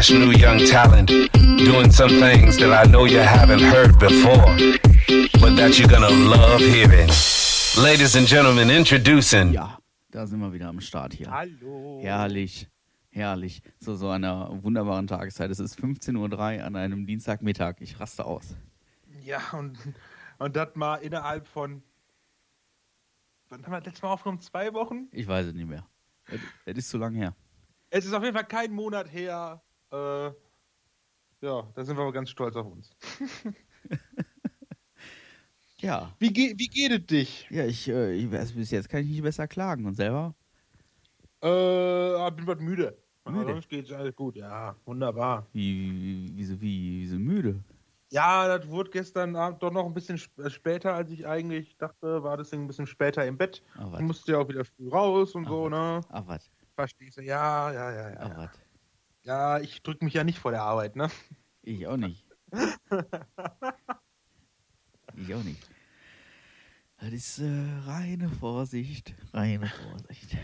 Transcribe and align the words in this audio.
fresh 0.00 0.12
new 0.12 0.30
young 0.30 0.58
talent 0.64 1.08
doing 1.58 1.90
some 1.92 2.08
things 2.08 2.56
that 2.56 2.72
I 2.72 2.90
know 2.90 3.04
you 3.04 3.18
haven't 3.18 3.60
heard 3.60 3.98
before, 3.98 4.56
but 5.38 5.56
that 5.56 5.78
you're 5.78 5.88
gonna 5.88 6.08
love 6.08 6.60
hearing. 6.60 7.10
Ladies 7.76 8.16
and 8.16 8.26
gentlemen, 8.26 8.70
introducing. 8.70 9.52
Ja, 9.52 9.78
da 10.10 10.26
sind 10.26 10.40
wir 10.40 10.54
wieder 10.54 10.68
am 10.68 10.80
Start 10.80 11.12
hier. 11.12 11.30
Hallo. 11.30 12.00
Herrlich, 12.02 12.66
herrlich. 13.10 13.60
Zu 13.78 13.94
so 13.94 14.08
einer 14.08 14.48
wunderbaren 14.62 15.06
Tageszeit. 15.06 15.50
Es 15.50 15.60
ist 15.60 15.78
15.03 15.78 16.16
Uhr 16.16 16.64
an 16.64 16.76
einem 16.76 17.06
Dienstagmittag. 17.06 17.76
Ich 17.80 18.00
raste 18.00 18.24
aus. 18.24 18.56
Ja, 19.22 19.42
und, 19.52 19.76
und 20.38 20.56
das 20.56 20.76
mal 20.76 20.96
innerhalb 20.96 21.46
von. 21.46 21.82
Wann 23.50 23.66
haben 23.66 23.72
wir 23.72 23.80
das 23.80 23.86
letzte 23.88 24.06
Mal 24.06 24.12
aufgenommen? 24.14 24.40
Zwei 24.40 24.72
Wochen? 24.72 25.08
Ich 25.12 25.28
weiß 25.28 25.48
es 25.48 25.52
nicht 25.52 25.68
mehr. 25.68 25.86
Es, 26.26 26.40
es 26.64 26.78
ist 26.78 26.88
zu 26.88 26.96
lang 26.96 27.14
her. 27.14 27.36
Es 27.90 28.06
ist 28.06 28.14
auf 28.14 28.22
jeden 28.22 28.34
Fall 28.34 28.46
kein 28.46 28.72
Monat 28.72 29.12
her. 29.12 29.60
Äh, 29.92 30.30
ja, 31.42 31.62
da 31.74 31.84
sind 31.84 31.96
wir 31.96 32.02
aber 32.02 32.12
ganz 32.12 32.30
stolz 32.30 32.56
auf 32.56 32.66
uns. 32.66 32.90
Ja, 35.80 36.12
Wie, 36.18 36.30
ge 36.30 36.52
wie 36.58 36.68
geht 36.68 36.92
es 36.92 37.06
dich? 37.06 37.46
ja, 37.50 37.64
ich, 37.64 37.88
äh, 37.88 38.12
ich 38.12 38.30
weiß, 38.30 38.52
bis 38.52 38.70
jetzt 38.70 38.90
kann 38.90 39.00
ich 39.00 39.08
nicht 39.08 39.22
besser 39.22 39.48
klagen. 39.48 39.86
Und 39.86 39.94
selber? 39.94 40.34
Äh, 41.42 42.28
ich 42.28 42.34
bin 42.34 42.46
was 42.46 42.58
müde. 42.60 42.98
Aber 43.24 43.38
Müde? 43.38 43.52
sonst 43.52 43.68
geht's 43.70 43.90
alles 43.90 44.14
gut. 44.14 44.36
Ja, 44.36 44.76
wunderbar. 44.84 45.46
Wie, 45.54 45.90
wie, 45.90 46.32
wieso, 46.34 46.60
wie, 46.60 47.00
wieso 47.02 47.18
müde? 47.18 47.64
Ja, 48.12 48.58
das 48.58 48.68
wurde 48.68 48.90
gestern 48.90 49.34
Abend 49.36 49.62
doch 49.62 49.72
noch 49.72 49.86
ein 49.86 49.94
bisschen 49.94 50.20
äh, 50.36 50.50
später, 50.50 50.94
als 50.94 51.10
ich 51.12 51.26
eigentlich 51.26 51.76
dachte, 51.78 52.22
war 52.22 52.36
deswegen 52.36 52.64
ein 52.64 52.66
bisschen 52.66 52.86
später 52.86 53.24
im 53.24 53.38
Bett. 53.38 53.62
Ah, 53.76 53.90
Ich 53.94 54.04
musste 54.04 54.32
ja 54.32 54.38
auch 54.38 54.48
wieder 54.48 54.64
früh 54.66 54.88
raus 54.90 55.34
und 55.34 55.46
Ah, 55.46 55.48
so, 55.48 55.68
ne? 55.70 56.00
Ah, 56.10 56.22
was? 56.26 56.50
Verstehst 56.74 57.16
du? 57.16 57.22
Ja, 57.22 57.72
ja, 57.72 57.90
ja, 57.90 58.10
ja. 58.10 58.16
Ah, 58.20 58.42
ja. 58.42 58.50
Ja, 59.22 59.60
ich 59.60 59.82
drücke 59.82 60.04
mich 60.04 60.14
ja 60.14 60.24
nicht 60.24 60.38
vor 60.38 60.50
der 60.50 60.62
Arbeit, 60.62 60.96
ne? 60.96 61.10
Ich 61.62 61.86
auch 61.86 61.98
nicht. 61.98 62.26
ich 65.16 65.34
auch 65.34 65.42
nicht. 65.42 65.68
Das 66.98 67.12
ist 67.12 67.38
äh, 67.38 67.78
reine 67.86 68.28
Vorsicht. 68.28 69.14
Reine 69.32 69.68
Vorsicht. 69.68 70.36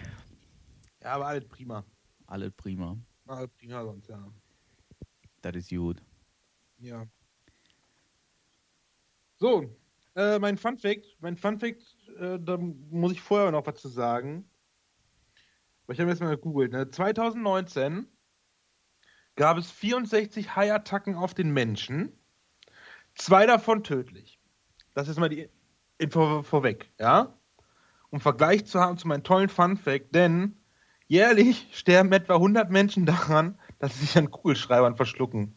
Ja, 1.02 1.14
aber 1.14 1.26
alles 1.26 1.48
prima. 1.48 1.84
Alles 2.26 2.52
prima. 2.52 2.98
Alles 3.26 3.50
prima 3.50 3.82
sonst, 3.84 4.08
ja. 4.08 4.26
Das 5.42 5.56
ist 5.56 5.70
gut. 5.70 6.02
Ja. 6.78 7.06
So, 9.36 9.74
äh, 10.14 10.38
mein 10.38 10.56
Fun 10.58 10.78
Fact, 10.78 11.16
mein 11.20 11.36
Fun 11.36 11.58
Fact, 11.58 11.82
äh, 12.18 12.38
da 12.40 12.56
muss 12.58 13.12
ich 13.12 13.20
vorher 13.20 13.50
noch 13.50 13.66
was 13.66 13.80
zu 13.80 13.88
sagen. 13.88 14.50
Aber 15.84 15.92
ich 15.92 16.00
habe 16.00 16.10
jetzt 16.10 16.20
mal 16.20 16.34
gegoogelt, 16.36 16.72
ne? 16.72 16.90
2019 16.90 18.06
gab 19.36 19.58
es 19.58 19.70
64 19.70 20.56
Haiattacken 20.56 21.14
auf 21.14 21.34
den 21.34 21.50
Menschen. 21.50 22.12
Zwei 23.14 23.46
davon 23.46 23.84
tödlich. 23.84 24.40
Das 24.94 25.08
ist 25.08 25.18
mal 25.18 25.28
die 25.28 25.48
Info 25.98 26.42
vorweg, 26.42 26.90
ja? 26.98 27.34
Um 28.10 28.20
Vergleich 28.20 28.66
zu 28.66 28.80
haben 28.80 28.98
zu 28.98 29.08
meinem 29.08 29.22
tollen 29.22 29.48
Fun 29.48 29.76
Fact, 29.76 30.14
denn 30.14 30.56
jährlich 31.06 31.68
sterben 31.72 32.12
etwa 32.12 32.34
100 32.34 32.70
Menschen 32.70 33.06
daran, 33.06 33.58
dass 33.78 33.94
sie 33.94 34.06
sich 34.06 34.16
an 34.18 34.30
Kugelschreibern 34.30 34.96
verschlucken. 34.96 35.56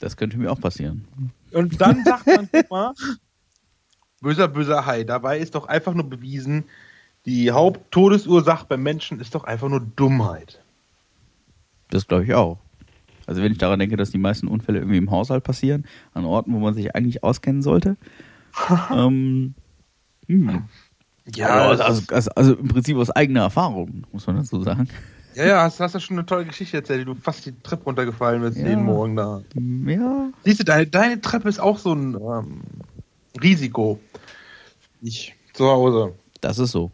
Das 0.00 0.16
könnte 0.16 0.36
mir 0.36 0.50
auch 0.50 0.60
passieren. 0.60 1.06
Und 1.52 1.80
dann 1.80 2.02
sagt 2.04 2.26
man, 2.26 2.48
guck 2.52 2.70
mal, 2.70 2.94
böser, 4.20 4.48
böser 4.48 4.84
Hai. 4.84 5.04
Dabei 5.04 5.38
ist 5.38 5.54
doch 5.54 5.66
einfach 5.66 5.94
nur 5.94 6.08
bewiesen, 6.08 6.64
die 7.24 7.52
Haupttodesursache 7.52 8.66
beim 8.66 8.82
Menschen 8.82 9.20
ist 9.20 9.36
doch 9.36 9.44
einfach 9.44 9.68
nur 9.68 9.80
Dummheit. 9.80 10.62
Das 11.92 12.08
glaube 12.08 12.24
ich 12.24 12.32
auch. 12.32 12.58
Also 13.26 13.42
wenn 13.42 13.52
ich 13.52 13.58
daran 13.58 13.78
denke, 13.78 13.96
dass 13.96 14.10
die 14.10 14.18
meisten 14.18 14.48
Unfälle 14.48 14.78
irgendwie 14.78 14.96
im 14.96 15.10
Haushalt 15.10 15.44
passieren, 15.44 15.84
an 16.14 16.24
Orten, 16.24 16.54
wo 16.54 16.58
man 16.58 16.72
sich 16.74 16.94
eigentlich 16.94 17.22
auskennen 17.22 17.60
sollte. 17.60 17.96
ähm, 18.90 19.54
hm. 20.26 20.64
also, 21.42 21.82
also, 21.82 22.02
also, 22.10 22.30
also 22.30 22.54
im 22.54 22.68
Prinzip 22.68 22.96
aus 22.96 23.10
eigener 23.10 23.42
Erfahrung, 23.42 24.06
muss 24.10 24.26
man 24.26 24.36
dazu 24.36 24.62
sagen. 24.62 24.88
ja, 25.34 25.44
ja, 25.44 25.62
hast, 25.62 25.80
hast 25.80 25.94
du 25.94 26.00
schon 26.00 26.18
eine 26.18 26.26
tolle 26.26 26.46
Geschichte 26.46 26.78
erzählt, 26.78 27.06
du 27.06 27.14
fast 27.14 27.44
die 27.44 27.52
Treppe 27.62 27.84
runtergefallen 27.84 28.40
bist 28.40 28.56
Ja. 28.56 28.68
jeden 28.68 28.84
Morgen 28.84 29.16
da. 29.16 29.42
Ja, 29.54 30.30
Siehst 30.44 30.60
du, 30.60 30.64
deine, 30.64 30.86
deine 30.86 31.20
Treppe 31.20 31.50
ist 31.50 31.60
auch 31.60 31.78
so 31.78 31.94
ein 31.94 32.14
ähm, 32.14 32.62
Risiko. 33.42 34.00
Ich 35.02 35.34
zu 35.52 35.66
Hause. 35.66 36.14
das 36.40 36.58
ist 36.58 36.72
so. 36.72 36.90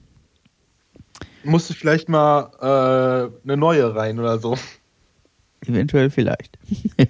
Musst 1.44 1.70
du 1.70 1.74
vielleicht 1.74 2.08
mal 2.08 2.50
äh, 2.60 3.44
eine 3.44 3.56
neue 3.56 3.94
rein 3.94 4.18
oder 4.18 4.40
so. 4.40 4.56
Eventuell 5.66 6.10
vielleicht. 6.10 6.58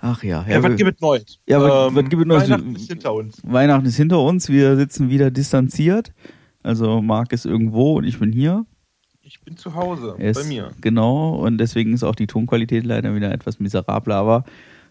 Ach 0.00 0.22
ja, 0.22 0.44
Ja, 0.46 0.62
was 0.62 0.70
wir- 0.70 0.76
gibt 0.76 0.94
es 0.96 1.00
Neues? 1.00 1.38
Ja, 1.46 1.60
was- 1.62 1.94
was 1.94 2.08
gibt 2.10 2.22
es 2.22 2.26
Neues? 2.28 2.42
Weihnachten 2.50 2.76
ist 2.76 2.88
hinter 2.90 3.14
uns. 3.14 3.38
Weihnachten 3.42 3.86
ist 3.86 3.96
hinter 3.96 4.20
uns, 4.20 4.48
wir 4.50 4.76
sitzen 4.76 5.08
wieder 5.08 5.30
distanziert. 5.30 6.12
Also 6.62 7.00
Marc 7.00 7.32
ist 7.32 7.46
irgendwo 7.46 7.96
und 7.96 8.04
ich 8.04 8.18
bin 8.18 8.32
hier. 8.32 8.66
Ich 9.22 9.40
bin 9.40 9.56
zu 9.56 9.74
Hause, 9.74 10.14
ist, 10.18 10.42
bei 10.42 10.46
mir. 10.46 10.72
Genau, 10.82 11.36
und 11.36 11.56
deswegen 11.56 11.94
ist 11.94 12.02
auch 12.02 12.14
die 12.14 12.26
Tonqualität 12.26 12.84
leider 12.84 13.14
wieder 13.14 13.32
etwas 13.32 13.58
miserabler, 13.58 14.16
aber 14.16 14.44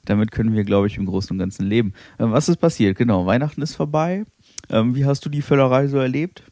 damit 0.06 0.32
können 0.32 0.54
wir, 0.56 0.64
glaube 0.64 0.88
ich, 0.88 0.98
im 0.98 1.06
Großen 1.06 1.32
und 1.32 1.38
Ganzen 1.38 1.68
leben. 1.68 1.94
Ähm, 2.20 2.32
was 2.32 2.50
ist 2.50 2.58
passiert? 2.58 2.98
Genau, 2.98 3.28
Weihnachten 3.28 3.62
ist 3.62 3.76
vorbei. 3.76 4.26
Ähm, 4.70 4.96
wie 4.96 5.06
hast 5.06 5.24
du 5.26 5.30
die 5.30 5.44
Völlerei 5.44 5.86
so 5.88 5.98
erlebt? 6.00 6.44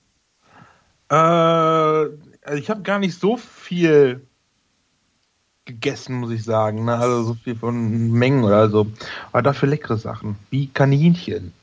Äh, 1.10 1.16
also 1.16 2.58
ich 2.58 2.70
habe 2.70 2.84
gar 2.84 3.00
nicht 3.00 3.20
so 3.20 3.38
viel 3.38 4.28
gegessen, 5.66 6.16
muss 6.16 6.32
ich 6.32 6.44
sagen. 6.44 6.86
Ne? 6.86 6.96
Also 6.96 7.24
so 7.24 7.34
viel 7.36 7.56
von 7.56 8.12
Mengen 8.12 8.44
oder 8.44 8.70
so. 8.70 8.88
Aber 9.32 9.42
dafür 9.42 9.70
leckere 9.70 9.98
Sachen. 9.98 10.36
Wie 10.50 10.68
Kaninchen. 10.68 11.54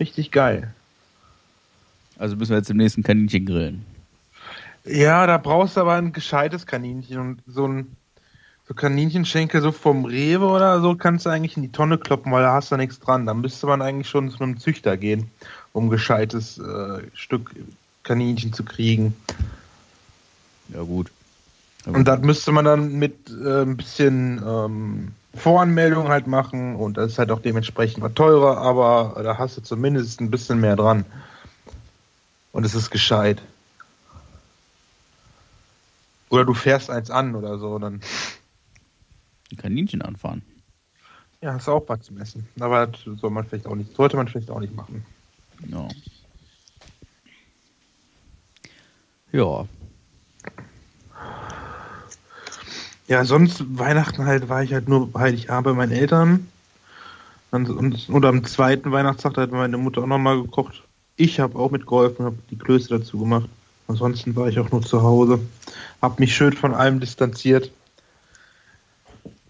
Richtig 0.00 0.30
geil. 0.30 0.72
Also 2.18 2.36
müssen 2.36 2.50
wir 2.50 2.58
jetzt 2.58 2.70
im 2.70 2.76
nächsten 2.76 3.02
Kaninchen 3.02 3.46
grillen. 3.46 3.84
Ja, 4.84 5.26
da 5.26 5.38
brauchst 5.38 5.76
du 5.76 5.80
aber 5.80 5.94
ein 5.94 6.12
gescheites 6.12 6.66
Kaninchen. 6.66 7.18
Und 7.18 7.42
so 7.46 7.66
ein 7.66 7.96
so 8.66 8.74
Kaninchenschenkel 8.74 9.62
so 9.62 9.72
vom 9.72 10.04
Rewe 10.04 10.44
oder 10.44 10.80
so 10.80 10.94
kannst 10.94 11.24
du 11.24 11.30
eigentlich 11.30 11.56
in 11.56 11.62
die 11.62 11.72
Tonne 11.72 11.96
kloppen, 11.96 12.30
weil 12.32 12.42
da 12.42 12.52
hast 12.52 12.70
du 12.70 12.76
nichts 12.76 13.00
dran. 13.00 13.24
Dann 13.24 13.40
müsste 13.40 13.66
man 13.66 13.80
eigentlich 13.80 14.08
schon 14.08 14.30
zu 14.30 14.40
einem 14.40 14.58
Züchter 14.58 14.96
gehen, 14.96 15.30
um 15.72 15.86
ein 15.86 15.90
gescheites 15.90 16.58
äh, 16.58 17.00
Stück 17.14 17.54
Kaninchen 18.02 18.52
zu 18.52 18.64
kriegen. 18.64 19.14
Ja, 20.68 20.82
gut. 20.82 21.10
Und 21.94 22.06
das 22.06 22.20
müsste 22.20 22.52
man 22.52 22.64
dann 22.64 22.98
mit 22.98 23.30
äh, 23.30 23.62
ein 23.62 23.76
bisschen 23.76 24.42
ähm, 24.46 25.12
Voranmeldung 25.34 26.08
halt 26.08 26.26
machen 26.26 26.76
und 26.76 26.96
das 26.96 27.12
ist 27.12 27.18
halt 27.18 27.30
auch 27.30 27.40
dementsprechend 27.40 28.02
was 28.02 28.14
teurer, 28.14 28.58
aber 28.58 29.20
da 29.22 29.38
hast 29.38 29.56
du 29.56 29.62
zumindest 29.62 30.20
ein 30.20 30.30
bisschen 30.30 30.60
mehr 30.60 30.76
dran. 30.76 31.04
Und 32.52 32.64
es 32.64 32.74
ist 32.74 32.90
gescheit. 32.90 33.40
Oder 36.30 36.44
du 36.44 36.54
fährst 36.54 36.90
eins 36.90 37.10
an 37.10 37.34
oder 37.34 37.58
so, 37.58 37.78
dann 37.78 38.00
Ein 39.50 39.56
Kaninchen 39.56 40.02
anfahren. 40.02 40.42
ja, 41.40 41.54
hast 41.54 41.68
du 41.68 41.72
auch 41.72 41.88
was 41.88 42.02
zum 42.02 42.18
Essen. 42.18 42.46
Aber 42.60 42.86
das 42.88 43.00
soll 43.02 43.30
man 43.30 43.46
vielleicht 43.46 43.66
auch 43.66 43.76
nicht, 43.76 43.94
sollte 43.94 44.16
man 44.16 44.28
vielleicht 44.28 44.50
auch 44.50 44.60
nicht 44.60 44.74
machen. 44.74 45.04
Ja. 45.70 45.88
Ja, 49.30 49.66
Ja, 53.08 53.24
sonst 53.24 53.64
Weihnachten 53.78 54.24
halt 54.26 54.48
war 54.48 54.62
ich 54.62 54.72
halt 54.72 54.88
nur 54.88 55.10
Heiligabend 55.16 55.64
bei 55.64 55.72
meinen 55.72 55.92
Eltern. 55.92 56.46
Und, 57.50 58.24
am 58.26 58.44
zweiten 58.44 58.92
Weihnachtstag 58.92 59.38
hat 59.38 59.50
meine 59.50 59.78
Mutter 59.78 60.02
auch 60.02 60.06
nochmal 60.06 60.42
gekocht. 60.42 60.82
Ich 61.16 61.40
habe 61.40 61.58
auch 61.58 61.70
mitgeholfen, 61.70 62.26
habe 62.26 62.36
die 62.50 62.58
Klöße 62.58 62.90
dazu 62.90 63.18
gemacht. 63.18 63.48
Ansonsten 63.86 64.36
war 64.36 64.48
ich 64.48 64.58
auch 64.58 64.70
nur 64.70 64.82
zu 64.82 65.02
Hause. 65.02 65.40
Hab 66.02 66.20
mich 66.20 66.36
schön 66.36 66.52
von 66.52 66.74
allem 66.74 67.00
distanziert. 67.00 67.72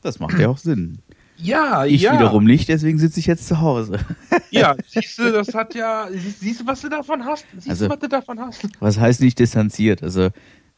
das 0.03 0.21
macht 0.21 0.39
ja 0.39 0.49
auch 0.49 0.59
Sinn. 0.59 0.99
Ja, 1.37 1.85
Ich 1.85 2.03
ja. 2.03 2.15
wiederum 2.15 2.45
nicht, 2.45 2.69
deswegen 2.69 2.99
sitze 2.99 3.21
ich 3.21 3.27
jetzt 3.27 3.47
zu 3.49 3.61
Hause. 3.61 3.99
Ja, 4.51 4.77
siehst 4.87 5.19
du, 5.19 5.31
das 5.31 5.53
hat 5.55 5.75
ja. 5.75 6.09
Siehst, 6.11 6.41
siehst 6.41 6.61
du, 6.61 6.67
was 6.67 6.81
du 6.81 6.89
davon 6.89 7.23
hast? 7.25 7.45
Siehst 7.55 7.69
Also- 7.69 7.85
du, 7.87 7.91
was 7.93 7.99
du 8.01 8.09
davon 8.09 8.41
hast? 8.41 8.67
Was 8.81 8.99
heißt 8.99 9.21
nicht 9.21 9.39
distanziert? 9.39 10.03
Also, 10.03 10.31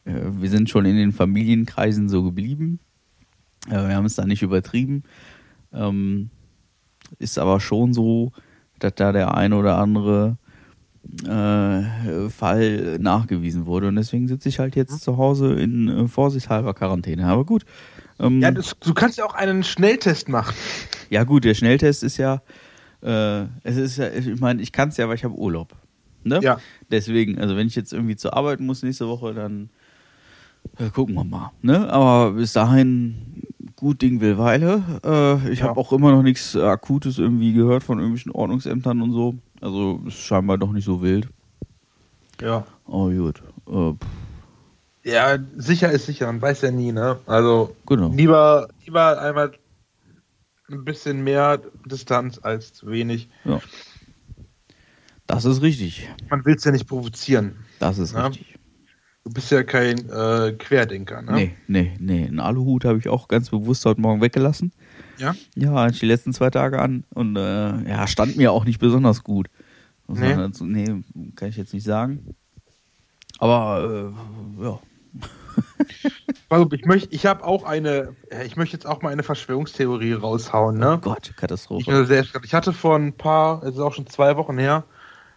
wir 0.05 0.49
sind 0.49 0.69
schon 0.69 0.85
in 0.85 0.95
den 0.95 1.11
Familienkreisen 1.11 2.09
so 2.09 2.23
geblieben. 2.23 2.79
Äh, 3.67 3.87
wir 3.87 3.95
haben 3.95 4.05
es 4.05 4.15
da 4.15 4.25
nicht 4.25 4.41
übertrieben. 4.41 5.03
Ähm, 5.73 6.29
ist 7.19 7.37
aber 7.37 7.59
schon 7.59 7.93
so, 7.93 8.31
dass 8.79 8.95
da 8.95 9.11
der 9.11 9.35
ein 9.35 9.53
oder 9.53 9.77
andere 9.77 10.37
äh, 11.23 12.29
Fall 12.29 12.97
nachgewiesen 12.99 13.65
wurde. 13.65 13.87
Und 13.87 13.95
deswegen 13.95 14.27
sitze 14.27 14.49
ich 14.49 14.59
halt 14.59 14.75
jetzt 14.75 15.01
zu 15.01 15.17
Hause 15.17 15.53
in 15.53 15.87
äh, 15.87 16.07
vorsichtshalber 16.07 16.73
Quarantäne. 16.73 17.25
Aber 17.25 17.45
gut. 17.45 17.65
Ähm, 18.19 18.41
Ja, 18.41 18.51
das, 18.51 18.75
du 18.79 18.93
kannst 18.93 19.17
ja 19.17 19.25
auch 19.25 19.33
einen 19.33 19.63
Schnelltest 19.63 20.29
machen. 20.29 20.55
ja, 21.09 21.23
gut, 21.23 21.43
der 21.43 21.53
Schnelltest 21.53 22.03
ist 22.03 22.17
ja, 22.17 22.41
äh, 23.01 23.43
es 23.63 23.77
ist 23.77 23.97
ja, 23.97 24.09
ich 24.09 24.39
meine, 24.39 24.61
ich 24.61 24.71
kann 24.71 24.89
es 24.89 24.97
ja, 24.97 25.07
weil 25.07 25.15
ich 25.15 25.23
habe 25.23 25.35
Urlaub. 25.35 25.75
Ne? 26.23 26.39
Ja. 26.43 26.59
Deswegen, 26.91 27.39
also 27.39 27.57
wenn 27.57 27.67
ich 27.67 27.75
jetzt 27.75 27.93
irgendwie 27.93 28.15
zur 28.15 28.35
Arbeit 28.35 28.59
muss 28.59 28.83
nächste 28.83 29.07
Woche, 29.07 29.33
dann 29.33 29.69
Ja, 30.79 30.89
gucken 30.89 31.15
wir 31.15 31.23
mal. 31.23 31.51
Ne? 31.61 31.91
Aber 31.91 32.31
bis 32.31 32.53
dahin, 32.53 33.43
gut 33.75 34.01
Ding 34.01 34.21
will 34.21 34.37
Weile. 34.37 34.83
Äh, 35.03 35.51
ich 35.51 35.59
Ja. 35.59 35.67
habe 35.69 35.79
auch 35.79 35.91
immer 35.93 36.11
noch 36.11 36.23
nichts 36.23 36.55
Akutes 36.55 37.17
irgendwie 37.17 37.53
gehört 37.53 37.83
von 37.83 37.99
irgendwelchen 37.99 38.31
Ordnungsämtern 38.31 39.01
und 39.01 39.11
so. 39.13 39.35
Also 39.59 40.01
ist 40.07 40.15
scheinbar 40.17 40.57
doch 40.57 40.71
nicht 40.71 40.85
so 40.85 41.01
wild. 41.01 41.27
Ja. 42.41 42.65
Oh 42.87 43.09
gut. 43.09 43.41
Äh, 43.69 43.93
Ja, 45.03 45.37
sicher 45.57 45.91
ist 45.91 46.05
sicher, 46.05 46.27
man 46.27 46.41
weiß 46.41 46.61
ja 46.61 46.71
nie, 46.71 46.91
ne? 46.91 47.17
Also 47.25 47.75
genau. 47.87 48.09
lieber, 48.09 48.67
lieber 48.85 49.19
einmal 49.21 49.51
ein 50.69 50.85
bisschen 50.85 51.23
mehr 51.23 51.59
Distanz 51.85 52.39
als 52.41 52.73
zu 52.73 52.87
wenig. 52.87 53.27
Ja. 53.45 53.59
Das 55.27 55.45
ist 55.45 55.61
richtig. 55.61 56.07
Man 56.29 56.43
will 56.45 56.55
es 56.55 56.63
ja 56.63 56.71
nicht 56.71 56.87
provozieren. 56.87 57.55
Das 57.79 57.97
ist 57.97 58.13
Ja. 58.13 58.27
richtig. 58.27 58.50
Du 59.23 59.31
bist 59.33 59.51
ja 59.51 59.63
kein 59.63 60.09
äh, 60.09 60.53
Querdenker, 60.57 61.21
ne? 61.21 61.31
Nee, 61.33 61.55
nee, 61.67 61.93
nee. 61.99 62.25
Einen 62.27 62.39
Aluhut 62.39 62.85
habe 62.85 62.97
ich 62.97 63.07
auch 63.07 63.27
ganz 63.27 63.49
bewusst 63.51 63.85
heute 63.85 64.01
Morgen 64.01 64.19
weggelassen. 64.21 64.71
Ja? 65.19 65.35
Ja, 65.55 65.73
hatte 65.73 65.93
ich 65.93 65.99
die 65.99 66.07
letzten 66.07 66.33
zwei 66.33 66.49
Tage 66.49 66.79
an 66.81 67.03
und 67.13 67.35
äh, 67.37 67.87
ja, 67.89 68.07
stand 68.07 68.35
mir 68.37 68.51
auch 68.51 68.65
nicht 68.65 68.79
besonders 68.79 69.23
gut. 69.23 69.47
Nee? 70.07 70.35
dazu- 70.35 70.65
nee, 70.65 71.03
kann 71.35 71.49
ich 71.49 71.55
jetzt 71.57 71.73
nicht 71.73 71.83
sagen. 71.85 72.35
Aber 73.37 74.13
äh, 74.59 74.63
ja. 74.63 74.79
Also 76.49 76.69
ich 76.73 76.85
möchte, 76.85 77.13
ich 77.15 77.25
habe 77.25 77.45
auch 77.45 77.63
eine, 77.63 78.15
äh, 78.29 78.45
ich 78.45 78.57
möchte 78.57 78.75
jetzt 78.75 78.85
auch 78.85 79.01
mal 79.01 79.09
eine 79.09 79.23
Verschwörungstheorie 79.23 80.13
raushauen, 80.13 80.77
ne? 80.77 80.95
Oh 80.95 80.97
Gott, 80.97 81.29
Ich, 81.29 81.35
Katastrophe. 81.37 81.89
nur 81.89 82.05
sehr, 82.05 82.25
ich 82.43 82.53
hatte 82.53 82.73
vor 82.73 82.97
ein 82.97 83.13
paar, 83.13 83.63
es 83.63 83.75
ist 83.75 83.79
auch 83.79 83.93
schon 83.93 84.07
zwei 84.07 84.35
Wochen 84.35 84.57
her, 84.57 84.83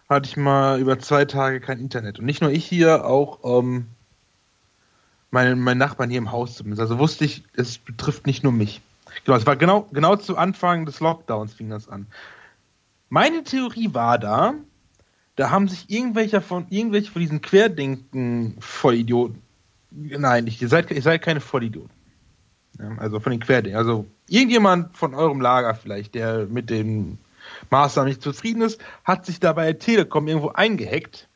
hatte 0.08 0.28
ich 0.28 0.36
mal 0.36 0.80
über 0.80 0.98
zwei 0.98 1.24
Tage 1.24 1.60
kein 1.60 1.78
Internet. 1.78 2.18
Und 2.18 2.26
nicht 2.26 2.42
nur 2.42 2.50
ich 2.50 2.64
hier, 2.64 3.06
auch 3.06 3.40
ähm, 3.44 3.86
meine, 5.30 5.56
meine 5.56 5.78
Nachbarn 5.78 6.10
hier 6.10 6.18
im 6.18 6.32
Haus 6.32 6.56
zumindest. 6.56 6.80
Also 6.80 6.98
wusste 6.98 7.24
ich, 7.24 7.44
es 7.54 7.78
betrifft 7.78 8.26
nicht 8.26 8.42
nur 8.42 8.52
mich. 8.52 8.80
Genau, 9.24 9.36
es 9.36 9.46
war 9.46 9.56
genau, 9.56 9.88
genau 9.92 10.16
zu 10.16 10.36
Anfang 10.36 10.86
des 10.86 11.00
Lockdowns 11.00 11.54
fing 11.54 11.70
das 11.70 11.88
an. 11.88 12.06
Meine 13.08 13.44
Theorie 13.44 13.94
war 13.94 14.18
da, 14.18 14.54
da 15.36 15.50
haben 15.50 15.68
sich 15.68 15.90
irgendwelche 15.90 16.40
von, 16.40 16.66
irgendwelche 16.70 17.12
von 17.12 17.20
diesen 17.20 17.42
Querdenken-Vollidioten, 17.42 19.40
nein, 19.90 20.46
ich, 20.46 20.60
ihr, 20.60 20.68
seid, 20.68 20.90
ihr 20.90 21.02
seid 21.02 21.22
keine 21.22 21.40
Vollidioten. 21.40 21.90
Also 22.98 23.20
von 23.20 23.30
den 23.30 23.40
Querdenken. 23.40 23.78
Also 23.78 24.06
irgendjemand 24.28 24.96
von 24.96 25.14
eurem 25.14 25.40
Lager 25.40 25.74
vielleicht, 25.76 26.14
der 26.14 26.46
mit 26.46 26.70
den 26.70 27.18
Maßnahmen 27.70 28.08
nicht 28.08 28.22
zufrieden 28.22 28.62
ist, 28.62 28.80
hat 29.04 29.26
sich 29.26 29.40
dabei 29.40 29.72
Telekom 29.72 30.28
irgendwo 30.28 30.48
eingehackt 30.48 31.28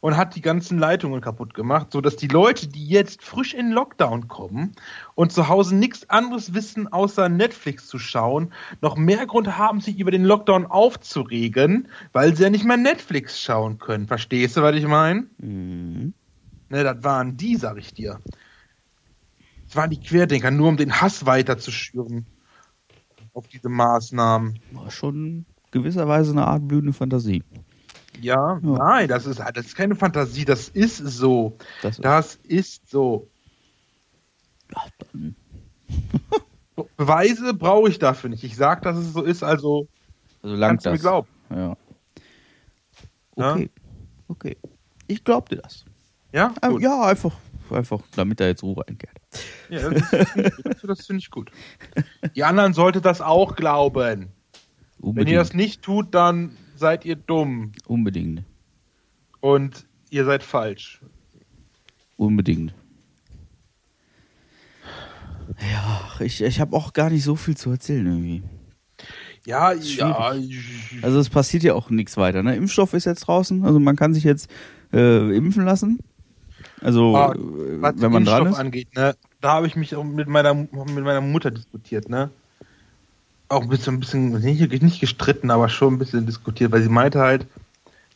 und 0.00 0.16
hat 0.16 0.36
die 0.36 0.40
ganzen 0.40 0.78
Leitungen 0.78 1.20
kaputt 1.20 1.54
gemacht, 1.54 1.88
sodass 1.90 2.16
die 2.16 2.28
Leute, 2.28 2.68
die 2.68 2.86
jetzt 2.86 3.22
frisch 3.24 3.54
in 3.54 3.70
Lockdown 3.70 4.28
kommen 4.28 4.72
und 5.14 5.32
zu 5.32 5.48
Hause 5.48 5.74
nichts 5.74 6.08
anderes 6.10 6.54
wissen, 6.54 6.92
außer 6.92 7.28
Netflix 7.28 7.86
zu 7.86 7.98
schauen, 7.98 8.52
noch 8.80 8.96
mehr 8.96 9.26
Grund 9.26 9.58
haben, 9.58 9.80
sich 9.80 9.98
über 9.98 10.10
den 10.10 10.24
Lockdown 10.24 10.66
aufzuregen, 10.66 11.88
weil 12.12 12.36
sie 12.36 12.44
ja 12.44 12.50
nicht 12.50 12.64
mehr 12.64 12.76
Netflix 12.76 13.40
schauen 13.40 13.78
können. 13.78 14.06
Verstehst 14.06 14.56
du, 14.56 14.62
was 14.62 14.76
ich 14.76 14.86
meine? 14.86 15.26
Mhm. 15.38 16.14
Ne, 16.68 16.84
das 16.84 17.02
waren 17.02 17.36
die, 17.36 17.56
sag 17.56 17.78
ich 17.78 17.94
dir. 17.94 18.20
Das 19.66 19.76
waren 19.76 19.90
die 19.90 20.00
Querdenker, 20.00 20.50
nur 20.50 20.68
um 20.68 20.76
den 20.76 21.00
Hass 21.00 21.26
weiter 21.26 21.58
zu 21.58 21.70
schüren 21.72 22.26
auf 23.36 23.46
diese 23.48 23.68
Maßnahmen. 23.68 24.58
War 24.72 24.90
schon 24.90 25.44
gewisserweise 25.70 26.32
eine 26.32 26.46
Art 26.46 26.66
blühende 26.66 26.92
Fantasie. 26.92 27.42
Ja, 28.20 28.58
nein, 28.62 29.08
das 29.08 29.26
ist, 29.26 29.40
das 29.40 29.66
ist 29.66 29.76
keine 29.76 29.94
Fantasie, 29.94 30.46
das 30.46 30.70
ist 30.70 30.96
so. 30.96 31.58
Das 31.82 31.96
ist, 31.96 32.04
Das 32.04 32.34
ist 32.44 32.88
so. 32.88 33.28
ja, 34.74 34.82
dann, 35.12 35.36
Beweise 36.96 37.52
brauche 37.52 37.90
ich 37.90 37.98
dafür 37.98 38.30
nicht. 38.30 38.42
Ich 38.42 38.56
sag, 38.56 38.82
dass 38.82 38.96
es 38.96 39.12
so 39.12 39.22
ist, 39.22 39.42
also 39.42 39.86
also 40.42 40.58
kannst 40.58 40.86
du 40.86 40.90
mir 40.90 40.98
glauben. 40.98 41.28
Ja. 41.50 41.76
Ja? 43.36 43.52
Okay. 43.52 43.70
Okay. 44.28 44.56
Ich 45.06 45.22
glaub 45.22 45.48
dir 45.50 45.56
das. 45.56 45.84
Ja, 46.32 46.54
gut. 46.68 46.82
Ja, 46.82 47.02
einfach, 47.02 47.34
einfach, 47.70 48.00
damit 48.14 48.40
da 48.40 48.46
jetzt 48.46 48.62
Ruhe 48.62 48.82
einkehrt. 48.88 49.16
Ja, 49.68 49.90
das, 50.82 51.06
finde 51.06 51.18
ich, 51.20 51.30
gut. 51.30 51.50
Die 52.34 52.44
anderen 52.44 52.72
solltet 52.72 53.04
das 53.04 53.20
auch 53.20 53.56
glauben. 53.56 54.28
Wenn 54.98 55.08
Unbedingt. 55.08 55.32
ihr 55.32 55.38
das 55.38 55.54
nicht 55.54 55.82
tut, 55.82 56.14
dann 56.14 56.56
seid 56.76 57.04
ihr 57.04 57.16
dumm 57.16 57.72
Unbedingt. 57.86 58.42
und 59.40 59.86
ihr 60.10 60.24
seid 60.24 60.42
falsch. 60.42 61.00
Unbedingt. 62.16 62.74
Ja, 65.72 66.10
ich, 66.20 66.42
ich 66.42 66.60
habe 66.60 66.76
auch 66.76 66.92
gar 66.92 67.10
nicht 67.10 67.22
so 67.24 67.36
viel 67.36 67.56
zu 67.56 67.70
erzählen 67.70 68.06
irgendwie. 68.06 68.42
Ja, 69.46 69.72
ja. 69.72 70.34
Also 71.02 71.18
es 71.20 71.30
passiert 71.30 71.62
ja 71.62 71.74
auch 71.74 71.88
nichts 71.90 72.16
weiter. 72.16 72.42
Ne? 72.42 72.56
Impfstoff 72.56 72.94
ist 72.94 73.04
jetzt 73.04 73.20
draußen, 73.20 73.64
also 73.64 73.78
man 73.78 73.94
kann 73.94 74.12
sich 74.12 74.24
jetzt 74.24 74.50
äh, 74.92 75.36
impfen 75.36 75.64
lassen. 75.64 75.98
Also 76.80 77.16
Ah, 77.16 77.32
äh, 77.32 77.38
was 77.80 77.94
wenn 78.00 78.12
man 78.12 78.24
dran 78.24 78.38
Impfstoff 78.42 78.58
ist. 78.58 78.58
angeht, 78.64 78.94
ne, 78.96 79.14
da 79.40 79.52
habe 79.52 79.66
ich 79.66 79.76
mich 79.76 79.94
auch 79.94 80.04
mit 80.04 80.28
meiner, 80.28 80.54
mit 80.54 80.70
meiner 80.72 81.20
Mutter 81.20 81.50
diskutiert, 81.50 82.08
ne? 82.08 82.30
Auch 83.48 83.62
ein 83.62 83.68
bisschen, 83.68 83.94
ein 83.94 84.00
bisschen 84.00 84.30
nicht, 84.40 84.82
nicht 84.82 85.00
gestritten, 85.00 85.50
aber 85.50 85.68
schon 85.68 85.94
ein 85.94 85.98
bisschen 85.98 86.26
diskutiert, 86.26 86.72
weil 86.72 86.82
sie 86.82 86.88
meinte 86.88 87.20
halt, 87.20 87.46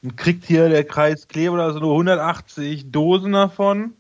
dann 0.03 0.17
kriegt 0.17 0.45
hier 0.45 0.69
der 0.69 0.85
Kreis 0.85 1.29
Kleber 1.29 1.55
oder 1.55 1.73
so 1.73 1.81
nur 1.81 1.93
180 1.93 2.91
Dosen 2.91 3.33
davon. 3.33 3.93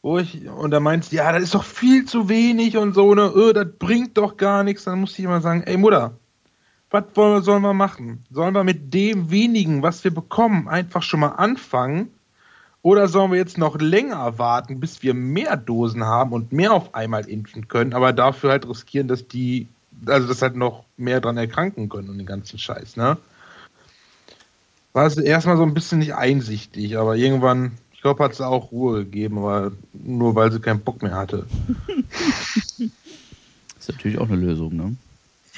Wo 0.00 0.18
ich, 0.18 0.48
und 0.48 0.72
da 0.72 0.80
meint 0.80 1.04
sie, 1.04 1.16
ja, 1.16 1.30
das 1.30 1.44
ist 1.44 1.54
doch 1.54 1.62
viel 1.62 2.06
zu 2.06 2.28
wenig 2.28 2.76
und 2.76 2.92
so, 2.94 3.14
ne, 3.14 3.30
öh, 3.32 3.52
das 3.52 3.68
bringt 3.78 4.16
doch 4.18 4.36
gar 4.36 4.64
nichts. 4.64 4.84
Dann 4.84 5.00
musste 5.00 5.20
ich 5.20 5.26
immer 5.26 5.40
sagen, 5.40 5.62
ey 5.62 5.76
Mutter, 5.76 6.18
was 6.90 7.04
sollen 7.14 7.62
wir 7.62 7.72
machen? 7.72 8.24
Sollen 8.30 8.54
wir 8.54 8.64
mit 8.64 8.92
dem 8.92 9.30
wenigen, 9.30 9.82
was 9.82 10.02
wir 10.02 10.12
bekommen, 10.12 10.68
einfach 10.68 11.02
schon 11.02 11.20
mal 11.20 11.28
anfangen? 11.28 12.10
Oder 12.82 13.06
sollen 13.06 13.30
wir 13.30 13.38
jetzt 13.38 13.58
noch 13.58 13.80
länger 13.80 14.38
warten, 14.38 14.80
bis 14.80 15.02
wir 15.02 15.14
mehr 15.14 15.56
Dosen 15.56 16.04
haben 16.04 16.32
und 16.32 16.52
mehr 16.52 16.72
auf 16.72 16.94
einmal 16.94 17.28
impfen 17.28 17.68
können, 17.68 17.94
aber 17.94 18.12
dafür 18.12 18.50
halt 18.50 18.68
riskieren, 18.68 19.06
dass 19.06 19.28
die, 19.28 19.68
also 20.06 20.26
dass 20.26 20.42
halt 20.42 20.56
noch 20.56 20.84
mehr 20.96 21.20
dran 21.20 21.36
erkranken 21.36 21.88
können 21.88 22.08
und 22.08 22.18
den 22.18 22.26
ganzen 22.26 22.58
Scheiß, 22.58 22.96
ne? 22.96 23.16
War 24.94 25.06
es 25.06 25.16
erstmal 25.16 25.56
so 25.56 25.62
ein 25.62 25.74
bisschen 25.74 26.00
nicht 26.00 26.14
einsichtig, 26.14 26.98
aber 26.98 27.16
irgendwann, 27.16 27.78
ich 27.92 28.02
glaube, 28.02 28.24
hat 28.24 28.34
sie 28.34 28.46
auch 28.46 28.72
Ruhe 28.72 29.04
gegeben, 29.04 29.38
aber 29.38 29.72
nur 29.92 30.34
weil 30.34 30.50
sie 30.52 30.60
keinen 30.60 30.80
Bock 30.80 31.02
mehr 31.02 31.14
hatte. 31.14 31.46
Ist 33.78 33.88
natürlich 33.88 34.18
auch 34.18 34.28
eine 34.28 34.36
Lösung, 34.36 34.76
ne? 34.76 34.96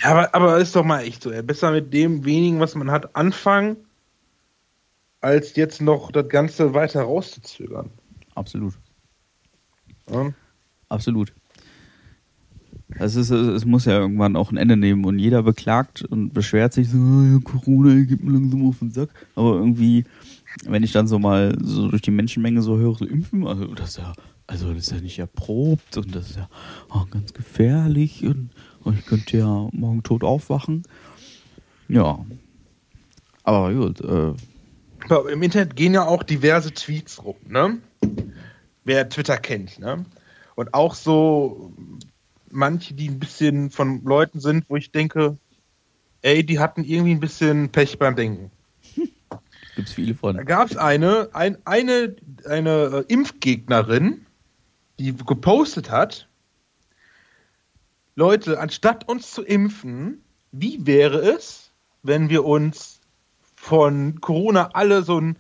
Ja, 0.02 0.10
aber, 0.10 0.34
aber 0.34 0.58
ist 0.58 0.74
doch 0.74 0.84
mal 0.84 1.02
echt 1.02 1.22
so, 1.22 1.30
ey. 1.30 1.42
Besser 1.42 1.72
mit 1.72 1.92
dem 1.92 2.24
wenigen, 2.24 2.58
was 2.58 2.74
man 2.74 2.90
hat, 2.90 3.14
anfangen, 3.14 3.76
als 5.24 5.56
jetzt 5.56 5.80
noch 5.80 6.12
das 6.12 6.28
Ganze 6.28 6.74
weiter 6.74 7.02
rauszuzögern. 7.02 7.90
Absolut. 8.34 8.74
Ja? 10.10 10.32
Absolut. 10.90 11.32
Es, 12.98 13.16
ist, 13.16 13.30
es 13.30 13.64
muss 13.64 13.86
ja 13.86 13.98
irgendwann 13.98 14.36
auch 14.36 14.52
ein 14.52 14.58
Ende 14.58 14.76
nehmen 14.76 15.04
und 15.04 15.18
jeder 15.18 15.42
beklagt 15.42 16.02
und 16.02 16.34
beschwert 16.34 16.74
sich 16.74 16.90
so, 16.90 16.98
"Ah, 16.98 17.24
ja, 17.32 17.38
Corona 17.42 18.04
geht 18.04 18.22
mir 18.22 18.32
langsam 18.32 18.68
auf 18.68 18.78
den 18.78 18.90
Sack. 18.90 19.08
Aber 19.34 19.54
irgendwie, 19.54 20.04
wenn 20.64 20.82
ich 20.82 20.92
dann 20.92 21.08
so 21.08 21.18
mal 21.18 21.56
so 21.60 21.88
durch 21.88 22.02
die 22.02 22.10
Menschenmenge 22.10 22.60
so 22.60 22.76
höre, 22.76 22.94
so 22.94 23.06
impfen, 23.06 23.46
also 23.46 23.66
das 23.74 23.90
ist 23.90 23.96
ja, 23.96 24.12
also 24.46 24.74
das 24.74 24.84
ist 24.84 24.92
ja 24.92 25.00
nicht 25.00 25.18
erprobt 25.18 25.96
und 25.96 26.14
das 26.14 26.30
ist 26.30 26.36
ja 26.36 26.48
oh, 26.90 27.06
ganz 27.10 27.32
gefährlich 27.32 28.24
und, 28.26 28.50
und 28.84 28.98
ich 28.98 29.06
könnte 29.06 29.38
ja 29.38 29.68
morgen 29.72 30.02
tot 30.02 30.22
aufwachen. 30.22 30.82
Ja. 31.88 32.24
Aber 33.42 33.72
gut, 33.72 34.00
äh, 34.02 34.34
Im 35.10 35.42
Internet 35.42 35.76
gehen 35.76 35.94
ja 35.94 36.06
auch 36.06 36.22
diverse 36.22 36.72
Tweets 36.72 37.22
rum, 37.22 37.36
ne? 37.46 37.78
Wer 38.84 39.08
Twitter 39.08 39.36
kennt, 39.36 39.78
ne? 39.78 40.04
Und 40.54 40.72
auch 40.72 40.94
so 40.94 41.72
manche, 42.50 42.94
die 42.94 43.08
ein 43.08 43.18
bisschen 43.18 43.70
von 43.70 44.02
Leuten 44.04 44.40
sind, 44.40 44.64
wo 44.68 44.76
ich 44.76 44.92
denke, 44.92 45.36
ey, 46.22 46.44
die 46.44 46.58
hatten 46.58 46.84
irgendwie 46.84 47.12
ein 47.12 47.20
bisschen 47.20 47.70
Pech 47.70 47.98
beim 47.98 48.16
Denken. 48.16 48.50
gibt's 49.76 49.92
viele 49.92 50.14
von. 50.14 50.36
Da 50.36 50.42
gab 50.42 50.70
es 50.70 50.76
eine, 50.76 51.28
ein, 51.32 51.58
eine, 51.64 52.16
eine 52.46 53.04
äh, 53.08 53.12
Impfgegnerin, 53.12 54.26
die 54.98 55.14
gepostet 55.14 55.90
hat, 55.90 56.28
Leute, 58.16 58.60
anstatt 58.60 59.08
uns 59.08 59.32
zu 59.32 59.42
impfen, 59.42 60.22
wie 60.52 60.86
wäre 60.86 61.18
es, 61.18 61.72
wenn 62.02 62.30
wir 62.30 62.44
uns 62.44 62.93
von 63.64 64.20
Corona 64.20 64.70
alle 64.74 65.02
so 65.02 65.18
ein 65.18 65.38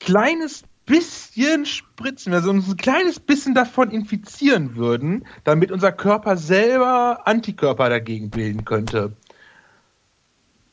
kleines 0.00 0.64
bisschen 0.84 1.64
spritzen, 1.64 2.34
also 2.34 2.50
uns 2.50 2.68
ein 2.68 2.76
kleines 2.76 3.20
bisschen 3.20 3.54
davon 3.54 3.92
infizieren 3.92 4.74
würden, 4.74 5.24
damit 5.44 5.70
unser 5.70 5.92
Körper 5.92 6.36
selber 6.36 7.26
Antikörper 7.26 7.88
dagegen 7.88 8.30
bilden 8.30 8.64
könnte. 8.64 9.16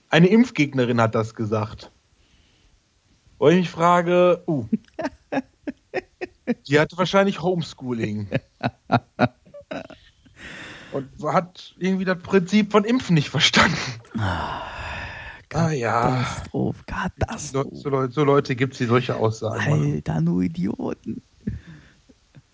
Eine 0.09 0.27
Impfgegnerin 0.27 0.99
hat 0.99 1.13
das 1.13 1.35
gesagt. 1.35 1.91
Wo 3.37 3.47
ich 3.49 3.69
frage, 3.69 4.43
uh, 4.47 4.65
Die 6.67 6.79
hatte 6.79 6.97
wahrscheinlich 6.97 7.41
Homeschooling. 7.41 8.27
Und 10.91 11.09
hat 11.23 11.75
irgendwie 11.77 12.05
das 12.05 12.19
Prinzip 12.19 12.71
von 12.71 12.83
Impfen 12.83 13.13
nicht 13.13 13.29
verstanden. 13.29 13.77
Ah 15.53 15.71
ja. 15.71 16.01
Katastrophe, 16.23 16.79
So, 16.79 16.83
Katastrophe. 16.85 17.75
so, 17.75 17.89
Leute- 17.89 18.13
so 18.13 18.23
Leute 18.23 18.55
gibt 18.55 18.73
es, 18.73 18.77
die 18.79 18.85
solche 18.85 19.15
Aussagen. 19.15 19.59
Alter, 19.93 20.21
nur 20.21 20.41
Idioten. 20.43 21.21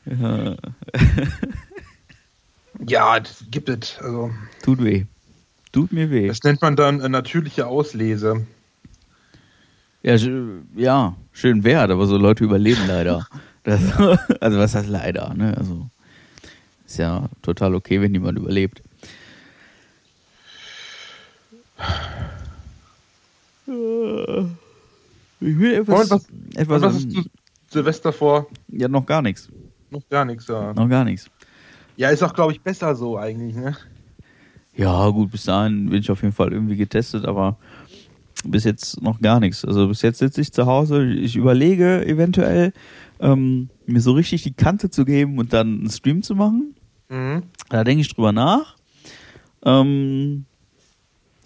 Ja, 0.06 0.56
Ja, 2.88 3.20
das 3.20 3.44
gibt 3.50 3.70
es. 3.70 3.98
Also, 4.00 4.32
tut 4.62 4.84
weh. 4.84 5.06
Tut 5.72 5.92
mir 5.92 6.10
weh. 6.12 6.28
das 6.28 6.44
nennt 6.44 6.62
man 6.62 6.76
dann 6.76 7.02
äh, 7.02 7.10
natürliche 7.10 7.68
Auslese. 7.68 8.46
Ja, 10.04 10.16
ja 10.76 11.16
schön 11.34 11.64
wert, 11.64 11.90
aber 11.92 12.06
so 12.08 12.18
Leute 12.18 12.44
überleben 12.44 12.88
leider. 12.88 13.28
Das, 13.64 13.82
also 14.40 14.60
was 14.60 14.76
heißt 14.76 14.88
leider, 14.88 15.34
ne? 15.34 15.58
Also 15.58 15.90
ist 16.86 17.00
ja 17.00 17.28
total 17.42 17.76
okay, 17.76 18.00
wenn 18.00 18.14
jemand 18.14 18.38
überlebt. 18.38 18.82
Ich 23.68 25.60
will 25.60 25.74
etwas, 25.74 26.10
was- 26.10 26.28
etwas 26.56 26.82
was 26.82 26.96
ist 26.98 27.12
zu 27.12 27.24
Silvester 27.70 28.14
vor? 28.14 28.48
ja 28.70 28.88
noch 28.88 29.06
gar 29.06 29.22
nichts, 29.22 29.50
Noch 29.92 30.08
gar 30.10 30.26
nichts. 30.26 30.48
Ja, 30.48 30.74
noch 30.74 30.90
gar 30.90 31.04
nichts. 31.06 31.30
ja 31.96 32.10
ist 32.10 32.24
auch, 32.24 32.34
glaube 32.34 32.54
ich, 32.54 32.62
besser 32.62 32.96
so 32.96 33.18
eigentlich. 33.18 33.56
Ne? 33.56 33.76
Ja, 34.76 35.10
gut, 35.10 35.32
bis 35.32 35.44
dahin 35.44 35.90
bin 35.90 36.00
ich 36.00 36.10
auf 36.12 36.22
jeden 36.22 36.34
Fall 36.34 36.54
irgendwie 36.54 36.76
getestet, 36.78 37.26
aber 37.26 37.58
bis 38.46 38.64
jetzt 38.64 39.02
noch 39.02 39.20
gar 39.20 39.40
nichts. 39.40 39.66
Also 39.66 39.88
bis 39.88 40.02
jetzt 40.02 40.20
sitze 40.20 40.42
ich 40.42 40.52
zu 40.54 40.66
Hause, 40.66 41.04
ich 41.06 41.36
überlege 41.36 42.06
eventuell, 42.06 42.72
ähm, 43.20 43.70
mir 43.86 44.00
so 44.02 44.12
richtig 44.14 44.44
die 44.44 44.54
Kante 44.54 44.90
zu 44.90 45.04
geben 45.06 45.40
und 45.40 45.52
dann 45.54 45.80
einen 45.80 45.90
Stream 45.90 46.22
zu 46.22 46.36
machen. 46.36 46.76
Mhm. 47.10 47.44
Da 47.70 47.84
denke 47.84 48.02
ich 48.02 48.14
drüber 48.14 48.32
nach. 48.32 48.76
Ähm, 49.64 50.46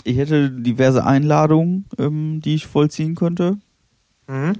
ich 0.04 0.18
hätte 0.18 0.50
diverse 0.50 1.06
Einladungen, 1.06 1.86
ähm, 1.98 2.42
die 2.42 2.56
ich 2.56 2.68
vollziehen 2.68 3.16
könnte. 3.16 3.58
Mhm. 4.28 4.54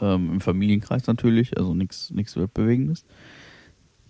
Ähm, 0.00 0.30
Im 0.32 0.40
Familienkreis 0.40 1.06
natürlich, 1.06 1.56
also 1.56 1.74
nichts 1.74 2.12
Weltbewegendes. 2.36 3.04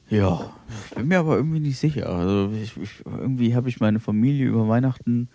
Ja, 0.08 0.52
ich 0.88 0.94
bin 0.94 1.08
mir 1.08 1.18
aber 1.18 1.36
irgendwie 1.36 1.60
nicht 1.60 1.78
sicher. 1.78 2.08
Also 2.08 2.52
ich, 2.54 2.76
ich, 2.76 3.02
irgendwie 3.04 3.54
habe 3.54 3.68
ich 3.68 3.80
meine 3.80 3.98
Familie 3.98 4.46
über 4.46 4.68
Weihnachten 4.68 5.28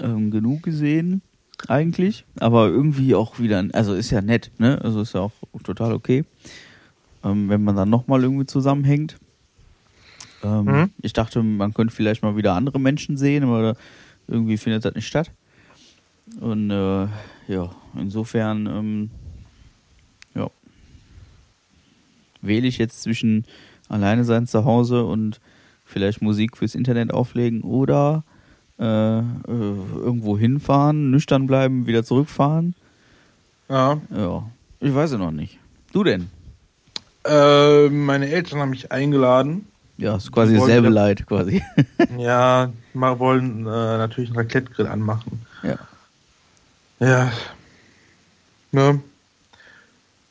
ähm, 0.00 0.30
genug 0.30 0.62
gesehen, 0.64 1.22
eigentlich. 1.68 2.24
Aber 2.40 2.66
irgendwie 2.66 3.14
auch 3.14 3.38
wieder, 3.38 3.64
also 3.72 3.94
ist 3.94 4.10
ja 4.10 4.20
nett, 4.22 4.50
ne? 4.58 4.80
Also 4.82 5.00
ist 5.00 5.14
ja 5.14 5.20
auch 5.20 5.32
total 5.62 5.92
okay, 5.92 6.24
ähm, 7.24 7.48
wenn 7.48 7.62
man 7.62 7.76
dann 7.76 7.90
nochmal 7.90 8.22
irgendwie 8.22 8.46
zusammenhängt. 8.46 9.18
Ähm, 10.42 10.64
Mhm. 10.64 10.90
Ich 11.02 11.12
dachte, 11.12 11.42
man 11.42 11.72
könnte 11.72 11.94
vielleicht 11.94 12.22
mal 12.22 12.36
wieder 12.36 12.54
andere 12.54 12.78
Menschen 12.80 13.16
sehen, 13.16 13.44
aber 13.44 13.76
irgendwie 14.28 14.56
findet 14.56 14.84
das 14.84 14.94
nicht 14.94 15.06
statt. 15.06 15.30
Und 16.40 16.70
äh, 16.70 17.06
ja, 17.48 17.70
insofern 17.94 18.66
ähm, 18.66 19.10
ja, 20.34 20.50
wähle 22.42 22.66
ich 22.66 22.78
jetzt 22.78 23.02
zwischen 23.02 23.44
alleine 23.88 24.24
sein 24.24 24.46
zu 24.46 24.64
Hause 24.64 25.04
und 25.04 25.40
vielleicht 25.84 26.22
Musik 26.22 26.56
fürs 26.56 26.74
Internet 26.74 27.12
auflegen 27.12 27.62
oder 27.62 28.24
äh, 28.78 29.18
äh, 29.18 29.22
irgendwo 29.46 30.36
hinfahren, 30.36 31.10
nüchtern 31.10 31.46
bleiben, 31.46 31.86
wieder 31.86 32.04
zurückfahren. 32.04 32.74
Ja. 33.68 34.00
Ja, 34.14 34.50
ich 34.80 34.94
weiß 34.94 35.12
es 35.12 35.18
noch 35.18 35.30
nicht. 35.30 35.58
Du 35.92 36.04
denn? 36.04 36.28
Äh, 37.24 37.88
meine 37.88 38.28
Eltern 38.28 38.60
haben 38.60 38.70
mich 38.70 38.92
eingeladen. 38.92 39.66
Ja, 39.98 40.16
ist 40.16 40.30
quasi 40.30 40.54
dasselbe 40.54 40.88
Leid, 40.88 41.26
quasi. 41.26 41.62
Ja, 42.18 42.70
mal 42.92 43.18
wollen 43.18 43.60
äh, 43.60 43.64
natürlich 43.64 44.30
einen 44.30 44.38
Raclette-Grill 44.38 44.86
anmachen. 44.86 45.40
ja. 45.62 45.78
Ja. 46.98 47.30
Ne? 48.72 49.00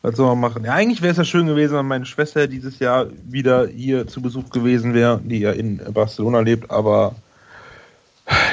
Was 0.01 0.17
soll 0.17 0.27
man 0.27 0.39
machen? 0.39 0.65
Ja, 0.65 0.73
eigentlich 0.73 1.01
wäre 1.01 1.11
es 1.11 1.17
ja 1.17 1.23
schön 1.23 1.47
gewesen, 1.47 1.75
wenn 1.77 1.87
meine 1.87 2.05
Schwester 2.05 2.47
dieses 2.47 2.77
Jahr 2.77 3.07
wieder 3.27 3.67
hier 3.67 4.05
zu 4.07 4.21
Besuch 4.21 4.51
gewesen 4.51 4.93
wäre, 4.93 5.19
die 5.23 5.39
ja 5.39 5.51
in 5.51 5.81
Barcelona 5.93 6.41
lebt, 6.41 6.69
aber 6.69 7.15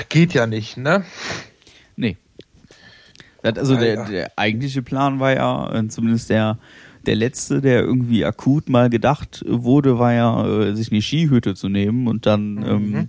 geht 0.08 0.32
ja 0.32 0.46
nicht, 0.46 0.78
ne? 0.78 1.04
Nee. 1.96 2.16
Das, 3.42 3.58
also 3.58 3.76
der, 3.76 4.06
der 4.06 4.32
eigentliche 4.36 4.80
Plan 4.80 5.20
war 5.20 5.34
ja, 5.34 5.74
äh, 5.74 5.88
zumindest 5.88 6.30
der, 6.30 6.56
der 7.06 7.16
letzte, 7.16 7.60
der 7.60 7.80
irgendwie 7.82 8.24
akut 8.24 8.68
mal 8.68 8.88
gedacht 8.90 9.44
wurde, 9.48 9.98
war 9.98 10.12
ja, 10.12 10.46
äh, 10.46 10.74
sich 10.74 10.90
eine 10.92 11.02
Skihütte 11.02 11.54
zu 11.54 11.68
nehmen 11.68 12.06
und 12.06 12.26
dann 12.26 12.54
Mhm. 12.54 12.64
ähm, 12.66 13.08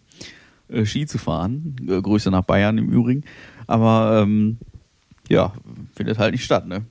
äh, 0.69 0.85
Ski 0.85 1.05
zu 1.05 1.17
fahren. 1.17 1.75
Äh, 1.87 2.01
Grüße 2.01 2.31
nach 2.31 2.43
Bayern 2.43 2.77
im 2.77 2.89
Übrigen. 2.89 3.23
Aber 3.67 4.21
ähm, 4.23 4.57
ja, 5.29 5.53
findet 5.95 6.17
halt 6.19 6.31
nicht 6.33 6.43
statt, 6.43 6.67
ne? 6.67 6.83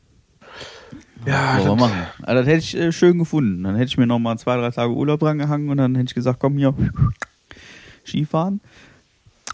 Ja, 1.26 1.54
man 1.58 1.66
das- 1.66 1.80
machen? 1.80 2.02
Also, 2.22 2.40
das 2.40 2.46
hätte 2.48 2.58
ich 2.58 2.76
äh, 2.76 2.92
schön 2.92 3.18
gefunden. 3.18 3.62
Dann 3.62 3.74
hätte 3.76 3.86
ich 3.88 3.96
mir 3.98 4.06
noch 4.06 4.18
mal 4.18 4.36
zwei, 4.38 4.56
drei 4.56 4.70
Tage 4.70 4.92
Urlaub 4.92 5.20
dran 5.20 5.38
gehangen 5.38 5.68
und 5.68 5.76
dann 5.76 5.94
hätte 5.94 6.08
ich 6.08 6.14
gesagt, 6.14 6.40
komm 6.40 6.56
hier, 6.58 6.74
Skifahren. 8.04 8.60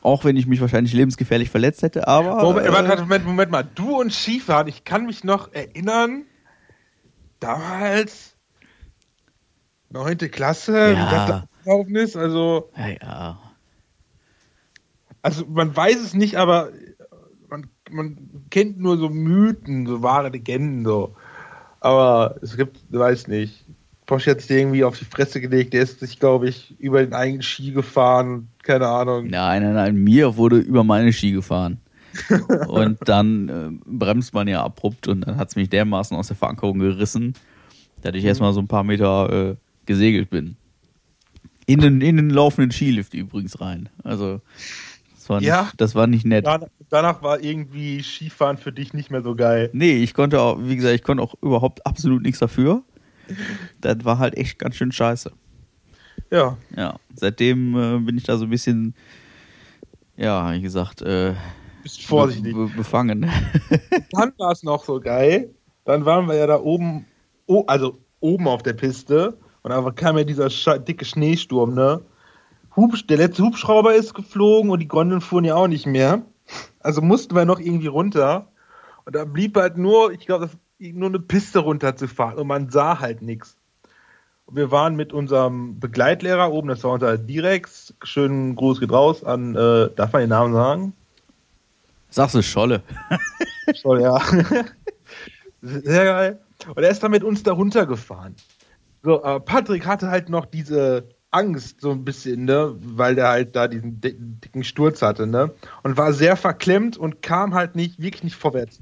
Auch 0.02 0.24
wenn 0.24 0.36
ich 0.36 0.46
mich 0.46 0.60
wahrscheinlich 0.60 0.92
lebensgefährlich 0.94 1.50
verletzt 1.50 1.82
hätte, 1.82 2.06
aber. 2.06 2.42
Moment, 2.42 2.66
äh, 2.68 2.72
warte, 2.72 3.02
Moment, 3.02 3.26
Moment 3.26 3.50
mal. 3.50 3.64
Du 3.74 4.00
und 4.00 4.12
Skifahren, 4.12 4.68
ich 4.68 4.84
kann 4.84 5.06
mich 5.06 5.24
noch 5.24 5.52
erinnern, 5.52 6.22
damals, 7.40 8.36
neunte 9.90 10.28
Klasse, 10.28 10.72
Ja. 10.72 10.90
wie 10.90 11.14
das 11.14 11.26
da 11.26 11.44
gelaufen 11.64 11.96
ist. 11.96 12.16
Also, 12.16 12.70
ja, 12.76 12.88
ja. 13.00 13.38
also 15.22 15.44
man 15.46 15.74
weiß 15.74 16.00
es 16.00 16.14
nicht, 16.14 16.36
aber 16.36 16.70
man, 17.48 17.66
man 17.90 18.44
kennt 18.50 18.78
nur 18.78 18.98
so 18.98 19.08
Mythen, 19.08 19.86
so 19.86 20.02
wahre 20.02 20.28
Legenden, 20.30 20.84
so. 20.84 21.14
Aber 21.80 22.36
es 22.42 22.56
gibt, 22.56 22.78
weiß 22.90 23.28
nicht. 23.28 23.64
Porsche 24.06 24.30
hat 24.30 24.40
sich 24.40 24.50
irgendwie 24.50 24.84
auf 24.84 24.98
die 24.98 25.04
Fresse 25.04 25.40
gelegt, 25.40 25.74
der 25.74 25.82
ist 25.82 26.00
sich, 26.00 26.18
glaube 26.18 26.48
ich, 26.48 26.74
über 26.80 27.00
den 27.04 27.12
eigenen 27.12 27.42
Ski 27.42 27.72
gefahren, 27.72 28.48
keine 28.62 28.88
Ahnung. 28.88 29.26
Nein, 29.26 29.62
nein, 29.62 29.74
nein, 29.74 29.96
mir 29.96 30.36
wurde 30.38 30.56
über 30.58 30.82
meine 30.82 31.12
Ski 31.12 31.32
gefahren. 31.32 31.78
Und 32.68 32.98
dann 33.06 33.48
äh, 33.48 33.70
bremst 33.86 34.34
man 34.34 34.48
ja 34.48 34.62
abrupt 34.62 35.08
und 35.08 35.22
dann 35.22 35.36
hat 35.36 35.48
es 35.48 35.56
mich 35.56 35.68
dermaßen 35.70 36.16
aus 36.16 36.28
der 36.28 36.36
Verankerung 36.36 36.78
gerissen, 36.78 37.34
dass 38.02 38.14
ich 38.14 38.24
erstmal 38.24 38.52
so 38.52 38.60
ein 38.60 38.68
paar 38.68 38.84
Meter 38.84 39.50
äh, 39.50 39.56
gesegelt 39.86 40.30
bin. 40.30 40.56
In 41.66 41.80
den, 41.80 42.00
in 42.00 42.16
den 42.16 42.30
laufenden 42.30 42.70
Skilift 42.70 43.12
übrigens 43.14 43.60
rein. 43.60 43.88
Also, 44.02 44.40
das 45.14 45.28
war 45.28 45.40
nicht, 45.40 45.48
Ja. 45.48 45.70
das 45.76 45.94
war 45.94 46.06
nicht 46.06 46.24
nett. 46.24 46.46
Danach, 46.46 46.68
danach 46.88 47.22
war 47.22 47.40
irgendwie 47.42 48.02
Skifahren 48.02 48.56
für 48.56 48.72
dich 48.72 48.94
nicht 48.94 49.10
mehr 49.10 49.22
so 49.22 49.34
geil. 49.34 49.68
Nee, 49.74 49.96
ich 50.02 50.14
konnte 50.14 50.40
auch, 50.40 50.58
wie 50.62 50.76
gesagt, 50.76 50.94
ich 50.94 51.02
konnte 51.02 51.22
auch 51.22 51.34
überhaupt 51.42 51.84
absolut 51.86 52.22
nichts 52.22 52.38
dafür. 52.38 52.82
Das 53.82 54.02
war 54.04 54.18
halt 54.18 54.36
echt 54.38 54.58
ganz 54.58 54.76
schön 54.76 54.90
scheiße. 54.92 55.30
Ja. 56.30 56.56
Ja, 56.74 56.96
seitdem 57.14 57.74
äh, 57.76 57.98
bin 57.98 58.16
ich 58.16 58.24
da 58.24 58.38
so 58.38 58.44
ein 58.44 58.50
bisschen, 58.50 58.94
ja, 60.16 60.50
wie 60.54 60.62
gesagt, 60.62 61.02
äh, 61.02 61.34
Bist 61.96 62.06
vorsichtig. 62.06 62.54
be 62.54 62.66
be 62.66 62.76
befangen. 62.76 63.30
Dann 64.12 64.32
war 64.38 64.52
es 64.52 64.62
noch 64.62 64.84
so 64.84 65.00
geil. 65.00 65.54
Dann 65.84 66.04
waren 66.04 66.28
wir 66.28 66.34
ja 66.34 66.46
da 66.46 66.60
oben, 66.60 67.06
oh, 67.46 67.64
also 67.66 67.98
oben 68.20 68.46
auf 68.46 68.62
der 68.62 68.74
Piste. 68.74 69.38
Und 69.62 69.70
dann 69.70 69.94
kam 69.94 70.18
ja 70.18 70.24
dieser 70.24 70.48
dicke 70.78 71.04
Schneesturm, 71.04 71.74
ne? 71.74 72.02
Hubsch 72.76 73.06
der 73.06 73.16
letzte 73.16 73.42
Hubschrauber 73.42 73.94
ist 73.94 74.14
geflogen 74.14 74.70
und 74.70 74.80
die 74.80 74.88
Gondeln 74.88 75.20
fuhren 75.20 75.44
ja 75.44 75.54
auch 75.56 75.66
nicht 75.66 75.86
mehr. 75.86 76.22
Also 76.80 77.00
mussten 77.00 77.34
wir 77.34 77.44
noch 77.44 77.58
irgendwie 77.58 77.86
runter. 77.86 78.48
Und 79.04 79.14
da 79.14 79.24
blieb 79.24 79.56
halt 79.56 79.78
nur, 79.78 80.12
ich 80.12 80.26
glaube, 80.26 80.50
nur 80.78 81.08
eine 81.08 81.20
Piste 81.20 81.60
runterzufahren. 81.60 82.38
Und 82.38 82.46
man 82.46 82.70
sah 82.70 83.00
halt 83.00 83.22
nichts. 83.22 83.56
Und 84.44 84.56
wir 84.56 84.70
waren 84.70 84.94
mit 84.94 85.12
unserem 85.12 85.80
Begleitlehrer 85.80 86.52
oben, 86.52 86.68
das 86.68 86.84
war 86.84 86.92
unser 86.92 87.18
Direx. 87.18 87.94
Schönen 88.02 88.56
Gruß 88.56 88.80
geht 88.80 88.92
raus 88.92 89.24
an, 89.24 89.54
äh, 89.54 89.90
darf 89.94 90.12
man 90.12 90.20
den 90.20 90.30
Namen 90.30 90.54
sagen? 90.54 90.92
Sagst 92.10 92.34
du 92.34 92.42
Scholle? 92.42 92.82
Voll, 93.82 94.00
ja. 94.02 94.18
Sehr 95.62 96.04
geil. 96.04 96.38
Und 96.74 96.82
er 96.82 96.90
ist 96.90 97.02
dann 97.02 97.10
mit 97.10 97.22
uns 97.24 97.42
da 97.42 97.52
runtergefahren. 97.52 98.34
So, 99.02 99.22
aber 99.22 99.40
Patrick 99.40 99.86
hatte 99.86 100.08
halt 100.10 100.28
noch 100.28 100.46
diese 100.46 101.08
Angst 101.30 101.80
so 101.80 101.90
ein 101.90 102.04
bisschen, 102.04 102.44
ne, 102.46 102.74
weil 102.80 103.14
der 103.14 103.28
halt 103.28 103.54
da 103.54 103.68
diesen 103.68 104.00
di- 104.00 104.16
dicken 104.18 104.64
Sturz 104.64 105.02
hatte, 105.02 105.26
ne, 105.26 105.52
und 105.82 105.96
war 105.96 106.12
sehr 106.12 106.36
verklemmt 106.36 106.96
und 106.96 107.20
kam 107.22 107.54
halt 107.54 107.76
nicht, 107.76 108.00
wirklich 108.00 108.24
nicht 108.24 108.36
vorwärts. 108.36 108.80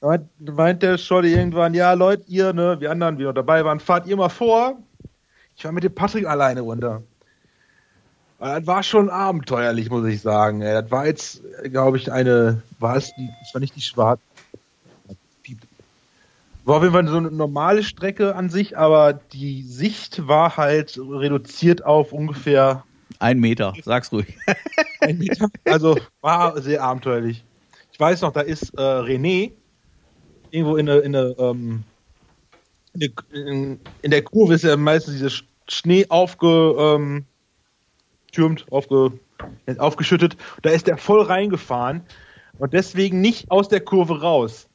Da 0.00 0.06
meint, 0.08 0.28
meint 0.40 0.82
der 0.82 0.96
Scholle 0.96 1.28
irgendwann, 1.28 1.74
ja, 1.74 1.92
Leute, 1.92 2.24
ihr, 2.28 2.52
ne, 2.52 2.80
wir 2.80 2.90
anderen, 2.90 3.18
die 3.18 3.24
noch 3.24 3.34
dabei 3.34 3.64
waren, 3.64 3.80
fahrt 3.80 4.06
ihr 4.06 4.16
mal 4.16 4.28
vor. 4.28 4.78
Ich 5.56 5.64
war 5.64 5.72
mit 5.72 5.84
dem 5.84 5.94
Patrick 5.94 6.26
alleine 6.26 6.60
runter. 6.60 7.02
Das 8.42 8.66
war 8.66 8.82
schon 8.82 9.08
abenteuerlich, 9.08 9.88
muss 9.88 10.04
ich 10.04 10.20
sagen. 10.20 10.60
Das 10.60 10.90
war 10.90 11.06
jetzt, 11.06 11.42
glaube 11.62 11.96
ich, 11.96 12.10
eine, 12.10 12.60
war 12.80 12.96
es 12.96 13.14
die, 13.14 13.30
das 13.40 13.54
war 13.54 13.60
nicht 13.60 13.76
die 13.76 13.80
schwarze. 13.80 14.20
War 16.64 16.76
auf 16.76 16.82
jeden 16.82 16.92
Fall 16.92 17.06
so 17.06 17.18
eine 17.18 17.30
normale 17.30 17.84
Strecke 17.84 18.34
an 18.34 18.50
sich, 18.50 18.76
aber 18.76 19.12
die 19.12 19.62
Sicht 19.62 20.26
war 20.26 20.56
halt 20.56 20.98
reduziert 20.98 21.84
auf 21.84 22.12
ungefähr 22.12 22.84
Ein 23.20 23.38
Meter, 23.38 23.74
sag's 23.84 24.10
ruhig. 24.10 24.26
ein 25.00 25.18
Meter. 25.18 25.48
Also 25.64 25.98
war 26.20 26.60
sehr 26.60 26.82
abenteuerlich. 26.82 27.44
Ich 27.92 28.00
weiß 28.00 28.22
noch, 28.22 28.32
da 28.32 28.40
ist 28.40 28.74
äh, 28.76 28.80
René 28.80 29.52
irgendwo 30.50 30.76
in 30.76 30.86
der, 30.86 31.04
in 31.04 31.12
der, 31.12 31.38
ähm, 31.38 31.84
in, 32.94 34.10
der, 34.10 34.22
Kurve 34.24 34.54
ist 34.54 34.64
ja 34.64 34.76
meistens 34.76 35.14
dieser 35.14 35.28
Sch- 35.28 35.44
Schnee 35.68 36.06
aufge, 36.08 36.74
ähm, 36.76 37.26
türmt, 38.32 38.66
aufge, 38.70 39.12
aufgeschüttet. 39.78 40.36
Da 40.62 40.70
ist 40.70 40.86
der 40.86 40.96
voll 40.96 41.22
reingefahren 41.22 42.02
und 42.58 42.72
deswegen 42.72 43.20
nicht 43.20 43.50
aus 43.50 43.68
der 43.68 43.80
Kurve 43.80 44.20
raus. 44.20 44.68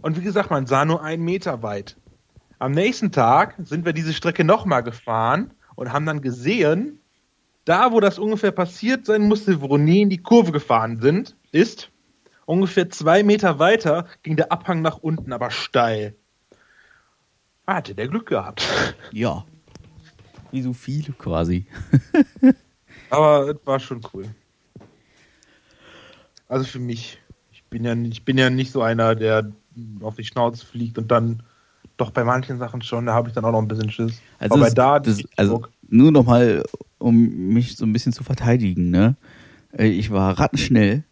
Und 0.00 0.16
wie 0.16 0.22
gesagt, 0.22 0.50
man 0.50 0.66
sah 0.66 0.84
nur 0.84 1.02
einen 1.02 1.24
Meter 1.24 1.62
weit. 1.62 1.96
Am 2.58 2.72
nächsten 2.72 3.12
Tag 3.12 3.54
sind 3.58 3.84
wir 3.84 3.92
diese 3.92 4.12
Strecke 4.12 4.44
nochmal 4.44 4.82
gefahren 4.82 5.52
und 5.76 5.92
haben 5.92 6.06
dann 6.06 6.20
gesehen, 6.20 7.00
da 7.64 7.92
wo 7.92 8.00
das 8.00 8.18
ungefähr 8.18 8.50
passiert 8.50 9.06
sein 9.06 9.22
musste, 9.22 9.60
wo 9.60 9.66
René 9.66 10.02
in 10.02 10.10
die 10.10 10.22
Kurve 10.22 10.52
gefahren 10.52 11.00
sind, 11.00 11.36
ist, 11.52 11.90
ungefähr 12.46 12.90
zwei 12.90 13.22
Meter 13.22 13.58
weiter 13.58 14.06
ging 14.22 14.36
der 14.36 14.50
Abhang 14.50 14.82
nach 14.82 14.98
unten, 14.98 15.32
aber 15.32 15.50
steil. 15.50 16.16
Ah, 17.66 17.76
Hatte 17.76 17.94
der 17.94 18.08
Glück 18.08 18.26
gehabt. 18.26 18.66
Ja. 19.12 19.44
Wie 20.50 20.62
so 20.62 20.72
viele 20.72 21.12
quasi. 21.12 21.66
Aber 23.10 23.48
es 23.48 23.56
war 23.64 23.80
schon 23.80 24.00
cool. 24.12 24.26
Also 26.48 26.64
für 26.64 26.78
mich. 26.78 27.18
Ich 27.52 27.64
bin 27.64 27.84
ja, 27.84 27.94
nicht- 27.94 28.12
ich 28.12 28.24
bin 28.24 28.38
ja 28.38 28.48
nicht 28.50 28.72
so 28.72 28.82
einer, 28.82 29.14
der 29.14 29.50
auf 30.00 30.16
die 30.16 30.24
Schnauze 30.24 30.64
fliegt 30.64 30.96
und 30.98 31.10
dann 31.10 31.42
doch 31.96 32.10
bei 32.10 32.24
manchen 32.24 32.58
Sachen 32.58 32.80
schon, 32.82 33.06
da 33.06 33.14
habe 33.14 33.28
ich 33.28 33.34
dann 33.34 33.44
auch 33.44 33.52
noch 33.52 33.60
ein 33.60 33.68
bisschen 33.68 33.90
Schiss. 33.90 34.20
Also, 34.38 34.54
Aber 34.54 34.66
es- 34.68 34.74
da 34.74 34.98
das, 35.00 35.22
also 35.36 35.62
nur 35.88 36.10
noch 36.12 36.24
mal, 36.24 36.62
um 36.98 37.14
mich 37.52 37.76
so 37.76 37.84
ein 37.84 37.92
bisschen 37.92 38.12
zu 38.12 38.24
verteidigen, 38.24 38.90
ne? 38.90 39.16
Äh, 39.76 39.88
Ich 39.88 40.10
war 40.10 40.38
rattenschnell 40.38 41.04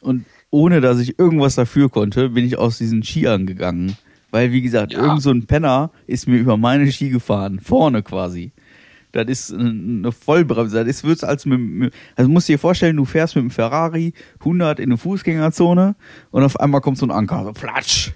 und 0.00 0.24
ohne 0.50 0.80
dass 0.80 0.98
ich 1.00 1.18
irgendwas 1.18 1.54
dafür 1.54 1.88
konnte, 1.90 2.28
bin 2.30 2.44
ich 2.44 2.58
aus 2.58 2.78
diesen 2.78 3.02
Skiern 3.02 3.46
gegangen. 3.46 3.96
Weil, 4.30 4.50
wie 4.52 4.62
gesagt, 4.62 4.92
Ja. 4.92 5.00
irgend 5.04 5.22
so 5.22 5.30
ein 5.30 5.46
Penner 5.46 5.90
ist 6.08 6.26
mir 6.28 6.36
über 6.38 6.56
meine 6.56 6.90
Ski 6.92 7.08
gefahren, 7.08 7.60
vorne 7.60 8.02
quasi. 8.02 8.52
Das 9.14 9.26
ist 9.28 9.52
eine 9.54 10.10
Vollbremse. 10.12 10.84
Das 10.84 11.04
wird 11.04 11.22
als 11.24 11.46
mit, 11.46 11.60
mit, 11.60 11.94
also 12.16 12.28
musst 12.30 12.48
dir 12.48 12.58
vorstellen, 12.58 12.96
du 12.96 13.04
fährst 13.04 13.36
mit 13.36 13.44
dem 13.44 13.50
Ferrari 13.50 14.12
100 14.40 14.80
in 14.80 14.86
eine 14.86 14.98
Fußgängerzone 14.98 15.94
und 16.30 16.42
auf 16.42 16.58
einmal 16.58 16.80
kommt 16.80 16.98
so 16.98 17.06
ein 17.06 17.10
Anker, 17.12 17.44
so 17.44 17.52
platsch. 17.52 18.12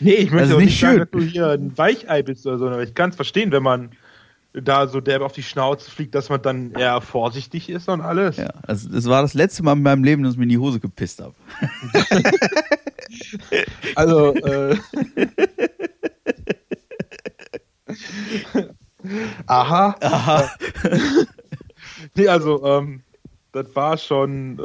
Nee, 0.00 0.14
ich 0.14 0.30
möchte 0.30 0.44
Also 0.44 0.54
auch 0.56 0.58
nicht 0.60 0.70
nicht 0.70 0.80
sagen, 0.80 0.92
schön. 0.98 1.00
dass 1.00 1.10
du 1.10 1.20
hier 1.20 1.48
ein 1.50 1.76
Weichei 1.78 2.22
bist 2.22 2.46
oder 2.46 2.58
so, 2.58 2.66
aber 2.68 2.82
ich 2.82 2.94
kann 2.94 3.10
es 3.10 3.16
verstehen, 3.16 3.52
wenn 3.52 3.62
man 3.62 3.90
da 4.54 4.86
so 4.86 5.00
derb 5.00 5.22
auf 5.22 5.32
die 5.32 5.42
Schnauze 5.42 5.90
fliegt, 5.90 6.14
dass 6.14 6.28
man 6.28 6.42
dann 6.42 6.72
eher 6.72 7.00
vorsichtig 7.00 7.70
ist 7.70 7.88
und 7.88 8.00
alles. 8.00 8.36
Ja, 8.36 8.50
also 8.62 8.88
das 8.90 9.06
war 9.06 9.22
das 9.22 9.32
letzte 9.34 9.62
Mal 9.62 9.72
in 9.74 9.82
meinem 9.82 10.04
Leben, 10.04 10.22
dass 10.24 10.32
ich 10.32 10.38
mir 10.38 10.42
in 10.44 10.50
die 10.50 10.58
Hose 10.58 10.80
gepisst 10.80 11.20
habe. 11.22 11.34
Also, 13.94 14.34
äh. 14.34 14.76
Aha. 19.46 19.96
Aha. 20.00 20.50
Nee, 22.14 22.28
also, 22.28 22.64
ähm, 22.64 23.02
das 23.52 23.74
war 23.76 23.96
schon, 23.98 24.58
äh, 24.58 24.62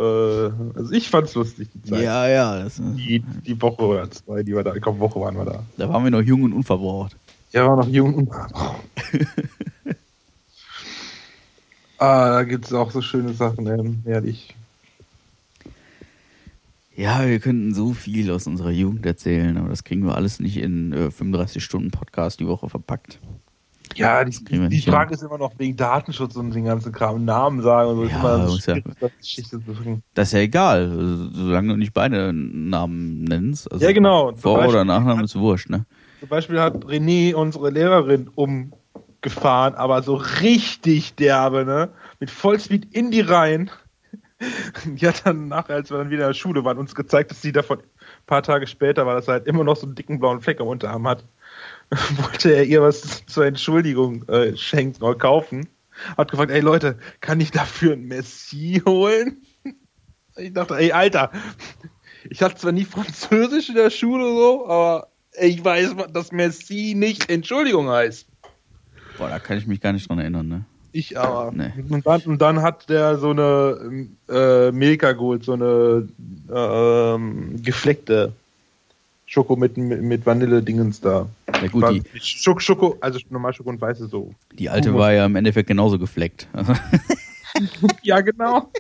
also 0.77 0.91
ich 0.91 1.09
fand's 1.09 1.35
lustig, 1.35 1.69
die 1.73 1.83
Zeit. 1.83 2.03
Ja, 2.03 2.27
ja, 2.27 2.63
das, 2.63 2.81
Die, 2.81 3.19
die 3.19 3.61
Woche 3.61 3.83
oder 3.83 4.09
zwei, 4.09 4.43
die 4.43 4.55
wir 4.55 4.63
da, 4.63 4.71
glaube, 4.73 4.99
Woche 4.99 5.19
waren 5.19 5.35
wir 5.35 5.45
da. 5.45 5.63
da 5.77 5.89
waren 5.89 6.03
wir 6.03 6.11
noch 6.11 6.21
jung 6.21 6.43
und 6.43 6.53
unverbraucht. 6.53 7.15
Ja, 7.51 7.67
war 7.67 7.75
noch 7.77 7.87
jung 7.87 8.13
und. 8.15 8.31
ah, 11.97 12.29
da 12.29 12.43
gibt's 12.43 12.73
auch 12.73 12.91
so 12.91 13.01
schöne 13.01 13.33
Sachen, 13.33 13.67
ähm, 13.67 14.03
ehrlich. 14.05 14.55
Ja, 16.95 17.27
wir 17.27 17.39
könnten 17.39 17.73
so 17.75 17.93
viel 17.93 18.31
aus 18.31 18.47
unserer 18.47 18.71
Jugend 18.71 19.05
erzählen, 19.05 19.57
aber 19.57 19.69
das 19.69 19.83
kriegen 19.83 20.05
wir 20.05 20.15
alles 20.15 20.39
nicht 20.39 20.57
in 20.57 20.93
äh, 20.93 21.11
35 21.11 21.63
Stunden 21.63 21.91
Podcast 21.91 22.39
die 22.39 22.47
Woche 22.47 22.69
verpackt. 22.69 23.19
Ja, 23.97 24.23
die, 24.23 24.31
die 24.43 24.57
nicht 24.59 24.89
Frage 24.89 25.13
ist 25.13 25.23
immer 25.23 25.37
noch 25.37 25.51
wegen 25.57 25.75
Datenschutz 25.75 26.35
und 26.35 26.53
den 26.53 26.65
ganzen 26.65 26.91
Kram, 26.91 27.25
Namen 27.25 27.61
sagen 27.61 27.89
und 27.91 27.95
so. 27.97 28.03
ist 28.03 28.11
Ja, 28.11 28.19
immer 28.35 28.45
muss 28.45 28.65
ja- 28.65 28.79
das. 28.79 28.95
Das 30.13 30.27
ist 30.27 30.33
ja 30.33 30.39
egal, 30.39 30.89
also, 30.89 31.29
solange 31.31 31.69
du 31.69 31.77
nicht 31.77 31.93
beide 31.93 32.31
Namen 32.33 33.23
nennst. 33.23 33.71
Also 33.71 33.83
Ja, 33.85 33.91
genau. 33.91 34.33
Vor- 34.35 34.53
oder 34.59 34.61
Beispiel 34.65 34.85
Nachname 34.85 35.17
hat- 35.19 35.25
ist 35.25 35.35
wurscht, 35.37 35.69
ne? 35.69 35.85
Zum 36.19 36.29
Beispiel 36.29 36.59
hat 36.59 36.85
René 36.85 37.33
unsere 37.35 37.69
Lehrerin 37.69 38.27
umgefahren, 38.33 39.75
aber 39.75 40.01
so 40.01 40.15
richtig 40.15 41.15
derbe, 41.15 41.65
ne? 41.65 41.89
Mit 42.19 42.29
Vollspeed 42.31 42.93
in 42.93 43.11
die 43.11 43.21
Reihen. 43.21 43.69
Die 44.85 45.07
hat 45.07 45.25
dann 45.25 45.47
nachher, 45.47 45.75
als 45.75 45.89
wir 45.89 45.97
dann 45.97 46.09
wieder 46.11 46.23
in 46.25 46.29
der 46.29 46.33
Schule 46.35 46.63
waren, 46.63 46.77
uns 46.77 46.93
gezeigt, 46.93 47.31
dass 47.31 47.41
sie 47.41 47.51
davon 47.51 47.79
ein 47.79 47.83
paar 48.27 48.43
Tage 48.43 48.67
später 48.67 49.05
war, 49.05 49.15
dass 49.15 49.27
er 49.27 49.33
halt 49.35 49.47
immer 49.47 49.63
noch 49.63 49.75
so 49.75 49.87
einen 49.87 49.95
dicken 49.95 50.19
blauen 50.19 50.41
Fleck 50.41 50.61
am 50.61 50.67
Unterarm 50.67 51.07
hat. 51.07 51.25
Wollte 52.17 52.53
er 52.53 52.65
ihr 52.65 52.81
was 52.81 53.25
zur 53.27 53.45
Entschuldigung 53.45 54.27
äh, 54.27 54.55
schenken 54.57 55.03
oder 55.03 55.17
kaufen. 55.17 55.67
Hat 56.17 56.31
gefragt, 56.31 56.51
ey 56.51 56.59
Leute, 56.59 56.97
kann 57.21 57.39
ich 57.39 57.51
dafür 57.51 57.93
ein 57.93 58.05
Messi 58.07 58.81
holen? 58.85 59.37
Ich 60.39 60.53
dachte, 60.53 60.75
ey 60.75 60.91
Alter, 60.91 61.31
ich 62.29 62.43
hatte 62.43 62.57
zwar 62.57 62.71
nie 62.71 62.85
Französisch 62.85 63.69
in 63.69 63.75
der 63.75 63.89
Schule 63.89 64.23
so, 64.23 64.67
aber 64.67 65.07
ich 65.41 65.65
weiß, 65.65 65.95
dass 66.13 66.31
Merci 66.31 66.93
nicht 66.95 67.31
Entschuldigung 67.31 67.89
heißt. 67.89 68.27
Boah, 69.17 69.29
da 69.29 69.39
kann 69.39 69.57
ich 69.57 69.65
mich 69.65 69.81
gar 69.81 69.93
nicht 69.93 70.07
dran 70.07 70.19
erinnern, 70.19 70.47
ne? 70.47 70.65
Ich 70.91 71.17
aber. 71.17 71.51
Nee. 71.51 71.73
Und, 71.89 72.05
dann, 72.05 72.21
und 72.21 72.39
dann 72.39 72.61
hat 72.61 72.87
der 72.87 73.17
so 73.17 73.31
eine 73.31 74.07
äh, 74.29 74.71
Milka 74.71 75.13
geholt, 75.13 75.43
so 75.43 75.53
eine 75.53 76.07
ähm, 76.53 77.61
gefleckte 77.61 78.33
Schoko 79.27 79.57
mit, 79.57 79.77
mit, 79.77 80.01
mit 80.01 80.25
Vanille-Dingens 80.25 81.01
da. 81.01 81.27
Ja 81.61 81.67
gut, 81.67 81.83
die, 81.91 82.01
Schoko, 82.19 82.59
Schoko, 82.59 82.97
also 83.01 83.19
normal 83.29 83.53
Schoko 83.53 83.69
und 83.69 83.81
weiße 83.81 84.07
so. 84.07 84.33
die 84.57 84.69
alte 84.69 84.93
war 84.95 85.11
ja 85.11 85.25
im 85.25 85.35
Endeffekt 85.35 85.67
genauso 85.67 85.99
gefleckt. 85.99 86.47
Ja, 88.03 88.21
genau. 88.21 88.71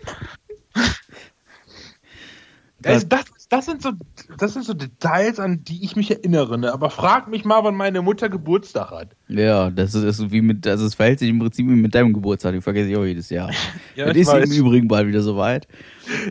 Also 2.85 3.07
das, 3.07 3.25
das, 3.49 3.65
sind 3.65 3.81
so, 3.81 3.91
das 4.37 4.53
sind 4.53 4.65
so 4.65 4.75
Details, 4.75 5.39
an 5.39 5.63
die 5.63 5.83
ich 5.83 5.95
mich 5.95 6.11
erinnere. 6.11 6.59
Ne? 6.59 6.71
Aber 6.71 6.91
frag 6.91 7.27
mich 7.27 7.43
mal, 7.43 7.63
wann 7.63 7.75
meine 7.75 8.03
Mutter 8.03 8.29
Geburtstag 8.29 8.91
hat. 8.91 9.15
ja, 9.29 9.71
das 9.71 9.95
ist, 9.95 10.03
das 10.03 10.19
ist 10.19 10.31
wie 10.31 10.41
mit, 10.41 10.67
also 10.67 10.85
es 10.85 10.93
verhält 10.93 11.17
sich 11.17 11.29
im 11.29 11.39
Prinzip 11.39 11.67
wie 11.67 11.75
mit 11.75 11.95
deinem 11.95 12.13
Geburtstag, 12.13 12.53
die 12.53 12.61
vergesse 12.61 12.91
ich 12.91 12.97
auch 12.97 13.05
jedes 13.05 13.31
Jahr. 13.31 13.49
Ja, 13.95 14.05
das 14.05 14.15
ich 14.15 14.21
ist 14.21 14.27
weiß. 14.27 14.51
im 14.51 14.55
Übrigen 14.55 14.87
bald 14.87 15.07
wieder 15.07 15.23
soweit. 15.23 15.67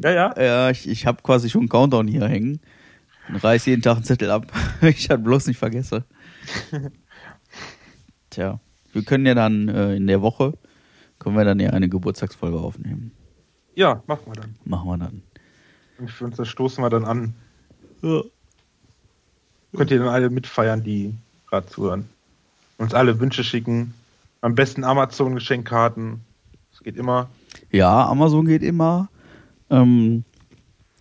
Ja, 0.04 0.12
ja. 0.12 0.40
Ja, 0.40 0.70
ich, 0.70 0.88
ich 0.88 1.04
habe 1.04 1.20
quasi 1.24 1.50
schon 1.50 1.62
einen 1.62 1.68
Countdown 1.68 2.06
hier 2.06 2.28
hängen. 2.28 2.60
Reiß 3.32 3.66
jeden 3.66 3.82
Tag 3.82 3.96
einen 3.96 4.04
Zettel 4.04 4.30
ab. 4.30 4.46
ich 4.82 5.10
halt 5.10 5.24
bloß 5.24 5.46
nicht 5.46 5.58
vergesse. 5.58 6.04
Tja, 8.30 8.60
wir 8.92 9.02
können 9.02 9.26
ja 9.26 9.34
dann 9.34 9.68
äh, 9.68 9.96
in 9.96 10.06
der 10.06 10.22
Woche, 10.22 10.54
können 11.18 11.36
wir 11.36 11.44
dann 11.44 11.60
ja 11.60 11.70
eine 11.70 11.88
Geburtstagsfolge 11.88 12.58
aufnehmen. 12.58 13.12
Ja, 13.74 14.02
machen 14.06 14.26
wir 14.26 14.34
dann. 14.34 14.56
Machen 14.64 14.88
wir 14.88 14.98
dann. 14.98 15.22
Und 15.98 16.10
für 16.10 16.24
uns 16.24 16.36
das 16.36 16.48
stoßen 16.48 16.82
wir 16.82 16.90
dann 16.90 17.04
an. 17.04 17.34
Ja. 18.02 18.22
Könnt 19.74 19.90
ihr 19.90 19.98
dann 19.98 20.08
alle 20.08 20.30
mitfeiern, 20.30 20.82
die 20.82 21.14
gerade 21.48 21.66
zuhören. 21.66 22.08
Uns 22.78 22.94
alle 22.94 23.18
Wünsche 23.20 23.44
schicken. 23.44 23.94
Am 24.40 24.54
besten 24.54 24.84
Amazon-Geschenkkarten. 24.84 26.20
Das 26.70 26.80
geht 26.82 26.96
immer. 26.96 27.28
Ja, 27.70 28.06
Amazon 28.06 28.46
geht 28.46 28.62
immer. 28.62 29.08
Ähm, 29.70 30.24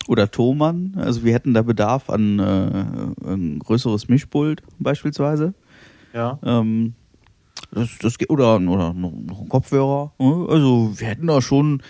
oder 0.08 0.30
Thomann. 0.30 0.94
Also 0.96 1.24
wir 1.24 1.34
hätten 1.34 1.54
da 1.54 1.62
Bedarf 1.62 2.10
an 2.10 2.40
äh, 2.40 3.32
ein 3.32 3.60
größeres 3.60 4.08
Mischpult 4.08 4.62
beispielsweise. 4.80 5.54
Ja. 6.14 6.40
Ähm, 6.44 6.94
das, 7.72 7.90
das 8.00 8.18
oder, 8.30 8.56
oder 8.56 8.94
noch 8.94 9.14
ein 9.14 9.50
Kopfhörer. 9.50 10.14
Also 10.18 10.94
wir 10.96 11.08
hätten 11.08 11.28
da 11.28 11.42
schon 11.42 11.82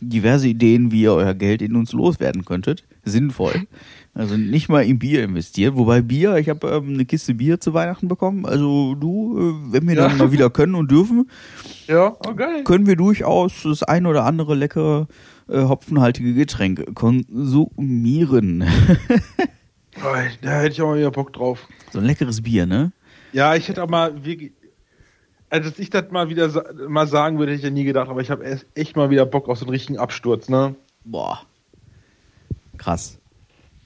diverse 0.00 0.48
Ideen, 0.48 0.92
wie 0.92 1.02
ihr 1.02 1.12
euer 1.12 1.34
Geld 1.34 1.62
in 1.62 1.76
uns 1.76 1.92
loswerden 1.92 2.44
könntet. 2.44 2.84
Sinnvoll. 3.04 3.66
Also 4.18 4.36
nicht 4.38 4.70
mal 4.70 4.80
in 4.82 4.98
Bier 4.98 5.22
investiert. 5.24 5.76
Wobei 5.76 6.00
Bier, 6.00 6.36
ich 6.36 6.48
habe 6.48 6.66
ähm, 6.68 6.94
eine 6.94 7.04
Kiste 7.04 7.34
Bier 7.34 7.60
zu 7.60 7.74
Weihnachten 7.74 8.08
bekommen. 8.08 8.46
Also 8.46 8.94
du, 8.94 9.38
äh, 9.68 9.72
wenn 9.72 9.86
wir 9.86 9.94
Ja. 9.94 10.08
dann 10.08 10.16
mal 10.16 10.32
wieder 10.32 10.48
können 10.48 10.74
und 10.74 10.90
dürfen, 10.90 11.30
Ja, 11.86 12.16
oh 12.26 12.34
geil. 12.34 12.64
können 12.64 12.86
wir 12.86 12.96
durchaus 12.96 13.62
das 13.64 13.82
ein 13.82 14.06
oder 14.06 14.24
andere 14.24 14.54
leckere 14.54 15.06
äh, 15.48 15.62
hopfenhaltige 15.64 16.32
Getränk 16.34 16.94
konsumieren. 16.94 18.64
Oh, 19.98 20.14
da 20.42 20.60
hätte 20.60 20.72
ich 20.74 20.82
auch 20.82 20.88
mal 20.88 20.98
wieder 20.98 21.10
Bock 21.10 21.32
drauf. 21.32 21.66
so 21.90 21.98
ein 22.00 22.04
leckeres 22.04 22.42
Bier, 22.42 22.66
ne? 22.66 22.92
Ja, 23.32 23.54
ich 23.54 23.66
hätte 23.66 23.82
auch 23.82 23.88
mal 23.88 24.26
wirklich. 24.26 24.52
Also, 25.48 25.70
dass 25.70 25.78
ich 25.78 25.88
das 25.88 26.10
mal 26.10 26.28
wieder 26.28 26.50
mal 26.86 27.06
sagen 27.06 27.38
würde, 27.38 27.52
hätte 27.52 27.60
ich 27.60 27.64
ja 27.64 27.70
nie 27.70 27.84
gedacht, 27.84 28.10
aber 28.10 28.20
ich 28.20 28.30
habe 28.30 28.44
echt- 28.44 28.66
echt 28.74 28.94
mal 28.94 29.08
wieder 29.08 29.24
Bock 29.24 29.48
auf 29.48 29.56
so 29.58 29.64
einen 29.64 29.70
richtigen 29.70 29.98
Absturz, 29.98 30.50
ne? 30.50 30.74
Boah. 31.06 31.40
Krass. 32.76 33.18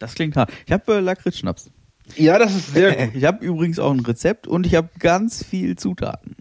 Das 0.00 0.14
klingt 0.14 0.36
hart. 0.36 0.50
Ich 0.66 0.72
habe 0.72 0.96
äh, 0.96 1.00
Lakritz-Schnaps. 1.00 1.70
Ja, 2.16 2.38
das 2.40 2.56
ist 2.56 2.72
sehr 2.74 3.06
gut. 3.06 3.14
Ich 3.14 3.24
habe 3.24 3.44
übrigens 3.44 3.78
auch 3.78 3.92
ein 3.92 4.00
Rezept 4.00 4.48
und 4.48 4.66
ich 4.66 4.74
habe 4.74 4.88
ganz 4.98 5.44
viel 5.44 5.76
Zutaten. 5.76 6.34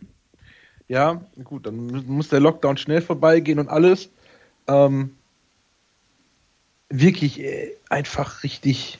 Ja, 0.87 1.21
gut, 1.43 1.67
dann 1.67 1.75
mu- 1.85 2.01
muss 2.07 2.29
der 2.29 2.39
Lockdown 2.39 2.77
schnell 2.77 3.03
vorbeigehen 3.03 3.59
und 3.59 3.69
alles. 3.69 4.09
Ähm, 4.67 5.11
wirklich 6.89 7.39
äh, 7.39 7.71
einfach 7.89 8.43
richtig, 8.43 8.97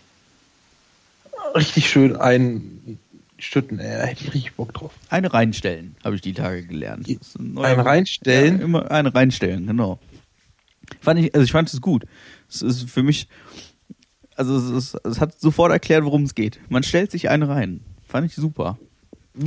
richtig 1.55 1.89
schön 1.89 2.15
einschütten. 2.15 3.79
Äh, 3.79 3.97
da 3.97 4.03
hätte 4.05 4.23
ich 4.25 4.33
richtig 4.33 4.53
Bock 4.53 4.73
drauf. 4.73 4.91
Eine 5.09 5.33
reinstellen, 5.33 5.95
habe 6.03 6.15
ich 6.15 6.21
die 6.21 6.33
Tage 6.33 6.63
gelernt. 6.67 7.07
Ein 7.39 7.57
Ein 7.57 7.79
reinstellen. 7.79 8.59
Ja, 8.59 8.65
immer 8.65 8.91
eine 8.91 9.13
reinstellen, 9.15 9.65
genau. 9.65 9.99
Fand 11.01 11.19
ich, 11.19 11.33
also 11.33 11.43
ich 11.45 11.51
fand 11.51 11.71
es 11.73 11.81
gut. 11.81 12.05
Es 12.49 12.61
ist 12.61 12.89
für 12.89 13.03
mich, 13.03 13.27
also 14.39 14.55
es, 14.57 14.93
ist, 14.93 15.05
es 15.05 15.19
hat 15.19 15.39
sofort 15.39 15.71
erklärt, 15.71 16.03
worum 16.05 16.23
es 16.23 16.33
geht. 16.33 16.59
Man 16.69 16.83
stellt 16.83 17.11
sich 17.11 17.29
eine 17.29 17.47
rein. 17.49 17.81
Fand 18.07 18.25
ich 18.27 18.35
super. 18.35 18.77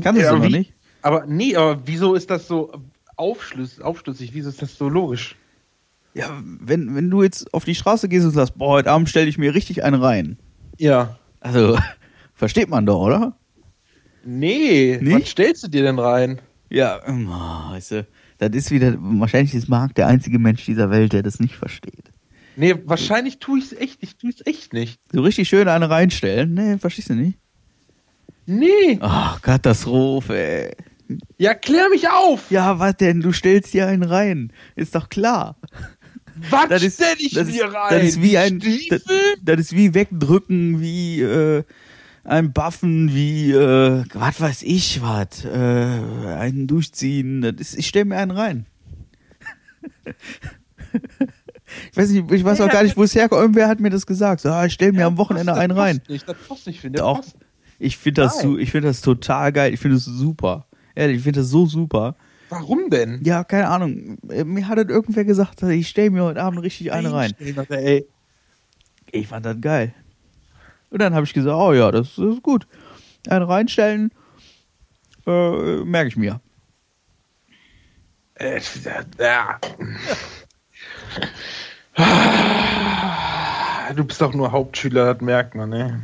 Kannst 0.02 0.20
du 0.20 0.24
Ja, 0.24 0.33
es 0.33 0.38
noch 0.38 0.46
wie- 0.46 0.59
nicht? 0.59 0.72
Aber 1.02 1.26
nee, 1.26 1.57
aber 1.57 1.83
wieso 1.85 2.14
ist 2.14 2.31
das 2.31 2.46
so 2.46 2.72
aufschlüss, 3.16 3.81
aufschlüssig? 3.81 4.31
Wieso 4.35 4.50
ist 4.50 4.62
das 4.62 4.76
so 4.78 4.88
logisch? 4.88 5.35
Ja, 6.14 6.31
wenn, 6.61 6.94
wenn 6.94 7.11
du 7.11 7.22
jetzt 7.22 7.52
auf 7.55 7.64
die 7.64 7.74
Straße 7.74 8.09
gehst 8.09 8.24
und 8.26 8.33
sagst, 8.33 8.57
boah, 8.57 8.68
heute 8.74 8.90
Abend 8.90 9.09
stelle 9.09 9.26
ich 9.28 9.38
mir 9.38 9.55
richtig 9.55 9.83
eine 9.83 10.00
rein. 10.00 10.38
Ja. 10.78 11.18
Also, 11.40 11.76
versteht 12.35 12.68
man 12.68 12.87
doch, 12.87 13.00
oder? 13.00 13.35
Nee, 14.24 14.98
Nicht? 15.02 15.22
was 15.22 15.28
stellst 15.31 15.64
du 15.64 15.68
dir 15.68 15.83
denn 15.83 15.98
rein? 15.98 16.40
Ja, 16.70 17.00
weißt 17.07 17.90
du, 17.90 18.07
das 18.38 18.50
ist 18.52 18.70
wieder, 18.70 18.94
wahrscheinlich 18.98 19.55
ist 19.55 19.68
Marc 19.68 19.94
der 19.96 20.07
einzige 20.07 20.38
Mensch 20.38 20.64
dieser 20.64 20.90
Welt, 20.90 21.12
der 21.12 21.22
das 21.22 21.40
nicht 21.40 21.55
versteht. 21.57 22.12
Nee, 22.57 22.75
wahrscheinlich 22.85 23.38
tue 23.38 23.59
ich 23.59 23.73
es 23.73 23.73
echt, 23.73 24.03
ich 24.03 24.17
tue 24.17 24.31
es 24.31 24.45
echt 24.47 24.73
nicht. 24.73 25.01
So 25.12 25.23
richtig 25.23 25.49
schön 25.49 25.69
eine 25.69 25.88
reinstellen? 25.88 26.55
Nee, 26.55 26.79
verstehst 26.79 27.11
du 27.11 27.15
nicht? 27.15 27.38
Nee. 28.47 28.99
Ach, 29.01 29.41
Katastrophe, 29.41 30.37
ey. 30.37 30.77
Ja, 31.38 31.55
klär 31.55 31.88
mich 31.91 32.09
auf! 32.09 32.51
Ja, 32.51 32.79
was 32.79 32.97
denn? 32.97 33.21
Du 33.21 33.33
stellst 33.33 33.75
dir 33.75 33.87
einen 33.87 34.03
rein. 34.03 34.53
Ist 34.77 34.95
doch 34.95 35.09
klar. 35.09 35.57
Was 36.51 36.69
Das 36.69 36.83
ist, 36.83 36.95
stell 36.95 37.15
ich 37.19 37.35
das 37.35 37.49
mir 37.49 37.67
ist, 37.67 37.75
rein? 37.75 37.91
Das 37.91 38.03
ist 38.05 38.23
wie 38.23 38.38
ein, 38.38 38.59
das, 38.88 39.03
das 39.43 39.61
ist 39.61 39.77
wie 39.77 39.95
wegdrücken, 39.95 40.81
wie 40.81 41.21
äh, 41.21 41.62
ein 42.25 42.53
Buffen, 42.53 43.15
wie 43.15 43.53
äh, 43.53 44.05
was 44.15 44.41
weiß 44.41 44.62
ich 44.62 45.03
was, 45.03 45.45
äh, 45.45 45.49
einen 45.49 46.67
durchziehen. 46.67 47.43
Das 47.43 47.55
ist, 47.59 47.79
ich 47.79 47.88
stelle 47.88 48.07
mir 48.07 48.17
einen 48.17 48.31
rein. 48.31 48.67
ich 51.91 51.97
weiß 51.97 52.11
nicht, 52.11 52.31
ich 52.31 52.45
weiß 52.45 52.61
auch 52.61 52.69
gar 52.71 52.83
nicht, 52.83 52.97
wo 52.97 53.03
es 53.03 53.15
herkommt. 53.15 53.41
Irgendwer 53.41 53.69
hat 53.69 53.81
mir 53.81 53.91
das 53.91 54.07
gesagt. 54.07 54.41
So, 54.41 54.51
ah, 54.51 54.67
ich 54.67 54.73
stelle 54.73 54.93
mir 54.93 55.01
Ja, 55.01 55.07
am 55.07 55.19
Wochenende 55.19 55.53
passt, 55.53 55.61
einen 55.63 55.77
das 55.77 55.79
rein. 55.79 55.99
Passt 55.99 56.11
nicht, 56.11 56.29
das 56.29 56.37
passt 56.49 56.67
nicht, 56.67 56.81
finde 56.81 56.99
Doch. 57.01 57.17
Passt. 57.17 57.37
Ich 57.79 57.99
finde 57.99 58.23
das, 58.23 58.37
Nein. 58.37 58.43
so, 58.45 58.59
ich 58.59 58.71
finde 58.71 58.89
das 58.89 59.01
total 59.01 59.53
geil. 59.53 59.75
Ich 59.75 59.81
finde 59.81 59.97
es 59.97 60.05
super. 60.05 60.67
Ehrlich, 60.95 61.17
ich 61.19 61.23
finde 61.25 61.41
das 61.41 61.49
so 61.49 61.67
super. 61.67 62.17
Warum 62.49 62.91
denn? 62.91 63.21
Ja, 63.25 63.45
keine 63.45 63.69
Ahnung. 63.69 64.19
Äh, 64.29 64.45
Mir 64.45 64.69
hat 64.69 64.79
das 64.79 64.87
irgendwer 64.89 65.25
gesagt, 65.25 65.63
ich 65.63 65.89
stelle 65.89 66.11
mir 66.11 66.23
heute 66.23 66.43
Abend 66.43 66.63
richtig 66.63 66.93
eine 66.93 67.13
rein. 67.13 67.33
Ey. 67.71 68.07
Ich 69.11 69.27
fand 69.27 69.47
das 69.47 69.61
geil. 69.61 69.95
Und 70.91 71.01
dann 71.01 71.15
habe 71.15 71.25
ich 71.25 71.33
gesagt, 71.33 71.57
oh 71.57 71.73
ja, 71.73 71.91
das 71.91 72.19
ist 72.19 72.43
gut. 72.43 72.67
Eine 73.27 73.49
reinstellen, 73.49 74.13
äh, 75.27 75.77
merke 75.85 76.09
ich 76.09 76.17
mir. 76.17 76.41
Äh, 78.35 78.61
ja. 79.19 79.59
Du 83.94 84.05
bist 84.05 84.20
doch 84.22 84.33
nur 84.33 84.52
Hauptschüler, 84.52 85.12
das 85.12 85.22
merkt 85.22 85.55
man, 85.55 85.68
ne? 85.68 86.00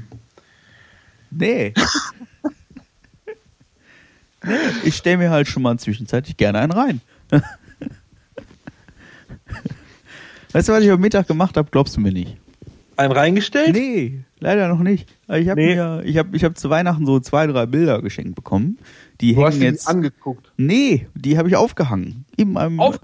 Nee. 1.31 1.72
nee 4.44 4.53
ich 4.85 4.96
stelle 4.96 5.16
mir 5.18 5.31
halt 5.31 5.48
schon 5.48 5.62
mal 5.62 5.79
zwischenzeitlich 5.79 6.37
gerne 6.37 6.59
einen 6.59 6.72
rein. 6.72 7.01
weißt 10.53 10.68
du, 10.68 10.72
was 10.72 10.83
ich 10.83 10.90
am 10.90 11.01
Mittag 11.01 11.27
gemacht 11.29 11.57
habe? 11.57 11.70
Glaubst 11.70 11.96
du 11.96 12.01
mir 12.01 12.12
nicht? 12.12 12.37
Ein 12.96 13.12
reingestellt? 13.12 13.74
Nee, 13.74 14.24
leider 14.40 14.68
noch 14.68 14.81
nicht. 14.81 15.09
Aber 15.29 15.38
Ich 15.38 15.49
habe 15.49 15.61
Nee. 15.61 15.75
mir, 15.77 16.03
ich 16.05 16.17
habe, 16.17 16.35
ich 16.37 16.43
habe 16.43 16.55
zu 16.55 16.71
Weihnachten 16.71 17.05
so 17.07 17.21
zwei, 17.21 17.47
drei 17.47 17.67
Bilder 17.67 18.03
geschenkt 18.03 18.35
bekommen. 18.35 18.79
Die 19.21 19.35
Du 19.35 19.45
hast 19.47 19.55
hängen 19.55 19.62
jetzt. 19.75 19.87
angeguckt. 19.87 20.53
Nee, 20.57 21.07
die 21.14 21.37
habe 21.38 21.49
ich 21.49 21.55
aufgehangen. 21.57 22.25
In 22.37 22.53
meinem, 22.55 22.81
Auf- 22.81 22.99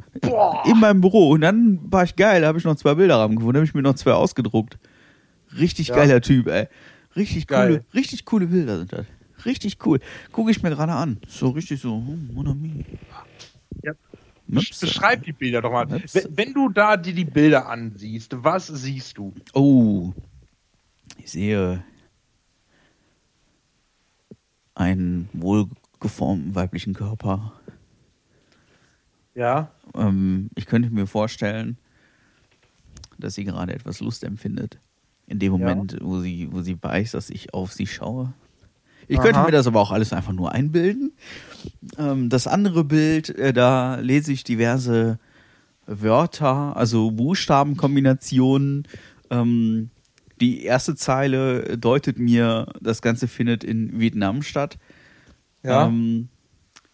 in 0.65 0.81
meinem 0.81 1.01
Büro. 1.03 1.29
Und 1.31 1.43
dann 1.43 1.79
war 1.93 2.03
ich 2.05 2.17
geil, 2.17 2.41
da 2.41 2.49
habe 2.49 2.59
ich 2.59 2.65
noch 2.65 2.77
zwei 2.77 2.95
Bilder 2.95 3.19
rangefunden, 3.19 3.57
habe 3.57 3.65
ich 3.67 3.75
mir 3.75 3.83
noch 3.83 3.95
zwei 3.95 4.13
ausgedruckt. 4.13 4.79
Richtig 5.59 5.89
Ja. 5.89 5.97
geiler 5.97 6.21
Typ, 6.21 6.49
ey. 6.49 6.67
Richtig 7.15 7.47
Geil. 7.47 7.69
coole, 7.69 7.85
richtig 7.95 8.25
coole 8.25 8.47
Bilder 8.47 8.79
sind 8.79 8.93
das. 8.93 9.07
Richtig 9.45 9.77
cool. 9.87 10.01
Gucke 10.33 10.51
ich 10.51 10.63
mir 10.63 10.71
gerade 10.71 10.93
an. 10.93 11.19
So 11.29 11.51
richtig 11.51 11.81
so, 11.81 11.95
hm, 11.95 12.31
mon 12.33 12.49
ami. 12.49 12.85
Ja. 13.83 13.93
Möpse. 14.49 14.87
Beschreib 14.87 15.23
die 15.25 15.33
Bilder 15.33 15.61
doch 15.63 15.71
mal. 15.71 15.87
Wenn, 15.91 16.03
wenn 16.37 16.53
du 16.55 16.69
da 16.71 16.97
dir 16.97 17.15
die 17.15 17.25
Bilder 17.25 17.69
ansiehst, 17.69 18.33
was 18.43 18.67
siehst 18.69 19.19
du? 19.19 19.33
Oh, 19.53 20.13
ich 21.19 21.31
sehe 21.31 21.85
einen 24.75 25.29
wohlgeformten 25.33 26.55
weiblichen 26.55 26.95
Körper. 26.95 27.53
Ja. 29.35 29.71
Ähm, 29.95 30.51
ich 30.55 30.67
könnte 30.67 30.91
mir 30.91 31.07
vorstellen, 31.07 31.77
dass 33.19 33.35
sie 33.35 33.45
gerade 33.45 33.73
etwas 33.75 34.01
Lust 34.01 34.25
empfindet. 34.25 34.79
In 35.27 35.39
dem 35.39 35.53
Ja. 35.53 35.59
Moment, 35.59 35.97
wo, 36.01 36.21
sie, 36.21 36.49
wo 36.53 36.63
sie 36.63 36.81
weiß, 36.81 37.13
dass 37.13 37.31
ich 37.31 37.55
auf 37.55 37.73
sie 37.73 37.87
schaue. 37.87 38.33
Ich 39.09 39.19
Aha. 39.19 39.25
könnte 39.25 39.43
mir 39.43 39.51
das 39.51 39.67
aber 39.67 39.81
auch 39.81 39.93
alles 39.93 40.13
einfach 40.13 40.33
nur 40.33 40.53
einbilden. 40.53 41.13
Ähm, 41.99 42.29
das 42.29 42.47
andere 42.47 42.85
Bild, 42.85 43.31
äh, 43.31 43.53
da 43.53 43.97
lese 43.97 44.33
ich 44.33 44.45
diverse 44.45 45.19
Wörter, 45.87 46.77
also 46.77 47.11
Buchstabenkombinationen. 47.11 48.87
Ähm, 49.31 49.91
die 50.45 50.63
erste 50.65 50.95
Zeile 50.95 51.79
deutet 51.79 52.19
mir, 52.19 52.67
das 52.81 53.01
Ganze 53.01 53.29
findet 53.29 53.65
in 53.65 53.99
Vietnam 53.99 54.43
statt. 54.43 54.77
Ja. 55.63 55.87
Ähm, 55.87 56.29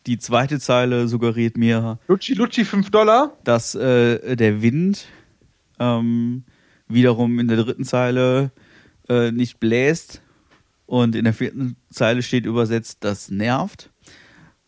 die 0.07 0.19
zweite 0.19 0.61
Zeile 0.61 1.09
suggeriert 1.09 1.57
mir, 1.57 1.99
Lutschi 2.07 2.35
Lutschi 2.35 2.65
5 2.65 2.91
Dollar. 2.91 3.37
dass 3.45 3.75
äh, 3.75 4.37
der 4.37 4.63
Wind 4.63 5.07
ähm, 5.81 6.45
wiederum 6.89 7.39
in 7.41 7.49
der 7.49 7.59
dritten 7.59 7.85
Zeile 7.85 8.53
äh, 9.09 9.33
nicht 9.33 9.59
bläst 9.59 10.23
und 10.87 11.17
in 11.17 11.25
der 11.25 11.35
vierten 11.35 11.77
Zeile 11.91 12.23
steht 12.23 12.47
übersetzt, 12.47 12.99
das 13.01 13.31
nervt. 13.31 13.91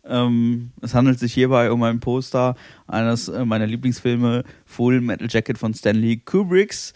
Ähm, 0.05 0.73
es 0.81 0.95
handelt 0.95 1.21
sich 1.21 1.33
hierbei 1.33 1.71
um 1.71 1.83
ein 1.85 2.01
Poster 2.01 2.57
eines 2.89 3.29
äh, 3.29 3.45
meiner 3.45 3.69
Lieblingsfilme 3.69 4.43
Full 4.67 5.01
Metal 5.01 5.29
Jacket 5.31 5.59
von 5.59 5.73
Stanley 5.73 6.17
Kubricks. 6.17 6.93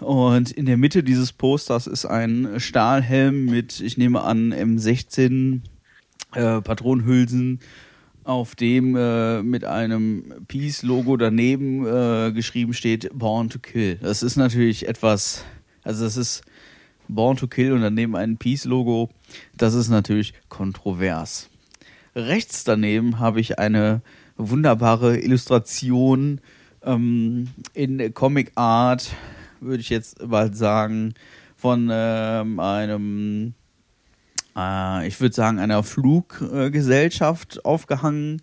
Und 0.00 0.50
in 0.50 0.66
der 0.66 0.76
Mitte 0.76 1.02
dieses 1.02 1.32
Posters 1.32 1.86
ist 1.86 2.06
ein 2.06 2.58
Stahlhelm 2.58 3.46
mit, 3.46 3.80
ich 3.80 3.98
nehme 3.98 4.22
an, 4.22 4.52
M16 4.52 5.60
äh, 6.34 6.60
Patronenhülsen, 6.60 7.60
auf 8.24 8.54
dem 8.54 8.96
äh, 8.96 9.42
mit 9.42 9.64
einem 9.64 10.44
Peace-Logo 10.46 11.16
daneben 11.16 11.86
äh, 11.86 12.32
geschrieben 12.32 12.74
steht 12.74 13.10
Born 13.12 13.50
to 13.50 13.58
Kill. 13.58 13.96
Das 13.96 14.22
ist 14.22 14.36
natürlich 14.36 14.88
etwas, 14.88 15.44
also 15.82 16.04
das 16.04 16.16
ist 16.16 16.42
Born 17.08 17.36
to 17.36 17.48
Kill 17.48 17.72
und 17.72 17.80
daneben 17.80 18.16
ein 18.16 18.36
Peace-Logo. 18.36 19.10
Das 19.56 19.74
ist 19.74 19.88
natürlich 19.88 20.34
kontrovers. 20.48 21.48
Rechts 22.14 22.64
daneben 22.64 23.18
habe 23.18 23.40
ich 23.40 23.58
eine 23.58 24.02
wunderbare 24.36 25.18
Illustration 25.18 26.40
ähm, 26.82 27.48
in 27.74 28.14
Comic 28.14 28.52
Art, 28.54 29.10
würde 29.60 29.80
ich 29.80 29.90
jetzt 29.90 30.16
bald 30.26 30.56
sagen, 30.56 31.14
von 31.56 31.88
ähm, 31.92 32.58
einem 32.60 33.54
äh, 34.56 35.06
ich 35.06 35.20
würde 35.20 35.34
sagen, 35.34 35.58
einer 35.58 35.82
Fluggesellschaft 35.82 37.64
aufgehangen. 37.64 38.42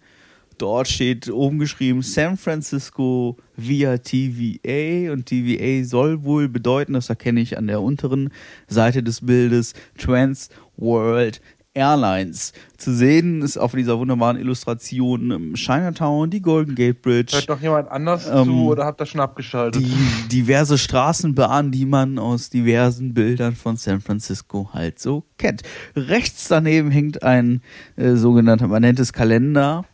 Dort 0.58 0.88
steht 0.88 1.30
oben 1.30 1.60
geschrieben 1.60 2.01
San 2.01 2.36
Francisco 2.36 3.38
via 3.56 3.99
TVA 3.99 5.12
und 5.12 5.27
TVA 5.27 5.84
soll 5.84 6.23
wohl 6.23 6.49
bedeuten, 6.49 6.93
das 6.93 7.10
erkenne 7.10 7.41
ich 7.41 7.60
an 7.60 7.67
der 7.67 7.82
unteren 7.82 8.32
Seite 8.67 9.03
des 9.03 9.23
Bildes, 9.23 9.73
Trans 9.99 10.49
World 10.75 11.41
Airlines. 11.77 12.53
Zu 12.77 12.93
sehen 12.93 13.41
ist 13.41 13.57
auf 13.57 13.73
dieser 13.73 13.97
wunderbaren 13.99 14.37
Illustration 14.37 15.53
Chinatown, 15.55 16.29
die 16.29 16.41
Golden 16.41 16.75
Gate 16.75 17.01
Bridge, 17.01 17.35
Hört 17.35 17.49
noch 17.49 17.61
jemand 17.61 17.89
anders 17.89 18.27
Ähm, 18.27 18.45
zu 18.45 18.65
oder 18.67 18.85
habt 18.85 18.99
ihr 19.01 19.05
schon 19.05 19.21
abgeschaltet? 19.21 19.81
die 19.83 20.27
diverse 20.31 20.77
Straßenbahnen, 20.77 21.71
die 21.71 21.85
man 21.85 22.17
aus 22.19 22.49
diversen 22.49 23.13
Bildern 23.13 23.55
von 23.55 23.77
San 23.77 24.01
Francisco 24.01 24.69
halt 24.73 24.99
so 24.99 25.23
kennt. 25.37 25.61
Rechts 25.95 26.47
daneben 26.47 26.91
hängt 26.91 27.23
ein 27.23 27.61
äh, 27.95 28.15
sogenannter, 28.15 28.67
man 28.67 28.81
nennt 28.81 28.99
es 28.99 29.13
Kalender, 29.13 29.85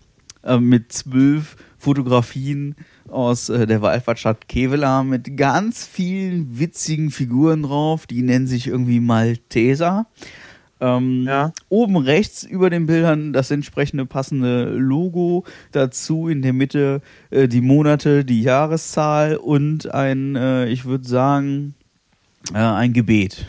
äh, 0.43 0.57
mit 0.57 0.91
zwölf 0.93 1.55
Fotografien 1.77 2.75
aus 3.09 3.49
äh, 3.49 3.67
der 3.67 3.81
Waldfahrtstadt 3.81 4.47
Kevela 4.47 5.03
mit 5.03 5.35
ganz 5.35 5.85
vielen 5.85 6.57
witzigen 6.57 7.11
Figuren 7.11 7.63
drauf. 7.63 8.07
Die 8.07 8.21
nennen 8.21 8.47
sich 8.47 8.67
irgendwie 8.67 9.01
Malteser. 9.01 10.07
Ähm, 10.83 11.23
Ja. 11.25 11.53
Oben 11.69 11.95
rechts 11.95 12.43
über 12.43 12.69
den 12.69 12.85
Bildern 12.87 13.31
das 13.31 13.51
entsprechende 13.51 14.05
passende 14.05 14.65
Logo. 14.65 15.45
Dazu 15.71 16.27
in 16.27 16.41
der 16.41 16.51
Mitte 16.51 17.01
äh, 17.29 17.47
die 17.47 17.61
Monate, 17.61 18.25
die 18.25 18.41
Jahreszahl 18.41 19.37
und 19.37 19.93
ein, 19.93 20.35
äh, 20.35 20.67
ich 20.67 20.83
würde 20.83 21.07
sagen, 21.07 21.73
äh, 22.53 22.57
ein 22.57 22.91
Gebet. 22.91 23.45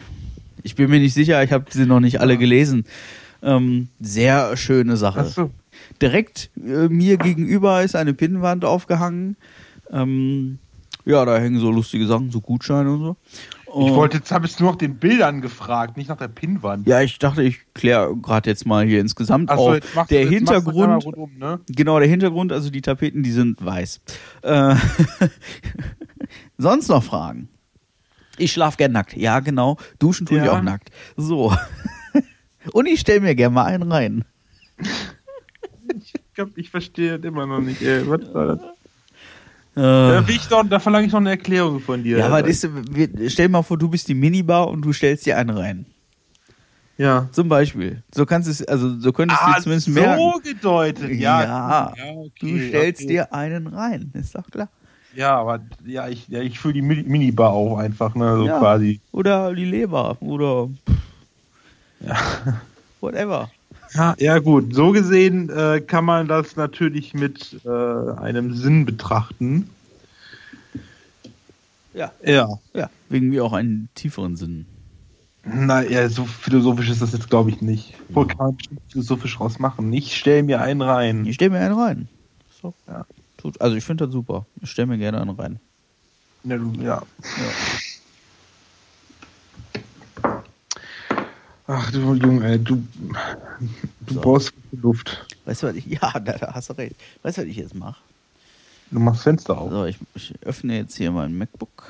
Ich 0.62 0.76
bin 0.76 0.88
mir 0.90 1.00
nicht 1.00 1.14
sicher, 1.14 1.42
ich 1.42 1.50
habe 1.50 1.64
sie 1.70 1.86
noch 1.86 2.00
nicht 2.00 2.20
alle 2.20 2.38
gelesen. 2.38 2.84
Ähm, 3.42 3.88
sehr 4.00 4.56
schöne 4.56 4.96
Sache. 4.96 5.20
Achso. 5.20 5.50
Direkt 6.00 6.50
äh, 6.56 6.88
mir 6.88 7.16
gegenüber 7.16 7.82
ist 7.82 7.96
eine 7.96 8.14
Pinnwand 8.14 8.64
aufgehangen. 8.64 9.36
Ähm, 9.90 10.58
ja, 11.04 11.24
da 11.24 11.36
hängen 11.38 11.58
so 11.58 11.70
lustige 11.70 12.06
Sachen, 12.06 12.30
so 12.30 12.40
Gutscheine 12.40 12.92
und 12.92 13.00
so. 13.00 13.16
Ich 13.76 13.92
wollte, 13.92 14.18
jetzt 14.18 14.30
habe 14.30 14.46
ich 14.46 14.58
nur 14.60 14.70
nach 14.70 14.78
den 14.78 14.96
Bildern 14.98 15.40
gefragt, 15.40 15.96
nicht 15.96 16.08
nach 16.08 16.16
der 16.16 16.28
Pinnwand. 16.28 16.86
ja, 16.86 17.00
ich 17.00 17.18
dachte, 17.18 17.42
ich 17.42 17.60
kläre 17.74 18.14
gerade 18.16 18.48
jetzt 18.50 18.66
mal 18.66 18.84
hier 18.86 19.00
insgesamt 19.00 19.50
Achso, 19.50 19.68
auf. 19.70 19.74
jetzt 19.74 19.94
machst 19.94 20.10
der 20.10 20.26
Hintergrund, 20.28 21.04
rundum, 21.04 21.32
ne? 21.38 21.60
genau, 21.68 21.98
der 21.98 22.08
Hintergrund, 22.08 22.52
also 22.52 22.70
die 22.70 22.82
Tapeten, 22.82 23.22
die 23.22 23.32
sind 23.32 23.64
weiß. 23.64 24.00
Äh, 24.42 24.76
sonst 26.58 26.88
noch 26.88 27.02
Fragen? 27.02 27.48
Ich 28.38 28.52
schlaf 28.52 28.76
gern 28.76 28.92
nackt. 28.92 29.16
Ja, 29.16 29.40
genau. 29.40 29.76
Duschen 29.98 30.26
tue 30.26 30.38
ich 30.38 30.44
Ja. 30.44 30.52
auch 30.58 30.62
nackt. 30.62 30.90
So. 31.16 31.52
Und 32.72 32.86
ich 32.86 33.00
stelle 33.00 33.20
mir 33.20 33.34
gerne 33.34 33.54
mal 33.54 33.64
einen 33.64 33.90
rein. 33.92 34.24
Ich 35.96 36.14
glaube, 36.34 36.52
ich 36.56 36.70
verstehe 36.70 37.18
das 37.18 37.28
immer 37.28 37.46
noch 37.46 37.60
nicht. 37.60 37.80
Ey. 37.82 38.08
Was 38.08 38.32
war 38.34 38.46
das? 38.56 38.60
Äh, 39.76 39.80
Da, 39.80 40.24
doch, 40.50 40.64
da 40.68 40.78
verlange 40.78 41.06
ich 41.06 41.12
noch 41.12 41.20
eine 41.20 41.30
Erklärung 41.30 41.80
von 41.80 42.02
dir. 42.02 42.18
ja, 42.18 42.26
aber 42.26 42.44
ist, 42.46 42.68
wir- 42.94 43.30
stell 43.30 43.48
mal 43.48 43.62
vor, 43.62 43.76
du 43.76 43.88
bist 43.88 44.06
die 44.08 44.14
Minibar 44.14 44.68
und 44.68 44.82
du 44.82 44.92
stellst 44.92 45.26
dir 45.26 45.36
einen 45.36 45.50
rein. 45.50 45.86
Ja. 46.96 47.28
Zum 47.32 47.48
Beispiel. 47.48 48.02
So 48.14 48.24
kannst 48.24 48.48
es, 48.48 48.64
also 48.64 49.00
so 49.00 49.12
könntest 49.12 49.40
du 49.40 49.46
Ah, 49.46 49.54
dir 49.56 49.62
zumindest 49.62 49.86
so 49.86 49.92
merken. 49.92 50.32
gedeutet. 50.44 51.10
Ja, 51.10 51.42
Ja, 51.42 51.92
ja 51.96 52.10
okay, 52.12 52.30
Du 52.38 52.68
stellst 52.68 53.00
okay. 53.02 53.08
dir 53.12 53.32
einen 53.34 53.66
rein, 53.66 54.12
ist 54.14 54.36
doch 54.36 54.48
klar. 54.48 54.68
Ja, 55.12 55.36
aber 55.36 55.60
ja, 55.84 56.08
ich, 56.08 56.28
ja, 56.28 56.40
ich 56.40 56.58
fühle 56.60 56.74
die 56.74 56.82
Mi- 56.82 57.02
Minibar 57.04 57.50
auch 57.50 57.78
einfach, 57.78 58.14
ne? 58.14 58.36
So 58.36 58.46
Ja. 58.46 58.58
quasi. 58.60 59.00
Oder 59.10 59.52
die 59.54 59.64
Leber 59.64 60.16
oder 60.20 60.68
Ja. 62.00 62.14
whatever. 63.00 63.50
Ja, 63.94 64.14
ja, 64.18 64.38
gut. 64.38 64.74
So 64.74 64.90
gesehen 64.90 65.48
äh, 65.50 65.80
kann 65.80 66.04
man 66.04 66.26
das 66.28 66.56
natürlich 66.56 67.14
mit 67.14 67.60
äh, 67.64 67.68
einem 68.20 68.54
Sinn 68.54 68.84
betrachten. 68.84 69.70
Ja. 71.94 72.12
Ja. 72.24 72.48
Ja, 72.74 72.90
wegen 73.08 73.28
mir 73.28 73.44
auch 73.44 73.52
einen 73.52 73.88
tieferen 73.94 74.36
Sinn. 74.36 74.66
Naja, 75.44 76.08
so 76.08 76.24
philosophisch 76.24 76.88
ist 76.88 77.02
das 77.02 77.12
jetzt, 77.12 77.28
glaube 77.30 77.50
ich, 77.50 77.60
nicht. 77.60 77.94
Wo 78.08 78.24
kann 78.24 78.36
man 78.38 78.58
philosophisch 78.88 79.38
raus 79.38 79.58
machen? 79.58 79.92
Ich 79.92 80.16
stelle 80.16 80.42
mir 80.42 80.60
einen 80.60 80.80
rein. 80.80 81.26
Ich 81.26 81.34
stelle 81.36 81.50
mir 81.50 81.60
einen 81.60 81.78
rein. 81.78 82.08
So. 82.62 82.74
Ja. 82.88 83.04
Tut, 83.36 83.60
also 83.60 83.76
ich 83.76 83.84
finde 83.84 84.06
das 84.06 84.12
super. 84.12 84.46
Ich 84.62 84.70
stelle 84.70 84.86
mir 84.86 84.98
gerne 84.98 85.20
einen 85.20 85.30
rein. 85.30 85.60
Ja, 86.44 86.56
du- 86.56 86.72
ja. 86.82 87.02
Ach 91.66 91.90
du 91.90 92.14
Junge, 92.14 92.46
ey, 92.46 92.58
du, 92.58 92.76
du 94.06 94.14
So. 94.14 94.20
brauchst 94.20 94.52
Luft. 94.72 95.26
Weißt 95.46 95.62
du, 95.62 95.68
was 95.68 95.76
ich. 95.76 95.86
Ja, 96.02 96.12
da, 96.20 96.32
da 96.38 96.54
hast 96.54 96.68
du 96.70 96.74
recht. 96.74 96.94
Weißt 97.22 97.38
du, 97.38 97.42
was 97.42 97.48
ich 97.48 97.56
jetzt 97.56 97.74
mache? 97.74 98.00
Du 98.90 98.98
machst 99.00 99.22
Fenster 99.22 99.56
auf. 99.58 99.70
Also 99.70 99.86
ich, 99.86 99.96
ich 100.14 100.34
öffne 100.42 100.76
jetzt 100.76 100.96
hier 100.96 101.10
mein 101.10 101.36
MacBook 101.36 101.84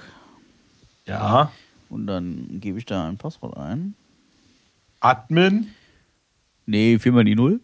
Ja. 1.06 1.50
und 1.90 2.06
dann 2.06 2.60
gebe 2.60 2.78
ich 2.78 2.86
da 2.86 3.08
ein 3.08 3.16
Passwort 3.18 3.56
ein. 3.56 3.94
Admin. 5.00 5.68
Nee, 6.66 6.98
viermal 6.98 7.24
die 7.24 7.34
Null. 7.34 7.60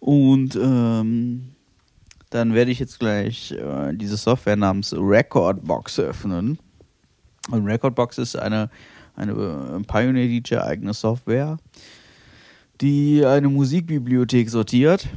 Und 0.00 0.54
ähm, 0.56 1.50
dann 2.30 2.54
werde 2.54 2.70
ich 2.70 2.78
jetzt 2.78 3.00
gleich 3.00 3.50
äh, 3.52 3.92
diese 3.92 4.16
Software 4.16 4.56
namens 4.56 4.94
Recordbox 4.96 5.98
öffnen. 5.98 6.58
Und 7.50 7.66
Recordbox 7.66 8.18
ist 8.18 8.36
eine, 8.36 8.70
eine 9.18 9.32
äh, 9.32 9.82
Pioneer 9.84 10.28
DJ 10.28 10.56
eigene 10.56 10.94
Software, 10.94 11.58
die 12.80 13.24
eine 13.24 13.48
Musikbibliothek 13.48 14.48
sortiert 14.48 15.08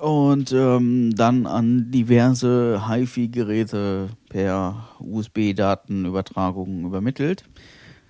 und 0.00 0.52
ähm, 0.52 1.14
dann 1.14 1.46
an 1.46 1.90
diverse 1.90 2.88
HiFi-Geräte 2.88 4.08
per 4.28 4.88
USB-Datenübertragung 4.98 6.84
übermittelt. 6.84 7.44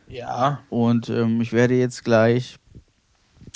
Ja. 0.09 0.61
Und 0.71 1.09
ähm, 1.09 1.41
ich 1.41 1.53
werde 1.53 1.75
jetzt 1.75 2.05
gleich, 2.05 2.57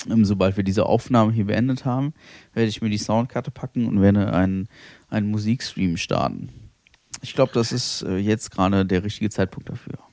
ähm, 0.09 0.25
sobald 0.25 0.57
wir 0.57 0.63
diese 0.63 0.85
Aufnahme 0.85 1.31
hier 1.31 1.45
beendet 1.45 1.85
haben, 1.85 2.13
werde 2.53 2.69
ich 2.69 2.81
mir 2.81 2.89
die 2.89 2.97
Soundkarte 2.97 3.51
packen 3.51 3.87
und 3.87 4.01
werde 4.01 4.31
einen, 4.31 4.67
einen 5.09 5.31
Musikstream 5.31 5.97
starten. 5.97 6.49
Ich 7.21 7.33
glaube, 7.33 7.51
das 7.53 7.71
ist 7.71 8.03
äh, 8.03 8.17
jetzt 8.17 8.51
gerade 8.51 8.85
der 8.85 9.03
richtige 9.03 9.29
Zeitpunkt 9.29 9.69
dafür. 9.69 10.04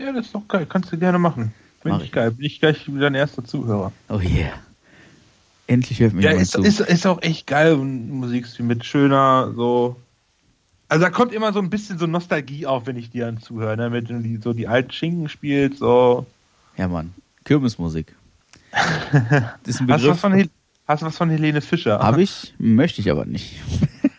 Ja, 0.00 0.12
das 0.12 0.26
ist 0.26 0.34
doch 0.34 0.48
geil. 0.48 0.66
Kannst 0.66 0.90
du 0.90 0.98
gerne 0.98 1.18
machen. 1.18 1.52
Bin 1.82 1.92
Mach 1.92 2.02
ich 2.02 2.10
geil. 2.10 2.30
Bin 2.30 2.46
ich 2.46 2.58
gleich 2.58 2.92
wieder 2.92 3.08
ein 3.08 3.14
erster 3.14 3.44
Zuhörer. 3.44 3.92
Oh 4.08 4.18
yeah. 4.18 4.52
Endlich 5.66 6.00
hört 6.00 6.14
mir 6.14 6.22
Ja, 6.22 6.30
ist, 6.30 6.52
zu. 6.52 6.62
ist, 6.62 6.80
ist 6.80 7.06
auch 7.06 7.20
echt 7.22 7.46
geil, 7.46 7.74
ein 7.74 8.10
Musikstream 8.10 8.66
mit 8.66 8.84
schöner, 8.84 9.52
so. 9.54 9.96
Also 10.88 11.04
da 11.04 11.10
kommt 11.10 11.32
immer 11.32 11.52
so 11.52 11.60
ein 11.60 11.70
bisschen 11.70 11.98
so 11.98 12.06
Nostalgie 12.06 12.66
auf, 12.66 12.86
wenn 12.86 12.96
ich 12.96 13.10
dir 13.10 13.26
dann 13.26 13.40
zuhöre, 13.40 13.76
ne? 13.76 13.92
Wenn 13.92 14.04
du 14.04 14.18
die, 14.20 14.38
so 14.38 14.52
die 14.52 14.66
alten 14.66 14.90
Schinken 14.90 15.28
spielst, 15.28 15.78
so. 15.78 16.26
ja, 16.76 16.88
Mann. 16.88 17.14
Kirmesmusik. 17.44 18.14
Das 18.72 18.80
ist 19.66 19.80
ein 19.80 19.92
Hast 19.92 20.04
du, 20.04 20.08
was 20.08 20.20
von 20.20 20.32
Hel 20.32 20.48
hast 20.88 21.02
du 21.02 21.06
was 21.06 21.16
von 21.16 21.30
Helene 21.30 21.60
Fischer? 21.60 21.98
Habe 22.00 22.22
ich, 22.22 22.54
möchte 22.58 23.00
ich 23.00 23.10
aber 23.10 23.26
nicht. 23.26 23.60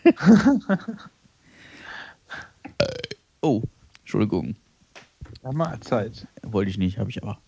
oh, 3.42 3.62
Entschuldigung. 4.00 4.56
Ja, 5.42 5.52
mal 5.52 5.80
Zeit. 5.80 6.26
Wollte 6.42 6.70
ich 6.70 6.78
nicht, 6.78 6.98
habe 6.98 7.10
ich 7.10 7.22
aber. 7.22 7.38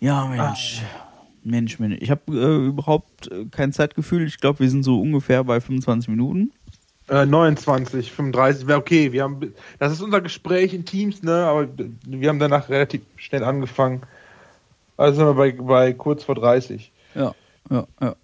Ja, 0.00 0.26
Mensch. 0.26 0.82
Mensch, 1.42 1.78
Mensch. 1.78 1.98
Ich 2.00 2.10
habe 2.10 2.22
äh, 2.32 2.66
überhaupt 2.66 3.30
äh, 3.30 3.44
kein 3.50 3.72
Zeitgefühl. 3.72 4.26
Ich 4.26 4.38
glaube, 4.38 4.60
wir 4.60 4.70
sind 4.70 4.82
so 4.82 5.00
ungefähr 5.00 5.44
bei 5.44 5.60
25 5.60 6.08
Minuten. 6.08 6.52
Äh, 7.08 7.24
29, 7.24 8.10
35, 8.10 8.66
wäre 8.66 8.78
okay. 8.78 9.12
Wir 9.12 9.22
haben, 9.22 9.54
das 9.78 9.92
ist 9.92 10.00
unser 10.02 10.20
Gespräch 10.20 10.74
in 10.74 10.84
Teams, 10.84 11.22
ne? 11.22 11.44
Aber 11.44 11.68
wir 12.04 12.28
haben 12.28 12.40
danach 12.40 12.68
relativ 12.68 13.02
schnell 13.16 13.44
angefangen. 13.44 14.02
Also 14.96 15.18
sind 15.18 15.26
wir 15.26 15.34
bei, 15.34 15.52
bei 15.52 15.92
kurz 15.92 16.24
vor 16.24 16.34
30. 16.34 16.90
Ja, 17.14 17.32
ja, 17.70 17.86
ja. 18.00 18.16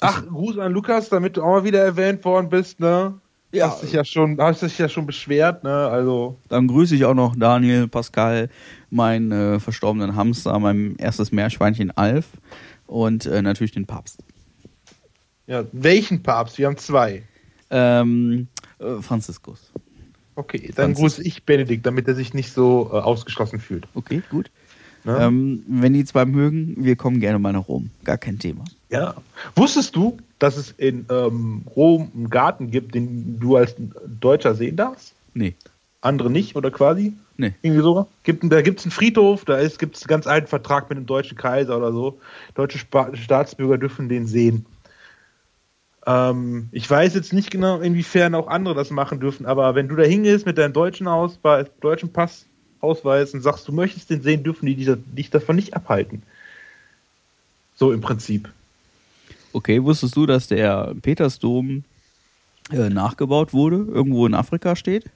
Ach, 0.00 0.24
Gruß 0.26 0.58
an 0.58 0.72
Lukas, 0.72 1.08
damit 1.08 1.36
du 1.36 1.42
auch 1.42 1.48
mal 1.48 1.64
wieder 1.64 1.82
erwähnt 1.82 2.24
worden 2.24 2.48
bist, 2.48 2.78
ne? 2.78 3.14
Ja. 3.54 3.70
Hast 3.70 3.82
dich 3.82 3.92
ja 3.92 4.04
schon, 4.04 4.38
hast 4.38 4.62
dich 4.62 4.76
ja 4.78 4.88
schon 4.88 5.06
beschwert, 5.06 5.62
ne? 5.62 5.72
Also. 5.88 6.36
Dann 6.48 6.66
grüße 6.66 6.94
ich 6.96 7.04
auch 7.04 7.14
noch 7.14 7.36
Daniel, 7.36 7.86
Pascal, 7.88 8.50
meinen 8.90 9.32
äh, 9.32 9.60
verstorbenen 9.60 10.16
Hamster, 10.16 10.58
mein 10.58 10.96
erstes 10.96 11.30
Meerschweinchen 11.30 11.90
Alf 11.92 12.26
und 12.86 13.26
äh, 13.26 13.42
natürlich 13.42 13.72
den 13.72 13.86
Papst. 13.86 14.18
Ja, 15.46 15.64
welchen 15.72 16.22
Papst? 16.22 16.58
Wir 16.58 16.66
haben 16.66 16.76
zwei. 16.76 17.22
Ähm, 17.70 18.48
äh, 18.78 19.00
Franziskus. 19.00 19.70
Okay, 20.36 20.72
dann 20.74 20.94
Franzis- 20.96 21.00
grüße 21.00 21.22
ich 21.22 21.44
Benedikt, 21.44 21.86
damit 21.86 22.08
er 22.08 22.14
sich 22.14 22.34
nicht 22.34 22.52
so 22.52 22.90
äh, 22.92 22.96
ausgeschlossen 22.96 23.60
fühlt. 23.60 23.86
Okay, 23.94 24.20
gut. 24.30 24.50
Ne? 25.04 25.18
Ähm, 25.20 25.62
wenn 25.68 25.92
die 25.92 26.04
zwei 26.04 26.24
mögen, 26.24 26.74
wir 26.78 26.96
kommen 26.96 27.20
gerne 27.20 27.38
mal 27.38 27.52
nach 27.52 27.68
Rom. 27.68 27.90
Gar 28.04 28.18
kein 28.18 28.38
Thema. 28.38 28.64
Ja. 28.88 29.14
Wusstest 29.54 29.94
du, 29.94 30.16
dass 30.44 30.58
es 30.58 30.72
in 30.72 31.06
ähm, 31.10 31.62
Rom 31.74 32.12
einen 32.14 32.28
Garten 32.28 32.70
gibt, 32.70 32.94
den 32.94 33.40
du 33.40 33.56
als 33.56 33.74
Deutscher 34.20 34.54
sehen 34.54 34.76
darfst? 34.76 35.14
Nee, 35.32 35.54
Andere 36.02 36.28
nicht, 36.28 36.54
oder 36.54 36.70
quasi? 36.70 37.14
nee. 37.38 37.54
Irgendwie 37.62 37.82
so. 37.82 38.06
Gibt, 38.24 38.44
da 38.52 38.60
gibt 38.60 38.78
es 38.78 38.84
einen 38.84 38.92
Friedhof, 38.92 39.46
da 39.46 39.66
gibt 39.66 39.96
es 39.96 40.02
einen 40.02 40.08
ganz 40.08 40.26
alten 40.26 40.46
Vertrag 40.46 40.90
mit 40.90 40.98
dem 40.98 41.06
deutschen 41.06 41.38
Kaiser 41.38 41.78
oder 41.78 41.92
so. 41.92 42.20
Deutsche 42.54 42.76
Spa 42.76 43.16
Staatsbürger 43.16 43.78
dürfen 43.78 44.10
den 44.10 44.26
sehen. 44.26 44.66
Ähm, 46.06 46.68
ich 46.72 46.90
weiß 46.90 47.14
jetzt 47.14 47.32
nicht 47.32 47.50
genau, 47.50 47.80
inwiefern 47.80 48.34
auch 48.34 48.48
andere 48.48 48.74
das 48.74 48.90
machen 48.90 49.20
dürfen, 49.20 49.46
aber 49.46 49.74
wenn 49.74 49.88
du 49.88 49.96
da 49.96 50.02
hingehst 50.02 50.44
mit 50.44 50.58
deinem 50.58 50.74
deutschen 50.74 51.08
Ausweis, 51.08 51.68
deutschen 51.80 52.12
Pass, 52.12 52.44
Ausweis 52.82 53.32
und 53.32 53.40
sagst, 53.40 53.66
du 53.66 53.72
möchtest 53.72 54.10
den 54.10 54.20
sehen, 54.20 54.42
dürfen 54.42 54.66
die 54.66 54.74
dich- 54.74 54.94
dich 55.16 55.30
davon 55.30 55.56
nicht 55.56 55.72
abhalten. 55.72 56.22
So 57.76 57.92
im 57.92 58.02
Prinzip. 58.02 58.50
Okay, 59.54 59.82
wusstest 59.84 60.16
du, 60.16 60.26
dass 60.26 60.48
der 60.48 60.94
Petersdom 61.00 61.84
äh, 62.72 62.90
nachgebaut 62.90 63.52
wurde, 63.52 63.76
irgendwo 63.76 64.26
in 64.26 64.34
Afrika 64.34 64.76
steht? 64.76 65.10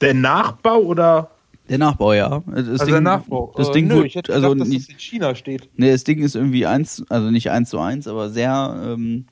Der 0.00 0.14
Nachbau 0.14 0.78
oder 0.80 1.30
Der 1.68 1.78
Nachbau, 1.78 2.14
ja. 2.14 2.42
Das 2.46 2.68
also 2.68 2.84
Ding, 2.86 2.92
der 2.92 3.00
Nachbau? 3.00 3.52
Das 3.56 3.70
Äh, 3.70 3.72
Ding 3.72 3.88
nö, 3.88 3.94
wurde, 3.94 4.06
ich 4.06 4.14
hätte 4.14 4.32
also 4.32 4.50
gedacht, 4.50 4.60
dass 4.60 4.68
nicht, 4.68 4.88
das 4.88 4.94
in 4.94 4.98
China 5.00 5.34
steht. 5.34 5.68
nee, 5.76 5.90
das 5.90 6.04
Ding 6.04 6.20
ist 6.20 6.34
irgendwie 6.34 6.66
eins, 6.66 7.04
also 7.10 7.30
nicht 7.30 7.50
eins 7.50 7.70
zu 7.70 7.78
eins, 7.78 8.06
aber 8.08 8.30
sehr 8.30 8.80
ähm, 8.84 9.26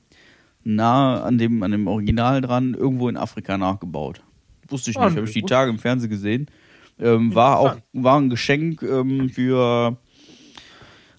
nah 0.63 1.23
an 1.23 1.37
dem, 1.37 1.63
an 1.63 1.71
dem 1.71 1.87
Original 1.87 2.41
dran, 2.41 2.73
irgendwo 2.73 3.09
in 3.09 3.17
Afrika 3.17 3.57
nachgebaut. 3.57 4.21
Wusste 4.69 4.91
ich 4.91 4.97
Ah, 4.97 5.05
nicht, 5.05 5.17
habe 5.17 5.25
ich 5.27 5.33
die. 5.33 5.43
Tage 5.43 5.71
im 5.71 5.79
Fernsehen 5.79 6.09
gesehen. 6.09 6.47
Ähm, 6.99 7.33
war 7.35 7.59
auch 7.59 7.77
war 7.93 8.19
ein 8.19 8.29
Geschenk 8.29 8.81
ähm, 8.83 9.29
für 9.29 9.97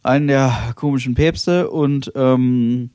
einen 0.03 0.29
der 0.29 0.73
komischen 0.75 1.15
Päpste 1.15 1.71
und 1.71 2.13
ähm, 2.15 2.91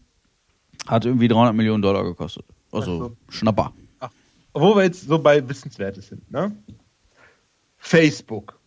hat 0.87 1.05
irgendwie 1.05 1.27
300 1.27 1.53
Millionen 1.55 1.81
Dollar 1.81 2.03
gekostet. 2.03 2.45
Also 2.71 3.15
Schnapper. 3.29 3.73
Wo 4.53 4.75
wir 4.75 4.83
jetzt 4.83 5.07
so 5.07 5.17
bei 5.19 5.47
Wissenswertes 5.47 6.07
sind, 6.07 6.29
ne? 6.31 6.55
Facebook. 7.77 8.59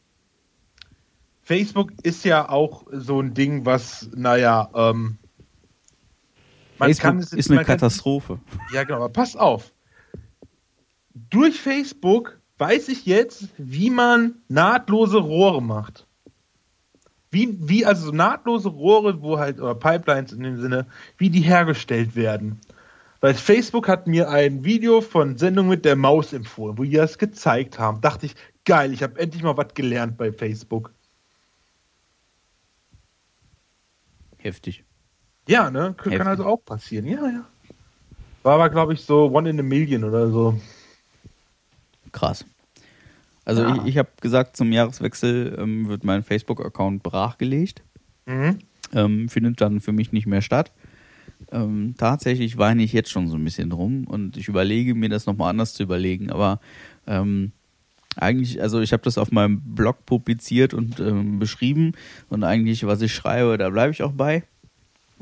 Facebook 1.42 1.92
ist 2.02 2.24
ja 2.24 2.48
auch 2.48 2.84
so 2.90 3.20
ein 3.20 3.34
Ding, 3.34 3.64
was, 3.64 4.10
naja, 4.14 4.68
ähm, 4.74 5.18
man 6.78 6.88
Facebook 6.88 7.02
kann 7.02 7.18
es 7.20 7.32
ist 7.32 7.48
eine 7.48 7.56
man 7.56 7.64
kann- 7.66 7.76
Katastrophe. 7.76 8.40
Ja, 8.72 8.82
genau, 8.84 8.96
aber 8.96 9.08
pass 9.10 9.36
auf. 9.36 9.72
Durch 11.14 11.60
Facebook 11.60 12.40
weiß 12.58 12.88
ich 12.88 13.06
jetzt, 13.06 13.48
wie 13.58 13.90
man 13.90 14.34
nahtlose 14.48 15.18
Rohre 15.18 15.62
macht. 15.62 16.05
Wie, 17.30 17.56
wie 17.60 17.84
also 17.84 18.06
so 18.06 18.12
nahtlose 18.12 18.68
Rohre, 18.68 19.20
wo 19.20 19.38
halt, 19.38 19.60
oder 19.60 19.74
Pipelines 19.74 20.32
in 20.32 20.42
dem 20.42 20.60
Sinne, 20.60 20.86
wie 21.18 21.30
die 21.30 21.40
hergestellt 21.40 22.16
werden. 22.16 22.60
Weil 23.20 23.34
Facebook 23.34 23.88
hat 23.88 24.06
mir 24.06 24.30
ein 24.30 24.64
Video 24.64 25.00
von 25.00 25.36
Sendung 25.36 25.68
mit 25.68 25.84
der 25.84 25.96
Maus 25.96 26.32
empfohlen, 26.32 26.78
wo 26.78 26.84
die 26.84 26.92
das 26.92 27.18
gezeigt 27.18 27.78
haben. 27.78 28.00
Dachte 28.00 28.26
ich, 28.26 28.34
geil, 28.64 28.92
ich 28.92 29.02
habe 29.02 29.18
endlich 29.18 29.42
mal 29.42 29.56
was 29.56 29.74
gelernt 29.74 30.16
bei 30.16 30.32
Facebook. 30.32 30.92
Heftig. 34.36 34.84
Ja, 35.48 35.70
ne? 35.70 35.94
Kann 35.96 36.12
Heftig. 36.12 36.28
also 36.28 36.44
auch 36.44 36.64
passieren. 36.64 37.06
Ja, 37.06 37.26
ja. 37.26 37.44
War 38.42 38.54
aber, 38.54 38.70
glaube 38.70 38.94
ich, 38.94 39.00
so 39.00 39.30
One 39.32 39.50
in 39.50 39.58
a 39.58 39.62
Million 39.62 40.04
oder 40.04 40.30
so. 40.30 40.60
Krass. 42.12 42.44
Also 43.46 43.62
Ja. 43.62 43.76
ich, 43.76 43.86
ich 43.86 43.98
habe 43.98 44.10
gesagt, 44.20 44.56
zum 44.56 44.70
Jahreswechsel 44.72 45.56
ähm, 45.58 45.88
wird 45.88 46.04
mein 46.04 46.22
Facebook-Account 46.22 47.02
brachgelegt. 47.02 47.82
Mhm. 48.26 48.58
Ähm, 48.92 49.28
findet 49.30 49.60
dann 49.62 49.80
für 49.80 49.92
mich 49.92 50.12
nicht 50.12 50.26
mehr 50.26 50.42
statt. 50.42 50.72
Ähm, 51.52 51.94
tatsächlich 51.96 52.58
weine 52.58 52.82
ich 52.82 52.92
jetzt 52.92 53.10
schon 53.10 53.28
so 53.28 53.36
ein 53.36 53.44
bisschen 53.44 53.70
drum 53.70 54.04
und 54.06 54.36
ich 54.36 54.48
überlege 54.48 54.94
mir 54.94 55.08
das 55.08 55.26
nochmal 55.26 55.50
anders 55.50 55.74
zu 55.74 55.82
überlegen, 55.82 56.30
aber 56.30 56.60
ähm, 57.06 57.52
eigentlich, 58.16 58.62
also 58.62 58.80
ich 58.80 58.92
habe 58.92 59.02
das 59.02 59.18
auf 59.18 59.30
meinem 59.30 59.60
Blog 59.60 60.06
publiziert 60.06 60.72
und 60.74 60.98
ähm, 60.98 61.38
beschrieben 61.38 61.92
und 62.30 62.42
eigentlich, 62.42 62.86
was 62.86 63.00
ich 63.02 63.12
schreibe, 63.14 63.58
da 63.58 63.70
bleibe 63.70 63.92
ich 63.92 64.02
auch 64.02 64.12
bei. 64.12 64.44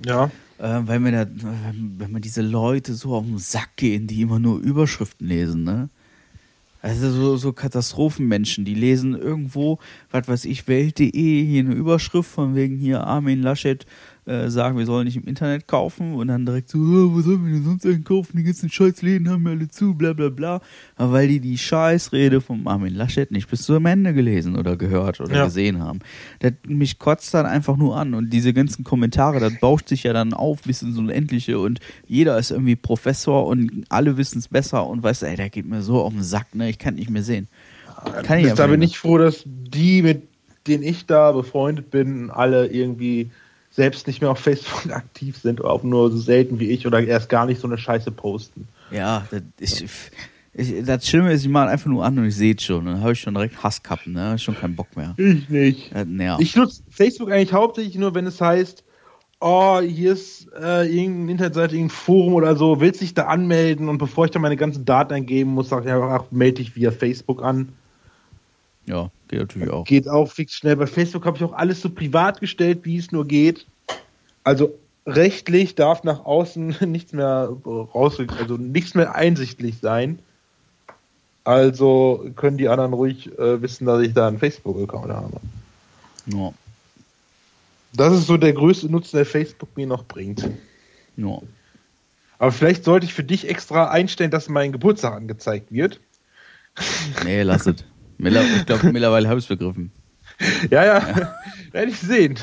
Ja. 0.05 0.31
Äh, 0.59 0.81
weil 0.85 1.01
mir 1.01 1.13
da, 1.13 1.27
wenn 1.73 2.13
mir 2.13 2.21
diese 2.21 2.43
Leute 2.43 2.95
so 2.95 3.15
auf 3.15 3.25
den 3.27 3.39
Sack 3.39 3.77
gehen, 3.77 4.07
die 4.07 4.21
immer 4.23 4.39
nur 4.39 4.61
Überschriften 4.61 5.27
lesen, 5.27 5.65
ne? 5.65 5.89
Also 6.85 7.11
so, 7.11 7.38
so 7.38 7.55
Katastrophenmenschen, 7.55 8.66
die 8.66 8.75
lesen 8.75 9.18
irgendwo, 9.18 9.79
was 10.11 10.29
weiß 10.29 10.44
ich, 10.44 10.68
Welt.de, 10.68 11.11
hier 11.11 11.61
eine 11.61 11.73
Überschrift 11.73 12.31
von 12.31 12.55
wegen 12.55 12.77
hier 12.77 13.05
Armin 13.05 13.40
Laschet 13.40 13.87
äh, 14.27 14.49
sagen, 14.49 14.79
wir 14.79 14.87
sollen 14.87 15.05
nicht 15.05 15.17
im 15.17 15.25
Internet 15.25 15.67
kaufen 15.69 16.15
und 16.15 16.29
dann 16.29 16.47
direkt 16.47 16.71
so, 16.71 16.79
"Oh, 16.79 17.13
wo 17.15 17.21
sollen 17.21 17.45
wir 17.45 17.53
denn 17.53 17.65
sonst 17.65 17.85
einkaufen? 17.87 18.37
Die 18.39 18.43
ganzen 18.45 18.71
Scheißläden 18.71 19.29
haben 19.29 19.45
ja 19.45 19.51
alle 19.53 19.69
zu, 19.69 19.95
bla 19.95 20.13
bla 20.15 20.31
bla. 20.31 20.61
Aber 20.97 21.13
weil 21.13 21.29
die 21.29 21.41
die 21.41 21.59
Scheißrede 21.59 22.41
vom 22.41 22.67
Armin 22.67 22.95
Laschet 22.95 23.31
nicht 23.31 23.49
bis 23.51 23.63
zum 23.63 23.85
Ende 23.87 24.15
gelesen 24.15 24.57
oder 24.57 24.77
gehört 24.77 25.21
oder 25.21 25.35
Ja. 25.35 25.45
gesehen 25.45 25.81
haben. 25.83 25.99
Das, 26.41 26.53
mich 26.67 26.99
kotzt 26.99 27.35
dann 27.35 27.47
einfach 27.47 27.77
nur 27.77 27.97
an 27.97 28.15
und 28.15 28.31
diese 28.31 28.53
ganzen 28.55 28.83
Kommentare, 28.85 29.41
das 29.41 29.55
bauscht 29.61 29.89
sich 29.89 30.05
ja 30.05 30.13
dann 30.13 30.33
auf 30.33 30.63
bis 30.63 30.83
ins 30.83 30.97
Unendliche 30.97 31.59
und 31.59 31.81
jeder 32.07 32.39
ist 32.39 32.51
irgendwie 32.51 32.77
Professor 32.77 33.47
und 33.47 33.85
alle 33.91 34.17
wissen 34.17 34.39
es 34.39 34.49
besser 34.49 34.87
und 34.87 35.03
weißt, 35.03 35.23
ey, 35.25 35.37
der 35.37 35.51
geht 35.51 35.67
mir 35.67 35.83
so 35.83 36.01
auf 36.01 36.13
den 36.13 36.23
Sack, 36.23 36.55
ne, 36.55 36.71
ich 36.71 36.79
kann 36.79 36.95
nicht 36.95 37.11
mehr 37.11 37.23
sehen. 37.23 37.49
Kann 38.23 38.39
ich 38.39 38.53
da 38.53 38.67
bin 38.67 38.83
ich 38.83 38.99
froh, 38.99 39.19
dass 39.19 39.43
die, 39.47 40.03
mit 40.03 40.23
denen 40.67 40.83
ich 40.83 41.07
da 41.07 41.33
befreundet 41.33 41.91
bin, 41.91 42.31
alle 42.31 42.67
irgendwie 42.69 43.31
selbst 43.75 44.07
nicht 44.07 44.21
mehr 44.21 44.31
auf 44.31 44.39
Facebook 44.39 44.91
aktiv 44.93 45.37
sind, 45.37 45.61
oder 45.61 45.71
auch 45.71 45.83
nur 45.83 46.11
so 46.11 46.19
selten 46.19 46.61
wie 46.61 46.71
ich 46.71 46.87
oder 46.87 47.03
erst 47.03 47.29
gar 47.29 47.47
nicht 47.47 47.61
so 47.61 47.67
eine 47.67 47.79
Scheiße 47.79 48.11
posten. 48.11 48.69
Ja, 48.91 49.27
das, 49.31 49.43
ich, 49.59 49.85
ich, 50.53 50.85
das 50.85 51.09
Schlimme 51.09 51.33
ist, 51.33 51.43
ich 51.43 51.49
mache 51.49 51.69
einfach 51.69 51.91
nur 51.91 52.05
an 52.05 52.19
und 52.19 52.27
ich 52.27 52.37
sehe 52.37 52.55
es 52.55 52.63
schon. 52.63 52.87
Dann 52.87 53.01
habe 53.01 53.13
ich 53.13 53.21
schon 53.21 53.35
direkt 53.35 53.63
Hasskappen, 53.63 54.13
ne? 54.13 54.39
Schon 54.39 54.57
keinen 54.57 54.77
Bock 54.77 54.97
mehr. 54.97 55.15
Ich 55.17 55.49
nicht. 55.49 55.95
Das 55.95 56.07
nervt. 56.07 56.41
Ich 56.41 56.55
nutze 56.55 56.83
Facebook 56.91 57.31
eigentlich 57.31 57.53
hauptsächlich 57.53 57.97
nur, 57.97 58.15
wenn 58.15 58.27
es 58.27 58.41
heißt, 58.41 58.85
oh, 59.41 59.81
hier 59.81 60.13
ist 60.13 60.49
äh, 60.59 60.87
irgendeine 60.87 61.33
Internetseite, 61.33 61.75
irgendein 61.75 61.97
Forum 61.97 62.35
oder 62.35 62.55
so, 62.55 62.81
willst 62.81 63.01
dich 63.01 63.15
da 63.15 63.25
anmelden 63.25 63.89
und 63.89 63.99
bevor 63.99 64.27
ich 64.27 64.31
da 64.31 64.39
meine 64.39 64.57
ganzen 64.57 64.85
Daten 64.85 65.13
eingeben 65.13 65.51
muss, 65.51 65.69
sage 65.69 65.87
ich 65.87 65.93
einfach, 65.93 66.11
ach, 66.11 66.31
melde 66.31 66.63
dich 66.63 66.77
via 66.77 66.93
Facebook 66.93 67.43
an. 67.43 67.71
ja, 68.87 69.11
geht 69.35 69.49
natürlich 69.49 69.70
auch. 69.70 69.85
Geht 69.85 70.09
auch 70.09 70.31
fix 70.31 70.55
schnell. 70.55 70.77
Bei 70.77 70.87
Facebook 70.87 71.27
habe 71.27 71.37
ich 71.37 71.44
auch 71.44 71.53
alles 71.53 71.81
so 71.81 71.90
privat 71.90 72.40
gestellt, 72.40 72.81
wie 72.85 72.99
es 72.99 73.12
nur 73.12 73.27
geht. 73.27 73.66
Also 74.44 74.75
rechtlich 75.07 75.75
darf 75.75 76.05
nach 76.05 76.25
außen 76.25 76.77
nichts 76.87 77.12
mehr 77.12 77.51
raus, 77.66 78.18
also 78.38 78.57
nichts 78.57 78.94
mehr 78.94 79.14
einsichtlich 79.14 79.79
sein. 79.81 80.18
Also 81.44 82.31
können 82.37 82.57
die 82.57 82.68
anderen 82.68 82.94
ruhig 82.94 83.38
äh, 83.38 83.61
wissen, 83.61 83.85
dass 83.85 84.01
ich 84.01 84.14
da 84.14 84.29
einen 84.29 84.38
Facebook-Account 84.38 85.12
habe. 85.12 85.40
Ja, 86.27 86.53
Das 87.92 88.14
ist 88.14 88.27
so 88.27 88.38
der 88.38 88.55
größte 88.55 88.88
Nutzen, 88.88 89.16
der 89.16 89.27
Facebook 89.27 89.77
mir 89.77 89.87
noch 89.87 90.05
bringt. 90.05 90.49
ja. 91.16 91.38
Aber 92.38 92.51
vielleicht 92.51 92.85
sollte 92.85 93.07
ich 93.07 93.14
für 93.14 93.25
dich 93.25 93.49
extra 93.49 93.90
einstellen, 93.90 94.31
dass 94.31 94.49
mein 94.49 94.73
Geburtstag 94.73 95.14
angezeigt 95.14 95.70
wird. 95.70 96.01
Nee, 97.25 97.42
lass 97.42 97.66
es. 97.66 97.85
Ich 98.18 98.66
glaube, 98.66 98.87
mittlerweile 98.92 99.29
habe 99.29 99.38
ich 99.38 99.44
es 99.44 99.48
begriffen. 99.48 99.90
Ja, 100.70 100.85
ja, 100.85 101.33
werde 101.72 101.90
ich 101.92 101.98
sehen. 101.98 102.37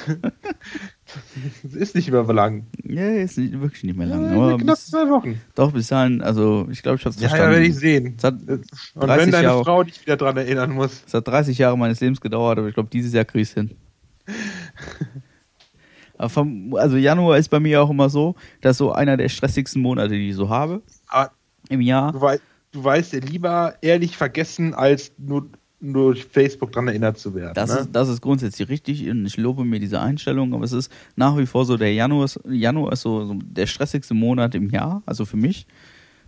Es 1.65 1.73
ist 1.75 1.95
nicht 1.95 2.10
mehr 2.10 2.23
lang. 2.23 2.67
Ja, 2.84 3.05
ist 3.10 3.38
nicht, 3.38 3.60
wirklich 3.60 3.84
nicht 3.84 3.97
mehr 3.97 4.07
lang. 4.07 4.23
Ja, 4.23 4.31
Aber 4.31 4.57
knapp 4.57 4.77
zwei 4.77 5.10
Wochen. 5.10 5.41
doch, 5.55 5.73
bis 5.73 5.88
dahin, 5.88 6.21
also 6.21 6.67
ich 6.71 6.81
glaube, 6.84 6.97
ich 6.97 7.05
habe 7.05 7.13
es 7.15 7.21
Ja, 7.21 7.27
verstanden. 7.27 7.51
ja, 7.53 7.60
werde 7.60 7.67
ich 7.69 7.75
sehen. 7.75 8.15
Es 8.17 8.23
Und 8.23 8.38
30 9.07 9.25
wenn 9.25 9.31
deine 9.31 9.43
Jahre- 9.47 9.63
Frau 9.65 9.84
dich 9.84 9.99
wieder 10.01 10.15
dran 10.15 10.38
erinnern 10.38 10.71
muss. 10.71 11.03
es 11.05 11.13
hat 11.13 11.27
30 11.27 11.57
Jahre 11.57 11.77
meines 11.77 11.99
Lebens 11.99 12.21
gedauert, 12.21 12.60
aber 12.60 12.67
ich 12.69 12.73
glaube, 12.73 12.89
dieses 12.91 13.12
Jahr 13.13 13.25
krieg 13.25 13.41
ich's 13.41 13.53
hin. 13.53 13.71
Aber 16.17 16.29
vom, 16.29 16.73
also 16.75 16.97
Januar 16.97 17.38
ist 17.38 17.49
bei 17.49 17.60
mir 17.60 17.81
auch 17.81 17.89
immer 17.89 18.10
so, 18.10 18.36
dass 18.62 18.77
so 18.77 18.91
einer 18.91 19.17
der 19.17 19.27
stressigsten 19.29 19.81
Monate, 19.81 20.13
die 20.13 20.29
ich 20.29 20.36
so 20.36 20.49
habe 20.49 20.81
Aber 21.07 21.31
im 21.69 21.81
Jahr. 21.81 22.12
du, 22.12 22.21
wei 22.21 22.39
du 22.71 22.84
weißt 22.84 23.13
ja 23.13 23.19
lieber 23.19 23.75
ehrlich 23.81 24.15
vergessen, 24.15 24.73
als 24.73 25.12
nur 25.17 25.49
durch 25.82 26.26
Facebook 26.26 26.72
dran 26.72 26.88
erinnert 26.88 27.17
zu 27.17 27.34
werden. 27.34 27.54
Das, 27.56 27.74
ne? 27.74 27.80
ist, 27.82 27.89
das 27.91 28.08
ist 28.08 28.22
grundsätzlich 28.22 28.70
richtig 28.70 29.10
und 29.10 29.26
ich 29.26 29.38
lobe 29.38 29.65
mir 29.65 29.80
diese 29.80 30.00
Einstellung, 30.00 30.54
aber 30.54 30.63
es 30.63 30.74
ist 30.74 30.91
nach 31.15 31.38
wie 31.38 31.48
vor 31.48 31.65
so, 31.65 31.76
der 31.76 31.94
Januar 31.94 32.26
ist, 32.26 32.39
Januar 32.48 32.94
ist 32.94 33.02
so, 33.02 33.26
so 33.26 33.39
der 33.44 33.65
stressigste 33.65 34.13
Monat 34.13 34.54
im 34.54 34.70
Jahr, 34.70 35.02
also 35.06 35.26
für 35.26 35.38
mich, 35.38 35.65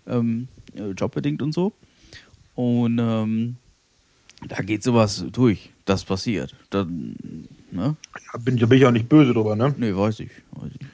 ähm, 0.07 0.47
äh, 0.75 0.91
jobbedingt 0.91 1.41
und 1.41 1.53
so. 1.53 1.73
Und 2.55 2.99
ähm, 2.99 3.55
da 4.47 4.61
geht 4.63 4.83
sowas 4.83 5.25
durch, 5.31 5.71
das 5.85 6.03
passiert. 6.03 6.55
Da, 6.69 6.85
ne? 6.85 7.95
Da 8.33 8.39
bin, 8.39 8.57
da 8.57 8.65
bin 8.65 8.77
ich 8.79 8.85
auch 8.85 8.91
nicht 8.91 9.07
böse 9.07 9.33
drüber, 9.33 9.55
ne? 9.55 9.73
Nee, 9.77 9.95
weiß 9.95 10.19
ich. 10.21 10.31
Weiß 10.51 10.71
ich. 10.79 10.87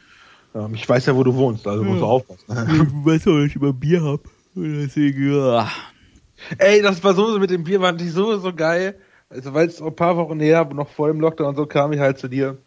Ähm, 0.56 0.76
ich 0.76 0.88
weiß 0.88 1.06
ja, 1.06 1.16
wo 1.16 1.24
du 1.24 1.34
wohnst, 1.34 1.66
also 1.66 1.84
musst 1.84 2.02
du 2.02 2.06
aufpassen. 2.06 2.44
Ich 2.50 3.06
weiß 3.06 3.28
auch, 3.28 3.38
dass 3.38 3.46
ich 3.46 3.56
immer 3.56 3.74
Bier 3.74 4.04
hab. 4.04 4.22
Und 4.56 4.80
deswegen, 4.80 5.34
ah. 5.42 5.70
Ey, 6.58 6.82
das 6.82 7.04
war 7.04 7.14
so 7.14 7.38
mit 7.40 7.50
dem 7.50 7.64
Bier, 7.64 7.82
ich 8.00 8.12
so, 8.12 8.38
so 8.38 8.54
geil. 8.54 9.00
Also, 9.30 9.54
weil 9.54 9.68
es 9.68 9.82
ein 9.82 9.96
paar 9.96 10.18
Wochen 10.18 10.40
her, 10.40 10.66
noch 10.74 10.90
vor 10.90 11.08
dem 11.08 11.20
Lockdown 11.20 11.50
und 11.50 11.56
so, 11.56 11.66
kam 11.66 11.94
ich 11.94 12.00
halt 12.00 12.18
zu 12.18 12.28
dir. 12.28 12.58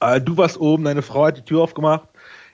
Äh, 0.00 0.20
du 0.20 0.36
warst 0.36 0.58
oben, 0.58 0.84
deine 0.84 1.02
Frau 1.02 1.26
hat 1.26 1.36
die 1.36 1.44
Tür 1.44 1.60
aufgemacht. 1.62 2.08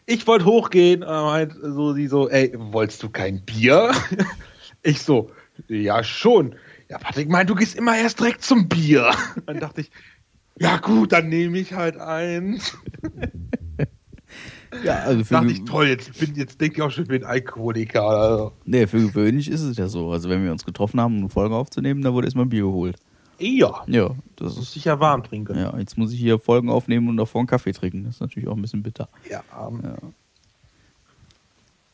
Ich 0.07 0.27
wollte 0.27 0.47
hochgehen, 0.47 1.03
äh, 1.03 1.07
meint 1.07 1.55
so, 1.61 1.93
sie 1.93 2.09
so, 2.09 2.29
ey, 2.29 2.53
wolltest 2.57 3.03
du 3.03 3.11
kein 3.11 3.45
Bier? 3.45 3.93
ich 4.83 5.03
so, 5.03 5.31
ja, 5.69 6.03
schon. 6.03 6.57
Ja, 6.89 6.99
Patrick 6.99 7.29
meint, 7.29 7.51
du 7.51 7.55
gehst 7.55 7.77
immer 7.77 7.97
erst 7.97 8.19
direkt 8.21 8.43
zum 8.43 8.69
Bier. 8.69 9.11
Dann 9.47 9.61
dachte 9.61 9.83
ich, 9.83 9.91
ja 10.59 10.79
gut, 10.79 11.13
dann 11.13 11.29
nehme 11.29 11.59
ich 11.59 11.75
halt 11.75 11.99
eins. 11.99 12.77
Ja, 14.85 14.95
also 15.01 15.25
für, 15.25 15.35
Dachte 15.35 15.49
ich, 15.53 15.65
toll, 15.65 15.87
jetzt, 15.89 16.19
bin, 16.19 16.35
jetzt 16.35 16.61
denke 16.61 16.77
ich 16.77 16.83
auch 16.83 16.91
schon, 16.91 17.05
ich 17.05 17.09
bin 17.09 17.25
Alkoholiker. 17.25 18.03
Also. 18.03 18.53
nee, 18.65 18.87
für 18.87 18.99
gewöhnlich 19.01 19.51
ist 19.51 19.63
es 19.63 19.77
ja 19.77 19.89
so. 19.89 20.11
Also 20.11 20.29
wenn 20.29 20.45
wir 20.45 20.53
uns 20.53 20.65
getroffen 20.65 21.01
haben, 21.01 21.15
um 21.17 21.21
eine 21.21 21.29
Folge 21.29 21.55
aufzunehmen, 21.55 22.03
da 22.03 22.13
wurde 22.13 22.27
erstmal 22.27 22.47
Bier 22.47 22.63
geholt. 22.63 22.97
Ja, 23.41 23.85
Ja, 23.87 24.11
das 24.37 24.57
muss 24.57 24.71
ist. 24.71 24.77
ich 24.77 24.85
ja 24.85 24.99
warm 24.99 25.23
trinken. 25.23 25.57
Ja, 25.57 25.77
jetzt 25.79 25.97
muss 25.97 26.13
ich 26.13 26.19
hier 26.19 26.39
Folgen 26.41 26.71
aufnehmen 26.71 27.09
und 27.09 27.17
davor 27.17 27.41
einen 27.41 27.47
Kaffee 27.49 27.73
trinken. 27.73 28.05
Das 28.05 28.17
ist 28.17 28.21
natürlich 28.21 28.49
auch 28.49 28.57
ein 28.57 28.63
bisschen 28.63 28.83
bitter. 28.83 29.09
Ja, 29.31 29.43
ähm, 29.67 29.81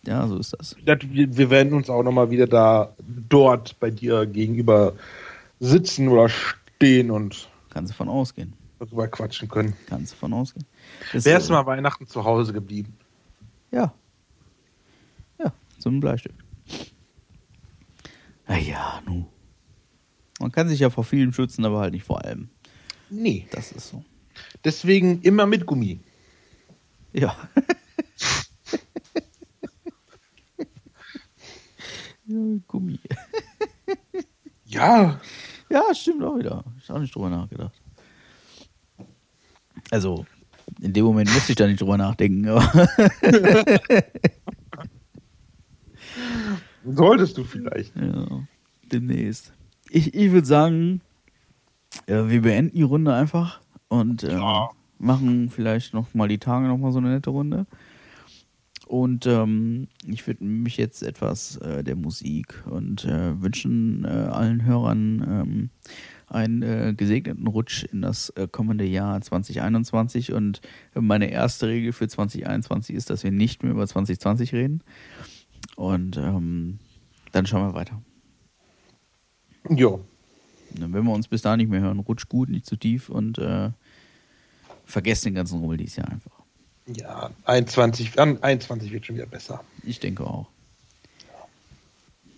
Ja, 0.06 0.26
so 0.26 0.38
ist 0.38 0.54
das. 0.58 0.76
das, 0.84 0.98
wir, 1.02 1.36
wir 1.36 1.50
werden 1.50 1.72
uns 1.74 1.90
auch 1.90 2.02
nochmal 2.02 2.30
wieder 2.30 2.46
da 2.46 2.94
dort 3.28 3.78
bei 3.80 3.90
dir 3.90 4.24
gegenüber 4.26 4.94
sitzen 5.60 6.08
oder 6.08 6.28
stehen 6.28 7.10
und 7.10 7.48
Kannst 7.70 7.92
du 7.92 7.96
von 7.96 8.08
ausgehen. 8.08 8.52
Darüber 8.78 9.08
quatschen 9.08 9.48
können. 9.48 9.74
Kannst 9.86 10.12
du 10.12 10.16
von 10.16 10.32
ausgehen. 10.32 10.66
Das, 11.12 11.24
Wer 11.24 11.38
ist 11.38 11.48
mal 11.50 11.66
Weihnachten 11.66 12.06
zu 12.06 12.24
Hause 12.24 12.52
geblieben? 12.52 12.96
Ja. 13.70 13.94
zum 15.84 16.00
Bleistift. 16.00 16.34
Naja, 18.48 19.02
nu. 19.06 19.26
Man 20.40 20.50
kann 20.50 20.66
sich 20.68 20.80
ja 20.80 20.88
vor 20.88 21.04
vielem 21.04 21.34
schützen, 21.34 21.62
aber 21.66 21.80
halt 21.80 21.92
nicht 21.92 22.04
vor 22.04 22.24
allem. 22.24 22.48
Nee. 23.10 23.46
Das 23.50 23.70
ist 23.70 23.90
so. 23.90 24.02
Deswegen 24.64 25.20
immer 25.20 25.44
mit 25.44 25.66
Gummi. 25.66 26.00
Ja. 27.12 27.36
ja 32.26 32.58
Gummi. 32.66 32.98
Ja. 34.64 35.20
Ja, 35.68 35.94
stimmt 35.94 36.24
auch 36.24 36.38
wieder. 36.38 36.64
Ich 36.78 36.90
auch 36.90 36.98
nicht 36.98 37.14
drüber 37.14 37.28
nachgedacht. 37.28 37.83
Also, 39.90 40.26
in 40.80 40.92
dem 40.92 41.04
Moment 41.04 41.32
musste 41.32 41.52
ich 41.52 41.56
da 41.56 41.66
nicht 41.66 41.80
drüber 41.80 41.96
nachdenken, 41.98 42.46
Solltest 46.84 47.38
du 47.38 47.44
vielleicht. 47.44 47.94
ja, 47.96 48.26
demnächst. 48.92 49.52
Ich, 49.90 50.14
ich 50.14 50.32
würde 50.32 50.46
sagen, 50.46 51.00
äh, 52.06 52.24
wir 52.28 52.42
beenden 52.42 52.76
die 52.76 52.82
Runde 52.82 53.14
einfach 53.14 53.60
und 53.88 54.22
äh, 54.22 54.32
Ja. 54.32 54.68
machen 54.98 55.48
vielleicht 55.50 55.94
noch 55.94 56.12
mal 56.14 56.28
die 56.28 56.38
Tage 56.38 56.66
noch 56.66 56.78
mal 56.78 56.92
so 56.92 56.98
eine 56.98 57.10
nette 57.10 57.30
Runde. 57.30 57.66
Und 58.86 59.26
ähm, 59.26 59.88
ich 60.06 60.26
würde 60.26 60.44
mich 60.44 60.76
jetzt 60.76 61.02
etwas 61.02 61.56
äh, 61.58 61.82
der 61.82 61.96
Musik 61.96 62.62
und 62.66 63.04
äh, 63.06 63.40
wünschen 63.40 64.04
äh, 64.04 64.08
allen 64.08 64.64
Hörern 64.66 65.24
ähm, 65.26 65.70
einen 66.28 66.62
äh, 66.62 66.94
gesegneten 66.96 67.46
Rutsch 67.46 67.84
in 67.84 68.02
das 68.02 68.30
äh, 68.30 68.48
kommende 68.50 68.84
Jahr 68.84 69.20
2021. 69.20 70.32
Und 70.32 70.60
meine 70.94 71.30
erste 71.30 71.68
Regel 71.68 71.92
für 71.92 72.08
2021 72.08 72.94
ist, 72.94 73.10
dass 73.10 73.24
wir 73.24 73.30
nicht 73.30 73.62
mehr 73.62 73.72
über 73.72 73.86
2020 73.86 74.52
reden. 74.52 74.82
Und 75.76 76.16
ähm, 76.16 76.78
dann 77.32 77.46
schauen 77.46 77.68
wir 77.68 77.74
weiter. 77.74 78.00
Jo. 79.68 80.04
Und 80.74 80.92
Wenn 80.92 81.04
wir 81.04 81.12
uns 81.12 81.28
bis 81.28 81.42
da 81.42 81.56
nicht 81.56 81.70
mehr 81.70 81.80
hören, 81.80 82.00
rutscht 82.00 82.28
gut, 82.28 82.48
nicht 82.48 82.66
zu 82.66 82.76
tief 82.76 83.08
und 83.08 83.38
äh, 83.38 83.70
vergesst 84.84 85.24
den 85.24 85.34
ganzen 85.34 85.60
Rummel 85.60 85.76
dieses 85.76 85.96
Jahr 85.96 86.10
einfach. 86.10 86.32
Ja, 86.86 87.30
21, 87.44 88.18
an 88.18 88.42
21 88.42 88.92
wird 88.92 89.06
schon 89.06 89.16
wieder 89.16 89.26
besser. 89.26 89.64
Ich 89.84 90.00
denke 90.00 90.24
auch. 90.26 90.48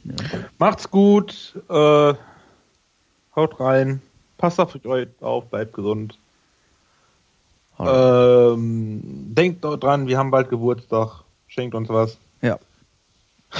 Ja. 0.05 0.14
Macht's 0.59 0.91
gut. 0.91 1.61
Äh, 1.68 2.14
haut 3.37 3.61
rein. 3.61 4.03
Passt 4.39 4.59
auf 4.59 4.74
euch 4.84 5.09
auf, 5.20 5.47
bleibt 5.47 5.72
gesund. 5.74 6.18
Ähm, 7.78 9.01
denkt 9.34 9.62
dran, 9.62 10.07
wir 10.07 10.18
haben 10.18 10.30
bald 10.30 10.49
Geburtstag. 10.49 11.24
Schenkt 11.47 11.74
uns 11.74 11.89
was. 11.89 12.18
Ja. 12.43 12.59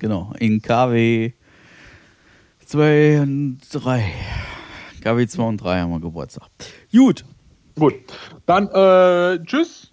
Genau. 0.00 0.34
In 0.38 0.60
KW 0.60 1.32
2 2.66 3.22
und 3.22 3.60
3. 3.72 4.12
KW 5.00 5.26
2 5.26 5.42
und 5.42 5.56
3 5.58 5.80
haben 5.80 5.92
wir 5.92 6.00
Geburtstag. 6.00 6.50
Gut. 6.92 7.24
Gut. 7.78 7.94
Dann, 8.44 8.68
äh, 8.68 9.42
tschüss. 9.44 9.92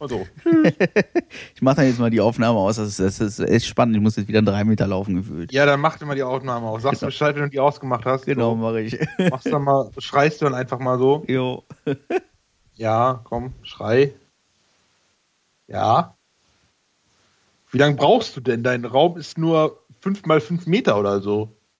Also, 0.00 0.26
Ich 1.54 1.62
mache 1.62 1.76
dann 1.76 1.86
jetzt 1.86 1.98
mal 1.98 2.10
die 2.10 2.20
Aufnahme 2.20 2.58
aus. 2.58 2.76
Das 2.76 2.88
ist, 2.88 3.00
das 3.00 3.20
ist 3.20 3.38
echt 3.40 3.66
spannend. 3.66 3.96
Ich 3.96 4.02
muss 4.02 4.16
jetzt 4.16 4.28
wieder 4.28 4.42
drei 4.42 4.64
Meter 4.64 4.86
laufen 4.86 5.14
gefühlt. 5.16 5.52
ja, 5.52 5.64
dann 5.66 5.80
mach 5.80 5.96
dir 5.98 6.04
mal 6.06 6.14
die 6.16 6.22
Aufnahme 6.22 6.66
aus. 6.66 6.82
Sagst 6.82 7.02
du 7.02 7.06
Bescheid, 7.06 7.34
wenn 7.36 7.44
du 7.44 7.50
die 7.50 7.60
ausgemacht 7.60 8.04
hast. 8.04 8.26
Genau, 8.26 8.50
So, 8.50 8.56
mache 8.56 8.80
ich. 8.82 8.98
machst 9.30 9.46
dann 9.46 9.62
mal, 9.62 9.90
schreist 9.98 10.40
du 10.40 10.46
dann 10.46 10.54
einfach 10.54 10.78
mal 10.78 10.98
so. 10.98 11.24
jo. 11.28 11.62
Ja, 12.76 13.20
komm, 13.22 13.52
schrei. 13.62 14.12
Ja. 15.68 16.16
Wie 17.70 17.78
lange 17.78 17.94
brauchst 17.94 18.36
du 18.36 18.40
denn? 18.40 18.64
Dein 18.64 18.84
Raum 18.84 19.16
ist 19.16 19.38
nur 19.38 19.78
5 20.00 20.26
mal 20.26 20.40
5 20.40 20.66
Meter 20.66 20.98
oder 20.98 21.20
so. 21.20 21.53